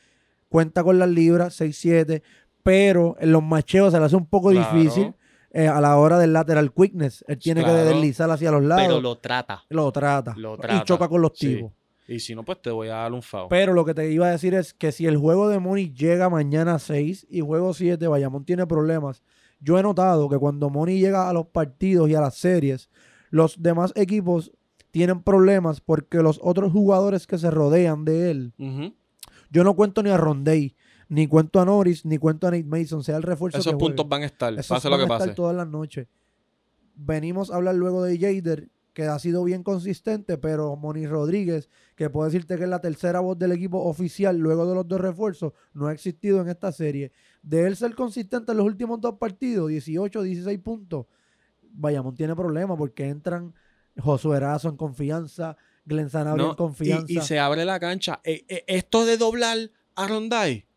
cuenta 0.49 0.83
con 0.83 0.97
las 0.99 1.09
libras, 1.09 1.53
6-7, 1.59 2.21
pero 2.63 3.15
en 3.19 3.31
los 3.31 3.43
macheos 3.43 3.93
se 3.93 3.99
le 3.99 4.05
hace 4.05 4.15
un 4.15 4.25
poco 4.25 4.51
Claro. 4.51 4.77
difícil 4.77 5.13
eh, 5.51 5.67
a 5.67 5.79
la 5.81 5.97
hora 5.97 6.19
del 6.19 6.33
lateral 6.33 6.71
quickness. 6.73 7.23
Él 7.27 7.37
tiene 7.39 7.63
que 7.63 7.71
deslizar 7.71 8.29
hacia 8.29 8.51
los 8.51 8.61
lados. 8.63 8.83
Pero 8.85 9.01
lo 9.01 9.17
trata. 9.17 9.63
lo 9.69 9.91
trata. 9.91 10.33
lo 10.37 10.55
Y 10.55 10.57
trata, 10.59 10.83
choca 10.83 11.07
con 11.07 11.21
los 11.21 11.31
sí. 11.35 11.55
tipos. 11.55 11.71
Y 12.07 12.19
si 12.19 12.35
no, 12.35 12.43
pues 12.43 12.61
te 12.61 12.69
voy 12.69 12.89
a 12.89 12.95
dar 12.95 13.11
un 13.13 13.21
foul. 13.21 13.47
Pero 13.49 13.73
lo 13.73 13.83
que 13.83 13.93
te 13.93 14.11
iba 14.11 14.27
a 14.27 14.31
decir 14.31 14.53
es 14.53 14.73
que 14.73 14.91
si 14.91 15.05
el 15.07 15.17
juego 15.17 15.49
de 15.49 15.59
Moni 15.59 15.91
llega 15.93 16.29
mañana 16.29 16.75
a 16.75 16.79
6 16.79 17.25
y 17.29 17.39
juego 17.41 17.73
7, 17.73 18.07
Bayamón 18.07 18.45
tiene 18.45 18.67
problemas. 18.67 19.23
Yo 19.59 19.79
he 19.79 19.83
notado 19.83 20.29
que 20.29 20.37
cuando 20.37 20.69
Moni 20.69 20.99
llega 20.99 21.29
a 21.29 21.33
los 21.33 21.47
partidos 21.47 22.09
y 22.09 22.15
a 22.15 22.21
las 22.21 22.35
series, 22.35 22.89
los 23.29 23.61
demás 23.61 23.91
equipos 23.95 24.51
tienen 24.91 25.21
problemas 25.21 25.81
porque 25.81 26.17
los 26.23 26.39
otros 26.41 26.71
jugadores 26.71 27.27
que 27.27 27.37
se 27.37 27.51
rodean 27.51 28.05
de 28.05 28.31
él, 28.31 28.53
yo 29.51 29.63
no 29.63 29.75
cuento 29.75 30.01
ni 30.03 30.09
a 30.09 30.17
Rondey, 30.17 30.75
ni 31.09 31.27
cuento 31.27 31.59
a 31.59 31.65
Norris, 31.65 32.03
ni 32.05 32.17
cuento 32.17 32.47
a 32.47 32.51
Nate 32.51 32.63
Mason, 32.65 33.03
sea 33.03 33.17
el 33.17 33.23
refuerzo 33.23 33.59
Esos 33.59 33.73
que 33.73 33.77
puntos 33.77 34.05
juegue. 34.05 34.09
van 34.09 34.23
a 34.23 34.25
estar, 34.25 34.53
Esos 34.53 34.67
pase 34.67 34.89
van 34.89 34.99
lo 34.99 35.05
que 35.07 35.13
estar 35.13 35.27
pase. 35.27 35.35
todas 35.35 35.55
las 35.55 35.67
noches. 35.67 36.07
Venimos 36.95 37.51
a 37.51 37.55
hablar 37.57 37.75
luego 37.75 38.03
de 38.03 38.17
Jader, 38.17 38.69
que 38.93 39.03
ha 39.03 39.19
sido 39.19 39.43
bien 39.43 39.61
consistente, 39.61 40.37
pero 40.39 40.75
Moni 40.75 41.05
Rodríguez, 41.05 41.69
que 41.95 42.09
puedo 42.09 42.25
decirte 42.25 42.57
que 42.57 42.63
es 42.63 42.69
la 42.69 42.81
tercera 42.81 43.19
voz 43.19 43.37
del 43.37 43.51
equipo 43.51 43.83
oficial 43.83 44.37
luego 44.37 44.67
de 44.67 44.73
los 44.73 44.87
dos 44.87 44.99
refuerzos, 44.99 45.53
no 45.73 45.87
ha 45.87 45.93
existido 45.93 46.41
en 46.41 46.49
esta 46.49 46.71
serie. 46.71 47.11
De 47.43 47.67
él 47.67 47.75
ser 47.75 47.93
consistente 47.93 48.51
en 48.53 48.57
los 48.57 48.65
últimos 48.65 48.99
dos 48.99 49.15
partidos, 49.19 49.69
18, 49.69 50.23
16 50.23 50.59
puntos, 50.59 51.05
Bayamón 51.71 52.15
tiene 52.15 52.35
problemas 52.35 52.77
porque 52.77 53.07
entran 53.07 53.53
Josué 53.97 54.37
Erazo 54.37 54.69
en 54.69 54.77
confianza, 54.77 55.57
Glenn 55.85 56.09
Sanabria 56.09 56.45
No, 56.45 56.49
en 56.51 56.55
confianza. 56.55 57.05
Y, 57.07 57.17
y 57.17 57.21
se 57.21 57.39
abre 57.39 57.65
la 57.65 57.79
cancha. 57.79 58.19
Eh, 58.23 58.45
eh, 58.47 58.63
esto 58.67 59.05
de 59.05 59.17
doblar 59.17 59.57
a 59.95 60.07
Rondai 60.07 60.67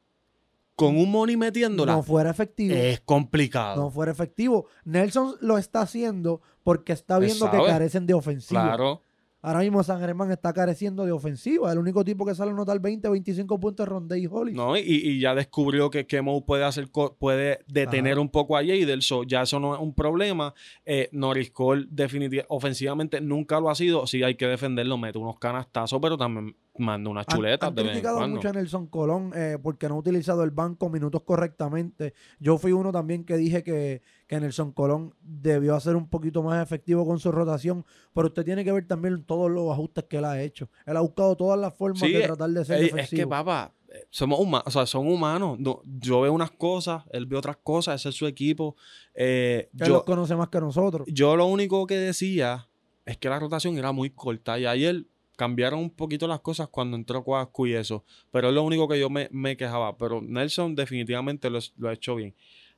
con 0.80 0.96
un 0.96 1.10
money 1.10 1.36
metiéndola 1.36 1.92
no 1.92 2.02
fuera 2.02 2.30
efectivo. 2.30 2.74
es 2.74 3.00
complicado. 3.00 3.76
no 3.76 3.90
fuera 3.90 4.12
efectivo. 4.12 4.66
Nelson 4.84 5.36
lo 5.42 5.58
está 5.58 5.82
haciendo 5.82 6.40
porque 6.62 6.94
está 6.94 7.18
viendo 7.18 7.50
que 7.50 7.58
carecen 7.58 8.06
de 8.06 8.14
ofensiva. 8.14 8.62
claro. 8.62 9.02
Ahora 9.42 9.60
mismo 9.60 9.82
San 9.82 10.00
Germán 10.00 10.30
está 10.30 10.52
careciendo 10.52 11.04
de 11.04 11.12
ofensiva. 11.12 11.72
El 11.72 11.78
único 11.78 12.04
tipo 12.04 12.26
que 12.26 12.34
sale 12.34 12.50
a 12.50 12.54
anotar 12.54 12.78
20, 12.78 13.08
25 13.08 13.58
puntos 13.58 13.84
es 13.84 13.88
Rondé 13.88 14.18
y 14.18 14.26
Hollis. 14.26 14.54
No, 14.54 14.76
y, 14.76 14.82
y 14.82 15.18
ya 15.18 15.34
descubrió 15.34 15.90
que 15.90 16.06
Kemo 16.06 16.44
puede 16.44 16.64
hacer 16.64 16.88
puede 17.18 17.60
detener 17.66 18.12
Ajá. 18.12 18.20
un 18.20 18.28
poco 18.28 18.56
a 18.56 18.60
Jader, 18.60 19.02
so 19.02 19.22
ya 19.22 19.42
eso 19.42 19.58
no 19.58 19.74
es 19.74 19.80
un 19.80 19.94
problema. 19.94 20.52
Eh, 20.84 21.08
Norris 21.12 21.50
Cole 21.50 21.86
definitivamente 21.88 22.46
ofensivamente 22.48 23.20
nunca 23.20 23.60
lo 23.60 23.70
ha 23.70 23.74
sido. 23.74 24.06
Sí 24.06 24.22
hay 24.22 24.34
que 24.34 24.46
defenderlo, 24.46 24.98
mete 24.98 25.18
unos 25.18 25.38
canastazos, 25.38 25.98
pero 26.02 26.18
también 26.18 26.54
manda 26.80 27.08
unas 27.10 27.26
Han- 27.28 27.36
chuletas 27.36 27.68
han 27.68 27.74
de 27.74 27.82
en 27.82 27.88
criticado 27.88 28.26
mucho 28.28 28.48
a 28.48 28.52
Nelson 28.52 28.86
Colón 28.88 29.32
eh, 29.36 29.58
porque 29.62 29.88
no 29.88 29.94
ha 29.94 29.98
utilizado 29.98 30.42
el 30.42 30.50
banco 30.50 30.88
minutos 30.90 31.22
correctamente. 31.22 32.14
Yo 32.38 32.58
fui 32.58 32.72
uno 32.72 32.90
también 32.92 33.24
que 33.24 33.36
dije 33.36 33.62
que, 33.62 34.02
que 34.26 34.40
Nelson 34.40 34.72
Colón 34.72 35.14
debió 35.22 35.74
hacer 35.76 35.96
un 35.96 36.08
poquito 36.08 36.42
más 36.42 36.62
efectivo 36.62 37.06
con 37.06 37.18
su 37.18 37.30
rotación, 37.30 37.84
pero 38.14 38.28
usted 38.28 38.44
tiene 38.44 38.64
que 38.64 38.72
ver 38.72 38.86
también 38.86 39.22
todos 39.24 39.50
los 39.50 39.70
ajustes 39.72 40.04
que 40.04 40.16
él 40.18 40.24
ha 40.24 40.40
hecho. 40.42 40.68
Él 40.86 40.96
ha 40.96 41.00
buscado 41.00 41.36
todas 41.36 41.58
las 41.60 41.74
formas 41.74 42.00
Sí, 42.00 42.12
de 42.12 42.20
eh, 42.24 42.26
tratar 42.26 42.50
de 42.50 42.64
ser 42.64 42.76
Ey, 42.78 42.84
defensivo. 42.84 43.02
es 43.20 43.24
que, 43.24 43.26
papá, 43.26 43.72
eh, 43.88 44.06
somos 44.10 44.38
humanos, 44.40 44.64
o 44.66 44.70
sea, 44.70 44.86
son 44.86 45.06
humanos. 45.06 45.58
No, 45.58 45.82
yo 45.84 46.20
veo 46.22 46.32
unas 46.32 46.50
cosas, 46.52 47.04
él 47.12 47.26
ve 47.26 47.36
otras 47.36 47.56
cosas, 47.58 48.00
ese 48.00 48.08
es 48.10 48.14
su 48.14 48.26
equipo. 48.26 48.76
Eh, 49.14 49.68
Él 49.74 49.78
los 49.80 49.88
yo, 49.88 50.04
conoce 50.04 50.36
más 50.36 50.48
que 50.48 50.60
nosotros. 50.60 51.06
yo 51.10 51.36
lo 51.36 51.46
único 51.46 51.86
que 51.86 51.96
decía 51.96 52.68
es 53.04 53.16
que 53.18 53.28
la 53.28 53.40
rotación 53.40 53.76
era 53.76 53.90
muy 53.92 54.10
corta 54.10 54.58
y 54.58 54.66
ayer 54.66 55.06
cambiaron 55.40 55.78
un 55.80 55.88
poquito 55.88 56.28
las 56.28 56.40
cosas 56.40 56.68
cuando 56.68 56.98
entró 56.98 57.24
Cuascu 57.24 57.66
y 57.66 57.72
eso. 57.72 58.04
Pero 58.30 58.48
es 58.48 58.54
lo 58.54 58.62
único 58.62 58.86
que 58.86 59.00
yo 59.00 59.08
me, 59.08 59.26
me 59.32 59.56
quejaba. 59.56 59.96
Pero 59.96 60.20
Nelson 60.20 60.74
definitivamente 60.74 61.48
lo, 61.48 61.58
ha 61.88 61.92
hecho 61.94 62.14
bien. 62.14 62.34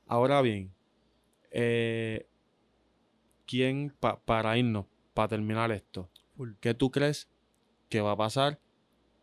Ahora 0.07 0.41
bien, 0.41 0.71
eh, 1.51 2.25
¿quién, 3.45 3.93
pa- 3.99 4.17
para 4.23 4.57
irnos, 4.57 4.85
para 5.13 5.27
terminar 5.27 5.71
esto, 5.73 6.09
qué 6.61 6.73
tú 6.73 6.89
crees 6.89 7.27
que 7.89 7.99
va 7.99 8.11
a 8.13 8.17
pasar 8.17 8.59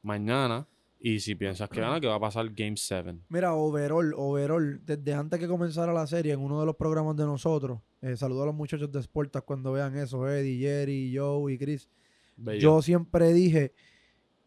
mañana? 0.02 0.66
Y 1.02 1.20
si 1.20 1.34
piensas 1.34 1.70
que 1.70 1.80
gana, 1.80 1.98
que 1.98 2.06
va 2.08 2.16
a 2.16 2.20
pasar 2.20 2.46
Game 2.50 2.76
7. 2.76 3.16
Mira, 3.30 3.54
overall, 3.54 4.12
overall, 4.18 4.82
desde 4.84 5.14
antes 5.14 5.40
que 5.40 5.48
comenzara 5.48 5.94
la 5.94 6.06
serie, 6.06 6.34
en 6.34 6.40
uno 6.40 6.60
de 6.60 6.66
los 6.66 6.76
programas 6.76 7.16
de 7.16 7.24
nosotros, 7.24 7.80
eh, 8.02 8.16
saludo 8.18 8.42
a 8.42 8.46
los 8.46 8.54
muchachos 8.54 8.92
de 8.92 9.02
Sportas 9.02 9.42
cuando 9.44 9.72
vean 9.72 9.96
eso, 9.96 10.28
Eddie, 10.28 10.58
Jerry, 10.58 11.16
Joe 11.16 11.54
y 11.54 11.56
Chris. 11.56 11.88
Yo 12.58 12.82
siempre 12.82 13.32
dije 13.32 13.72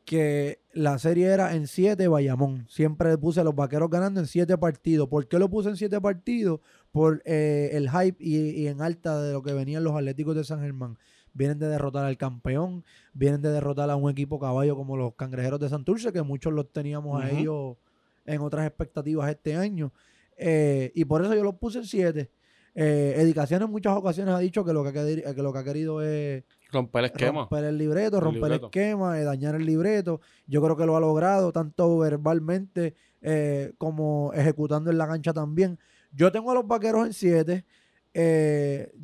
que 0.05 0.59
la 0.73 0.97
serie 0.99 1.27
era 1.27 1.55
en 1.55 1.67
7 1.67 2.07
Bayamón. 2.07 2.65
Siempre 2.69 3.17
puse 3.17 3.39
a 3.39 3.43
los 3.43 3.55
vaqueros 3.55 3.89
ganando 3.89 4.19
en 4.19 4.27
7 4.27 4.57
partidos. 4.57 5.07
¿Por 5.07 5.27
qué 5.27 5.39
lo 5.39 5.49
puse 5.49 5.69
en 5.69 5.77
7 5.77 6.01
partidos? 6.01 6.59
Por 6.91 7.21
eh, 7.25 7.69
el 7.73 7.89
hype 7.89 8.17
y, 8.19 8.37
y 8.61 8.67
en 8.67 8.81
alta 8.81 9.21
de 9.21 9.33
lo 9.33 9.41
que 9.43 9.53
venían 9.53 9.83
los 9.83 9.95
Atléticos 9.95 10.35
de 10.35 10.43
San 10.43 10.59
Germán. 10.61 10.97
Vienen 11.33 11.57
de 11.57 11.67
derrotar 11.67 12.05
al 12.05 12.17
campeón, 12.17 12.83
vienen 13.13 13.41
de 13.41 13.49
derrotar 13.49 13.89
a 13.89 13.95
un 13.95 14.11
equipo 14.11 14.39
caballo 14.39 14.75
como 14.75 14.97
los 14.97 15.15
Cangrejeros 15.15 15.59
de 15.59 15.69
Santurce, 15.69 16.13
que 16.13 16.21
muchos 16.21 16.53
los 16.53 16.71
teníamos 16.71 17.23
a 17.23 17.31
ellos 17.31 17.77
en 18.25 18.41
otras 18.41 18.67
expectativas 18.67 19.29
este 19.29 19.55
año. 19.55 19.91
Eh, 20.37 20.91
y 20.93 21.05
por 21.05 21.23
eso 21.23 21.33
yo 21.33 21.43
los 21.43 21.55
puse 21.55 21.79
en 21.79 21.85
7. 21.85 22.29
Eh, 22.75 23.15
Edicación 23.17 23.61
en 23.63 23.69
muchas 23.71 23.95
ocasiones 23.95 24.33
ha 24.33 24.39
dicho 24.39 24.65
que 24.65 24.73
lo 24.73 24.83
que 24.83 24.91
que 24.91 25.41
lo 25.41 25.53
que 25.53 25.59
ha 25.59 25.63
querido 25.63 26.01
es 26.01 26.43
Romper 26.73 26.99
el 26.99 27.05
esquema. 27.11 27.41
romper 27.41 27.63
el 27.65 27.77
libreto, 27.77 28.17
El 28.17 28.23
romper 28.23 28.41
libreto. 28.43 28.65
el 28.65 28.69
esquema, 28.69 29.19
eh, 29.19 29.23
dañar 29.23 29.55
el 29.55 29.65
libreto. 29.65 30.19
Yo 30.47 30.61
creo 30.61 30.75
que 30.75 30.85
lo 30.85 30.97
ha 30.97 30.99
logrado, 30.99 31.51
tanto 31.51 31.97
verbalmente 31.99 32.95
eh, 33.21 33.73
como 33.77 34.31
ejecutando 34.33 34.91
en 34.91 34.97
la 34.97 35.07
cancha 35.07 35.31
también. 35.33 35.79
Yo 36.11 36.31
tengo 36.31 36.51
a 36.51 36.55
los 36.55 36.67
vaqueros 36.67 37.05
en 37.05 37.13
7. 37.13 37.65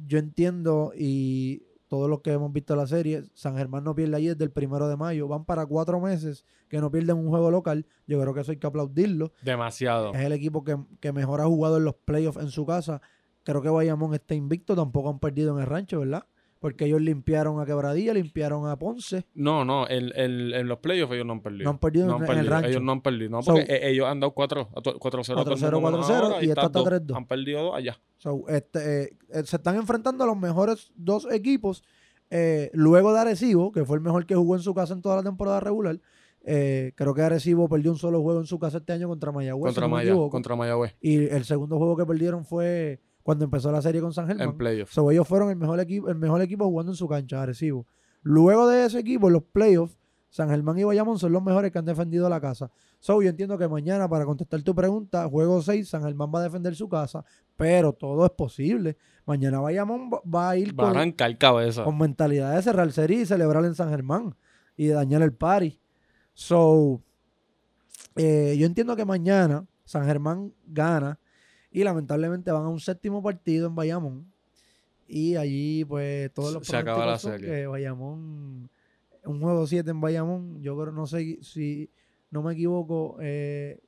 yo 0.08 0.18
entiendo 0.18 0.92
y 0.96 1.64
todos 1.90 2.08
los 2.08 2.22
que 2.22 2.32
hemos 2.32 2.54
visto 2.54 2.76
la 2.76 2.86
serie, 2.86 3.24
San 3.34 3.58
Germán 3.58 3.84
no 3.84 3.96
pierde 3.96 4.16
ahí 4.16 4.28
desde 4.28 4.44
el 4.44 4.52
primero 4.52 4.88
de 4.88 4.96
mayo. 4.96 5.28
Van 5.28 5.44
para 5.44 5.66
cuatro 5.66 6.00
meses 6.00 6.46
que 6.70 6.80
no 6.80 6.92
pierden 6.92 7.18
un 7.18 7.30
juego 7.30 7.50
local. 7.50 7.88
Yo 8.06 8.22
creo 8.22 8.34
que 8.34 8.42
eso 8.42 8.52
hay 8.52 8.58
que 8.58 8.68
aplaudirlo. 8.68 9.34
Demasiado. 9.42 10.14
Es 10.14 10.22
el 10.22 10.32
equipo 10.32 10.64
que, 10.64 10.78
que 11.00 11.12
mejor 11.12 11.42
ha 11.42 11.46
jugado 11.46 11.78
en 11.78 11.86
los 11.86 11.96
playoffs 11.96 12.40
en 12.40 12.50
su 12.50 12.66
casa. 12.66 13.02
Creo 13.44 13.64
que 13.64 13.70
Bayamón 13.70 14.14
está 14.14 14.36
invicto, 14.36 14.76
tampoco 14.76 15.10
han 15.10 15.18
perdido 15.20 15.56
en 15.56 15.62
el 15.62 15.66
rancho, 15.68 16.00
¿verdad? 16.00 16.26
Porque 16.60 16.86
ellos 16.86 17.00
limpiaron 17.02 17.62
a 17.62 17.66
Quebradilla, 17.66 18.14
limpiaron 18.14 18.68
a 18.68 18.78
Ponce. 18.78 19.26
No, 19.34 19.64
no, 19.64 19.88
en, 19.90 20.12
en- 20.14 20.54
en 20.54 20.68
los 20.68 20.80
playoffs 20.80 21.14
ellos 21.14 21.26
no 21.26 21.32
han 21.34 21.42
perdido. 21.42 21.64
No 21.64 21.70
han 21.70 21.78
perdido 21.80 22.06
en- 22.06 22.16
en 22.16 22.22
el 22.22 22.28
perdido. 22.28 22.52
rancho. 22.54 22.70
Ellos 22.70 22.82
no 22.84 22.92
han 22.92 23.02
perdido. 23.02 23.30
No, 23.30 23.42
So- 23.42 23.54
porque 23.54 23.72
e- 23.74 23.90
ellos 23.92 24.08
han 24.08 24.20
dado 24.20 24.34
4 24.34 24.68
4-0 24.74 24.78
a 24.78 24.82
todo 24.82 24.94
el 24.94 25.00
4-0, 25.00 25.80
mundo 25.80 25.92
menos 25.92 26.08
4-0, 26.10 26.24
ahora, 26.34 26.44
y 26.46 26.50
esta 26.50 26.66
está 26.66 26.80
dos. 26.80 26.84
3-2. 26.90 27.16
Han 27.18 27.26
perdido 27.28 27.64
dos 27.64 27.76
allá. 27.76 27.98
So, 28.18 28.44
este, 28.50 29.04
eh, 29.04 29.10
eh, 29.30 29.44
se 29.46 29.56
están 29.56 29.78
enfrentando 29.78 30.26
a 30.26 30.28
los 30.28 30.38
mejores 30.38 30.92
dos 30.96 31.28
equipos. 31.32 31.84
eh, 32.32 32.70
luego 32.74 33.12
de 33.12 33.20
Arecibo, 33.22 33.72
que 33.72 33.84
fue 33.86 33.98
el 33.98 34.04
mejor 34.04 34.28
que 34.28 34.36
jugó 34.36 34.56
en 34.56 34.62
su 34.62 34.76
casa 34.76 34.94
en 34.94 35.02
toda 35.02 35.16
la 35.16 35.24
temporada 35.24 35.62
regular. 35.62 36.00
Eh, 36.46 36.92
creo 36.96 37.14
que 37.16 37.22
Arecibo 37.24 37.68
perdió 37.68 37.90
un 37.92 37.98
solo 37.98 38.22
juego 38.22 38.40
en 38.40 38.46
su 38.46 38.60
casa 38.60 38.78
este 38.78 38.94
año 38.94 39.08
contra 39.08 39.32
Mayagüez. 39.32 39.70
contra, 39.74 39.86
si 39.86 39.90
no 39.90 39.96
Maya- 39.96 40.30
contra 40.30 40.56
Mayagüez. 40.56 40.96
Y 41.02 41.26
el 41.26 41.44
segundo 41.46 41.78
juego 41.80 41.98
que 41.98 42.06
perdieron 42.06 42.46
fue 42.46 43.00
cuando 43.30 43.46
empezó 43.46 43.72
la 43.72 43.82
serie 43.82 44.02
con 44.02 44.12
San 44.12 44.26
Germán. 44.28 44.50
En 44.50 44.58
playoffs. 44.58 44.92
So, 44.94 45.12
ellos 45.12 45.28
fueron 45.28 45.52
el 45.52 45.56
mejor 45.56 45.80
equipo, 45.80 46.10
el 46.10 46.16
mejor 46.16 46.42
equipo 46.42 46.66
jugando 46.66 46.92
en 46.92 46.96
su 46.96 47.08
cancha, 47.08 47.42
Arecibo. 47.44 47.86
Luego 48.24 48.68
de 48.68 48.86
ese 48.86 48.98
equipo, 49.00 49.28
en 49.28 49.34
los 49.34 49.44
playoffs, 49.44 49.98
San 50.32 50.50
Germán 50.50 50.78
y 50.80 50.84
Bayamón 50.84 51.18
son 51.20 51.32
los 51.32 51.42
mejores 51.44 51.72
que 51.72 51.78
han 51.80 51.86
defendido 51.86 52.28
la 52.30 52.42
casa. 52.42 52.72
So, 53.00 53.22
yo 53.22 53.30
entiendo 53.30 53.58
que 53.58 53.68
mañana, 53.68 54.10
para 54.10 54.26
contestar 54.26 54.62
tu 54.64 54.74
pregunta, 54.74 55.28
juego 55.30 55.62
6, 55.62 55.88
San 55.88 56.02
Germán 56.04 56.32
va 56.34 56.40
a 56.40 56.44
defender 56.44 56.76
su 56.76 56.90
casa, 56.90 57.24
pero 57.56 57.94
todo 57.94 58.26
es 58.26 58.32
posible. 58.32 58.98
Mañana 59.26 59.60
Bayamón 59.60 60.10
va- 60.12 60.50
a 60.50 60.58
ir 60.58 60.70
Va 60.80 60.86
a 60.86 60.88
con, 60.88 60.98
arrancar 60.98 61.38
cabeza. 61.38 61.84
con 61.84 61.98
mentalidad 61.98 62.56
de 62.56 62.62
cerrar 62.64 62.92
serie 62.92 63.22
y 63.22 63.26
celebrar 63.26 63.64
en 63.66 63.76
San 63.76 63.90
Germán 63.90 64.36
y 64.76 64.88
de 64.88 64.94
dañar 64.94 65.22
el 65.22 65.34
party. 65.34 65.80
So, 66.34 67.02
eh, 68.16 68.56
yo 68.58 68.66
entiendo 68.66 68.96
que 68.96 69.06
mañana 69.06 69.66
San 69.86 70.06
Germán 70.06 70.54
gana 70.66 71.20
y 71.72 71.84
lamentablemente 71.84 72.52
van 72.52 72.64
a 72.64 72.70
un 72.70 72.80
séptimo 72.80 73.22
partido 73.22 73.68
en 73.68 73.76
Bayamón. 73.76 74.32
Y 75.08 75.36
allí, 75.36 75.86
pues, 75.86 76.32
todos 76.34 76.54
los 76.54 76.68
Se 76.68 76.78
acaba 76.78 77.00
la 77.00 77.04
pronósticos 77.04 77.32
son 77.32 77.40
serie. 77.40 77.62
que 77.62 77.68
Bayamón, 77.68 78.70
un 79.26 79.42
juego 79.42 79.68
7 79.68 79.90
en 79.90 80.02
Bayamón, 80.02 80.62
yo 80.62 80.80
creo, 80.80 80.92
no 80.92 81.08
sé 81.08 81.40
si 81.42 81.90
no 82.32 82.44
me 82.44 82.54
equivoco, 82.54 83.18
eh, 83.20 83.80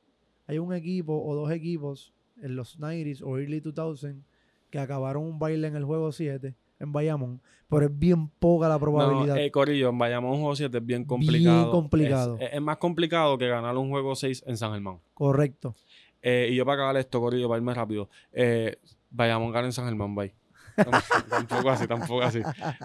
hay 0.47 0.57
un 0.57 0.73
equipo 0.73 1.23
o 1.23 1.35
dos 1.35 1.51
equipos 1.51 2.13
en 2.41 2.55
los 2.55 2.79
90s 2.79 3.21
o 3.23 3.37
early 3.37 3.59
2000 3.59 4.23
que 4.71 4.79
acabaron 4.79 5.23
un 5.23 5.37
baile 5.37 5.67
en 5.67 5.75
el 5.75 5.83
juego 5.85 6.11
7 6.11 6.55
en 6.79 6.91
Bayamón, 6.91 7.41
pero 7.69 7.85
es 7.85 7.99
bien 7.99 8.27
poca 8.27 8.67
la 8.67 8.79
probabilidad. 8.79 9.35
No, 9.35 9.41
eh, 9.41 9.51
Corillo, 9.51 9.89
en 9.89 9.97
Bayamón 9.97 10.31
un 10.31 10.39
juego 10.39 10.55
7 10.55 10.75
es 10.75 10.85
bien 10.85 11.05
complicado. 11.05 11.71
complicado. 11.71 12.37
Es, 12.39 12.53
es 12.53 12.61
más 12.61 12.77
complicado 12.77 13.37
que 13.37 13.47
ganar 13.47 13.77
un 13.77 13.89
juego 13.89 14.15
6 14.15 14.43
en 14.47 14.57
San 14.57 14.71
Germán. 14.71 14.99
Correcto. 15.13 15.75
Eh, 16.21 16.49
y 16.51 16.55
yo 16.55 16.65
para 16.65 16.75
acabar 16.75 16.97
esto, 16.97 17.19
Corillo, 17.19 17.47
para 17.47 17.59
irme 17.59 17.73
rápido. 17.73 18.09
Eh, 18.31 18.77
Bayamón 19.09 19.51
gana 19.51 19.67
en 19.67 19.73
San 19.73 19.85
Germán, 19.85 20.15
bye. 20.15 20.33
tampoco 21.29 21.69
así, 21.69 21.87
tampoco 21.87 22.21
así. 22.21 22.41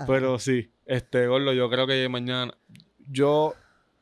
Pero 0.07 0.39
sí, 0.39 0.71
este, 0.85 1.27
Gordo, 1.27 1.53
yo 1.53 1.69
creo 1.71 1.87
que 1.87 2.09
mañana. 2.09 2.53
Yo, 3.09 3.55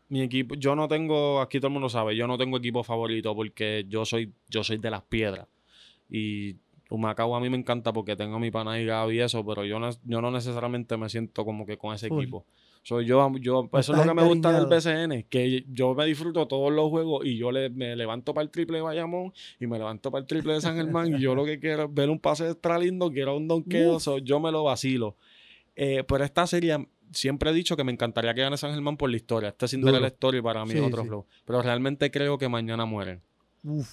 mi 0.08 0.22
equipo, 0.22 0.54
yo 0.54 0.74
no 0.74 0.88
tengo, 0.88 1.40
aquí 1.40 1.58
todo 1.58 1.68
el 1.68 1.74
mundo 1.74 1.88
sabe, 1.88 2.16
yo 2.16 2.26
no 2.26 2.38
tengo 2.38 2.56
equipo 2.56 2.82
favorito 2.82 3.34
porque 3.34 3.84
yo 3.88 4.04
soy, 4.04 4.32
yo 4.48 4.64
soy 4.64 4.78
de 4.78 4.90
las 4.90 5.02
piedras. 5.02 5.46
Y 6.08 6.56
Humacao 6.88 7.34
a 7.34 7.40
mí 7.40 7.50
me 7.50 7.56
encanta 7.56 7.92
porque 7.92 8.16
tengo 8.16 8.36
a 8.36 8.38
mi 8.38 8.50
pana 8.50 8.80
y 8.80 8.86
Gaby 8.86 9.16
y 9.16 9.20
eso, 9.20 9.44
pero 9.44 9.64
yo 9.64 9.78
no, 9.78 9.90
yo 10.04 10.20
no 10.20 10.30
necesariamente 10.30 10.96
me 10.96 11.08
siento 11.08 11.44
como 11.44 11.66
que 11.66 11.76
con 11.76 11.94
ese 11.94 12.06
equipo. 12.06 12.46
Soy 12.86 13.06
yo, 13.06 13.32
yo, 13.40 13.68
eso 13.72 13.92
es 13.92 13.98
lo 13.98 14.04
que 14.04 14.14
me 14.14 14.22
gusta 14.28 14.52
del. 14.52 14.66
BCN, 14.66 15.24
que 15.30 15.64
yo 15.72 15.94
me 15.94 16.04
disfruto 16.04 16.46
todos 16.46 16.70
los 16.70 16.90
juegos 16.90 17.24
y 17.24 17.38
yo 17.38 17.50
le, 17.50 17.70
me 17.70 17.96
levanto 17.96 18.34
para 18.34 18.44
el 18.44 18.50
triple 18.50 18.76
de 18.76 18.82
Bayamón 18.82 19.32
y 19.58 19.66
me 19.66 19.78
levanto 19.78 20.10
para 20.10 20.20
el 20.20 20.26
triple 20.26 20.52
de 20.52 20.60
San 20.60 20.76
Germán 20.76 21.14
y 21.14 21.18
yo 21.18 21.34
lo 21.34 21.46
que 21.46 21.58
quiero 21.58 21.84
es 21.84 21.94
ver 21.94 22.10
un 22.10 22.18
pase 22.20 22.46
extra 22.50 22.78
lindo, 22.78 23.10
quiero 23.10 23.36
un 23.38 23.48
donqueo, 23.48 23.98
so, 24.00 24.18
yo 24.18 24.38
me 24.38 24.52
lo 24.52 24.64
vacilo. 24.64 25.16
Eh, 25.74 26.04
pero 26.06 26.24
esta 26.24 26.46
serie, 26.46 26.86
siempre 27.10 27.50
he 27.50 27.54
dicho 27.54 27.74
que 27.74 27.84
me 27.84 27.90
encantaría 27.92 28.34
que 28.34 28.42
gane 28.42 28.58
San 28.58 28.72
Germán 28.74 28.98
por 28.98 29.08
la 29.08 29.16
historia. 29.16 29.48
Este 29.48 29.66
Cinderella 29.66 29.98
Duro. 30.00 30.08
Story 30.08 30.42
para 30.42 30.64
mí 30.66 30.72
Sí, 30.72 30.76
es 30.78 30.84
otro 30.84 31.02
sí. 31.02 31.08
flow. 31.08 31.26
Pero 31.46 31.62
realmente 31.62 32.10
creo 32.10 32.36
que 32.36 32.50
mañana 32.50 32.84
mueren. 32.84 33.22
Uf, 33.62 33.88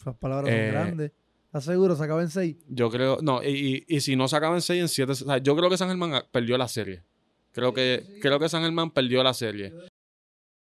esas 0.00 0.14
palabras 0.14 0.48
Eh, 0.50 0.70
son 0.72 0.80
grandes. 0.84 1.12
¿Estás 1.46 1.64
seguro? 1.64 1.96
Se 1.96 2.04
acaba 2.04 2.22
en 2.22 2.28
6. 2.28 2.56
Yo 2.68 2.88
creo, 2.88 3.18
no, 3.20 3.42
y, 3.42 3.84
y- 3.88 3.96
y 3.96 4.00
si 4.00 4.14
no 4.14 4.28
se 4.28 4.36
acaba 4.36 4.54
en 4.54 4.60
6 4.62 4.80
en 4.80 4.88
7, 4.88 5.10
o 5.12 5.14
sea, 5.16 5.38
yo 5.38 5.56
creo 5.56 5.68
que 5.68 5.76
San 5.76 5.88
Germán 5.88 6.14
ah, 6.14 6.24
perdió 6.30 6.56
la 6.56 6.68
serie. 6.68 7.02
Creo 7.58 7.74
que, 7.74 8.18
creo 8.22 8.38
que 8.38 8.48
San 8.48 8.62
Germán 8.62 8.92
perdió 8.92 9.20
la 9.24 9.34
serie. 9.34 9.74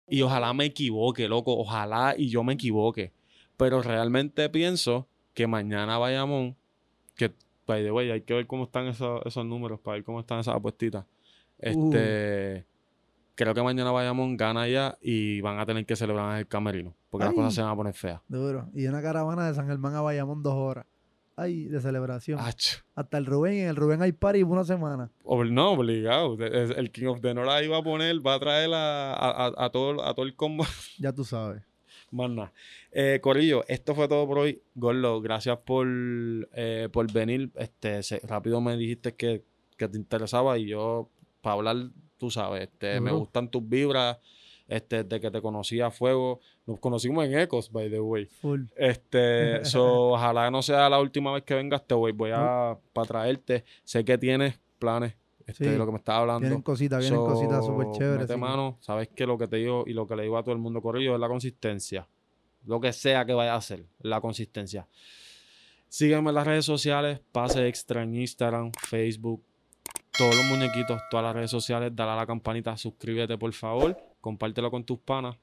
Y 0.06 0.22
ojalá 0.22 0.52
me 0.52 0.66
equivoque, 0.66 1.26
loco. 1.26 1.58
Ojalá 1.58 2.14
y 2.16 2.28
yo 2.28 2.44
me 2.44 2.52
equivoque. 2.52 3.12
Pero 3.56 3.82
realmente 3.82 4.48
pienso 4.50 5.08
que 5.34 5.48
mañana 5.48 5.98
Bayamón, 5.98 6.54
que 7.16 7.32
by 7.66 7.82
the 7.82 7.90
way, 7.90 8.12
hay 8.12 8.20
que 8.20 8.34
ver 8.34 8.46
cómo 8.46 8.64
están 8.64 8.86
esos, 8.86 9.20
esos 9.26 9.44
números 9.44 9.80
para 9.80 9.96
ver 9.96 10.04
cómo 10.04 10.20
están 10.20 10.38
esas 10.38 10.54
apuestitas. 10.54 11.04
Este, 11.58 12.64
creo 13.34 13.52
que 13.52 13.62
mañana 13.62 13.90
Bayamón 13.90 14.36
gana 14.36 14.68
ya 14.68 14.96
y 15.02 15.40
van 15.40 15.58
a 15.58 15.66
tener 15.66 15.84
que 15.86 15.96
celebrar 15.96 16.34
en 16.34 16.38
el 16.38 16.46
camerino, 16.46 16.94
porque 17.10 17.24
las 17.24 17.34
cosas 17.34 17.52
se 17.52 17.62
van 17.62 17.72
a 17.72 17.76
poner 17.76 17.94
feas. 17.94 18.20
Duro. 18.28 18.68
Y 18.74 18.86
una 18.86 19.02
caravana 19.02 19.48
de 19.48 19.54
San 19.54 19.66
Germán 19.66 19.96
a 19.96 20.02
Bayamón 20.02 20.40
dos 20.40 20.54
horas. 20.54 20.86
Ay, 21.36 21.64
de 21.64 21.80
celebración. 21.80 22.38
Ach, 22.40 22.78
Hasta 22.94 23.18
el 23.18 23.26
Rubén, 23.26 23.54
en 23.58 23.68
el 23.68 23.76
Rubén 23.76 24.00
hay 24.00 24.12
party 24.12 24.42
una 24.42 24.64
semana. 24.64 25.10
ob- 25.22 25.50
no, 25.50 25.72
obligado. 25.72 26.36
El 26.42 26.90
King 26.90 27.06
of 27.06 27.20
the 27.20 27.34
North 27.34 27.50
ahí 27.50 27.68
va 27.68 27.78
a 27.78 27.82
poner, 27.82 28.26
va 28.26 28.34
a 28.34 28.40
traer 28.40 28.70
a, 28.72 29.12
a- 29.12 29.52
a- 29.66 29.70
todo, 29.70 30.02
a 30.02 30.14
todo 30.14 30.24
el 30.24 30.34
combo. 30.34 30.64
Ya 30.98 31.12
tú 31.12 31.24
sabes. 31.24 31.62
Más 32.10 32.30
nada. 32.30 32.52
Eh, 32.90 33.18
Corillo, 33.20 33.64
esto 33.68 33.94
fue 33.94 34.08
todo 34.08 34.26
por 34.26 34.38
hoy. 34.38 34.62
Gorlo, 34.74 35.20
gracias 35.20 35.58
por, 35.58 35.86
eh, 36.54 36.88
por 36.90 37.12
venir. 37.12 37.50
Este, 37.56 38.02
se- 38.02 38.20
rápido 38.20 38.60
me 38.62 38.76
dijiste 38.76 39.14
que, 39.14 39.42
que 39.76 39.88
te 39.88 39.98
interesaba 39.98 40.56
y 40.56 40.66
yo, 40.68 41.10
para 41.42 41.54
hablar, 41.56 41.76
tú 42.16 42.30
sabes, 42.30 42.62
este, 42.62 42.98
me 43.00 43.10
gustan 43.18 43.50
tus 43.50 43.68
vibras. 43.68 44.16
Este, 44.68 45.04
desde 45.04 45.20
que 45.20 45.30
te 45.30 45.40
conocí 45.40 45.80
a 45.80 45.90
fuego. 45.90 46.40
Nos 46.66 46.80
conocimos 46.80 47.24
en 47.24 47.38
Ecos, 47.38 47.70
by 47.70 47.88
the 47.88 48.00
way. 48.00 48.26
Full. 48.26 48.64
Este, 48.76 49.64
so, 49.64 50.10
ojalá 50.14 50.50
no 50.50 50.60
sea 50.62 50.88
la 50.88 50.98
última 51.00 51.32
vez 51.32 51.44
que 51.44 51.54
vengas, 51.54 51.86
te 51.86 51.94
voy, 51.94 52.12
voy 52.12 52.30
a 52.34 52.76
para 52.92 53.06
traerte. 53.06 53.64
Sé 53.84 54.04
que 54.04 54.18
tienes 54.18 54.58
planes, 54.78 55.14
este, 55.46 55.64
Sí. 55.64 55.70
de 55.70 55.78
lo 55.78 55.86
que 55.86 55.92
me 55.92 55.98
estás 55.98 56.16
hablando. 56.16 56.40
Vienen 56.40 56.62
cositas, 56.62 56.98
vienen 57.00 57.18
So, 57.20 57.26
cositas 57.26 57.64
súper 57.64 57.86
chéveres. 57.92 58.20
mete 58.28 58.36
mano, 58.36 58.76
sabes 58.80 59.08
que 59.08 59.24
lo 59.26 59.38
que 59.38 59.46
te 59.46 59.56
digo 59.56 59.84
y 59.86 59.92
lo 59.92 60.06
que 60.08 60.16
le 60.16 60.24
digo 60.24 60.36
a 60.36 60.42
todo 60.42 60.52
el 60.54 60.60
mundo 60.60 60.82
corrido 60.82 61.14
es 61.14 61.20
la 61.20 61.28
consistencia. 61.28 62.08
Lo 62.64 62.80
que 62.80 62.92
sea 62.92 63.24
que 63.24 63.32
vaya 63.34 63.54
a 63.54 63.58
hacer, 63.58 63.84
la 64.00 64.20
consistencia. 64.20 64.88
Sígueme 65.88 66.30
en 66.30 66.34
las 66.34 66.46
redes 66.46 66.64
sociales, 66.64 67.20
Pase 67.30 67.68
Extra 67.68 68.02
en 68.02 68.14
Instagram, 68.16 68.72
Facebook, 68.72 69.42
todos 70.18 70.34
los 70.34 70.44
muñequitos, 70.46 71.00
todas 71.10 71.24
las 71.24 71.34
redes 71.36 71.50
sociales, 71.52 71.92
dale 71.94 72.10
a 72.10 72.16
la 72.16 72.26
campanita, 72.26 72.76
suscríbete 72.76 73.38
por 73.38 73.52
favor, 73.52 73.96
compártelo 74.26 74.72
con 74.72 74.82
tus 74.82 74.98
panas. 74.98 75.36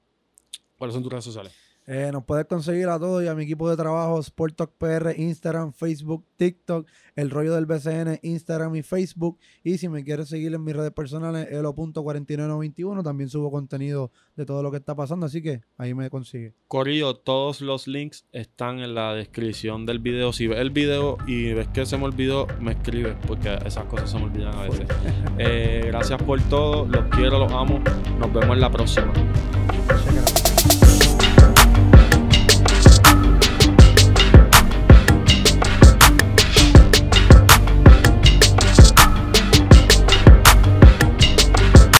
¿Cuáles 0.77 0.93
son 0.93 1.03
tus 1.03 1.11
redes 1.13 1.23
sociales? 1.23 1.53
Eh, 1.85 2.09
nos 2.13 2.23
puedes 2.23 2.45
conseguir 2.45 2.87
a 2.87 2.97
todos 2.97 3.23
y 3.23 3.27
a 3.27 3.35
mi 3.35 3.43
equipo 3.43 3.69
de 3.69 3.75
trabajo, 3.75 4.19
Sport 4.19 4.55
Talk 4.55 4.71
PR, 4.77 5.13
Instagram, 5.17 5.73
Facebook, 5.73 6.25
TikTok, 6.37 6.87
El 7.15 7.29
Rollo 7.29 7.53
del 7.55 7.65
BCN, 7.65 8.19
Instagram 8.21 8.75
y 8.75 8.83
Facebook. 8.83 9.37
Y 9.63 9.77
si 9.77 9.89
me 9.89 10.03
quieres 10.03 10.29
seguir 10.29 10.53
en 10.53 10.63
mis 10.63 10.75
redes 10.75 10.93
personales, 10.93 11.49
elo.4991, 11.51 13.03
también 13.03 13.29
subo 13.29 13.51
contenido 13.51 14.11
de 14.35 14.45
todo 14.45 14.63
lo 14.63 14.71
que 14.71 14.77
está 14.77 14.95
pasando, 14.95 15.25
así 15.25 15.41
que 15.41 15.61
ahí 15.77 15.93
me 15.93 16.09
consigue. 16.09 16.53
Corrido, 16.67 17.17
todos 17.17 17.59
los 17.59 17.87
links 17.87 18.25
están 18.31 18.79
en 18.79 18.95
la 18.95 19.13
descripción 19.13 19.85
del 19.85 19.99
video. 19.99 20.31
Si 20.31 20.47
ves 20.47 20.59
el 20.59 20.71
video 20.71 21.17
y 21.27 21.53
ves 21.53 21.67
que 21.67 21.85
se 21.85 21.97
me 21.97 22.05
olvidó, 22.05 22.47
me 22.61 22.71
escribes, 22.71 23.15
porque 23.27 23.57
esas 23.65 23.85
cosas 23.85 24.09
se 24.09 24.17
me 24.17 24.25
olvidan 24.25 24.55
a 24.55 24.63
veces. 24.63 24.87
Eh, 25.39 25.85
gracias 25.87 26.21
por 26.21 26.39
todo, 26.43 26.85
los 26.85 27.05
quiero, 27.05 27.39
los 27.39 27.51
amo. 27.51 27.81
Nos 28.19 28.31
vemos 28.31 28.55
en 28.55 28.61
la 28.61 28.71
próxima. 28.71 29.11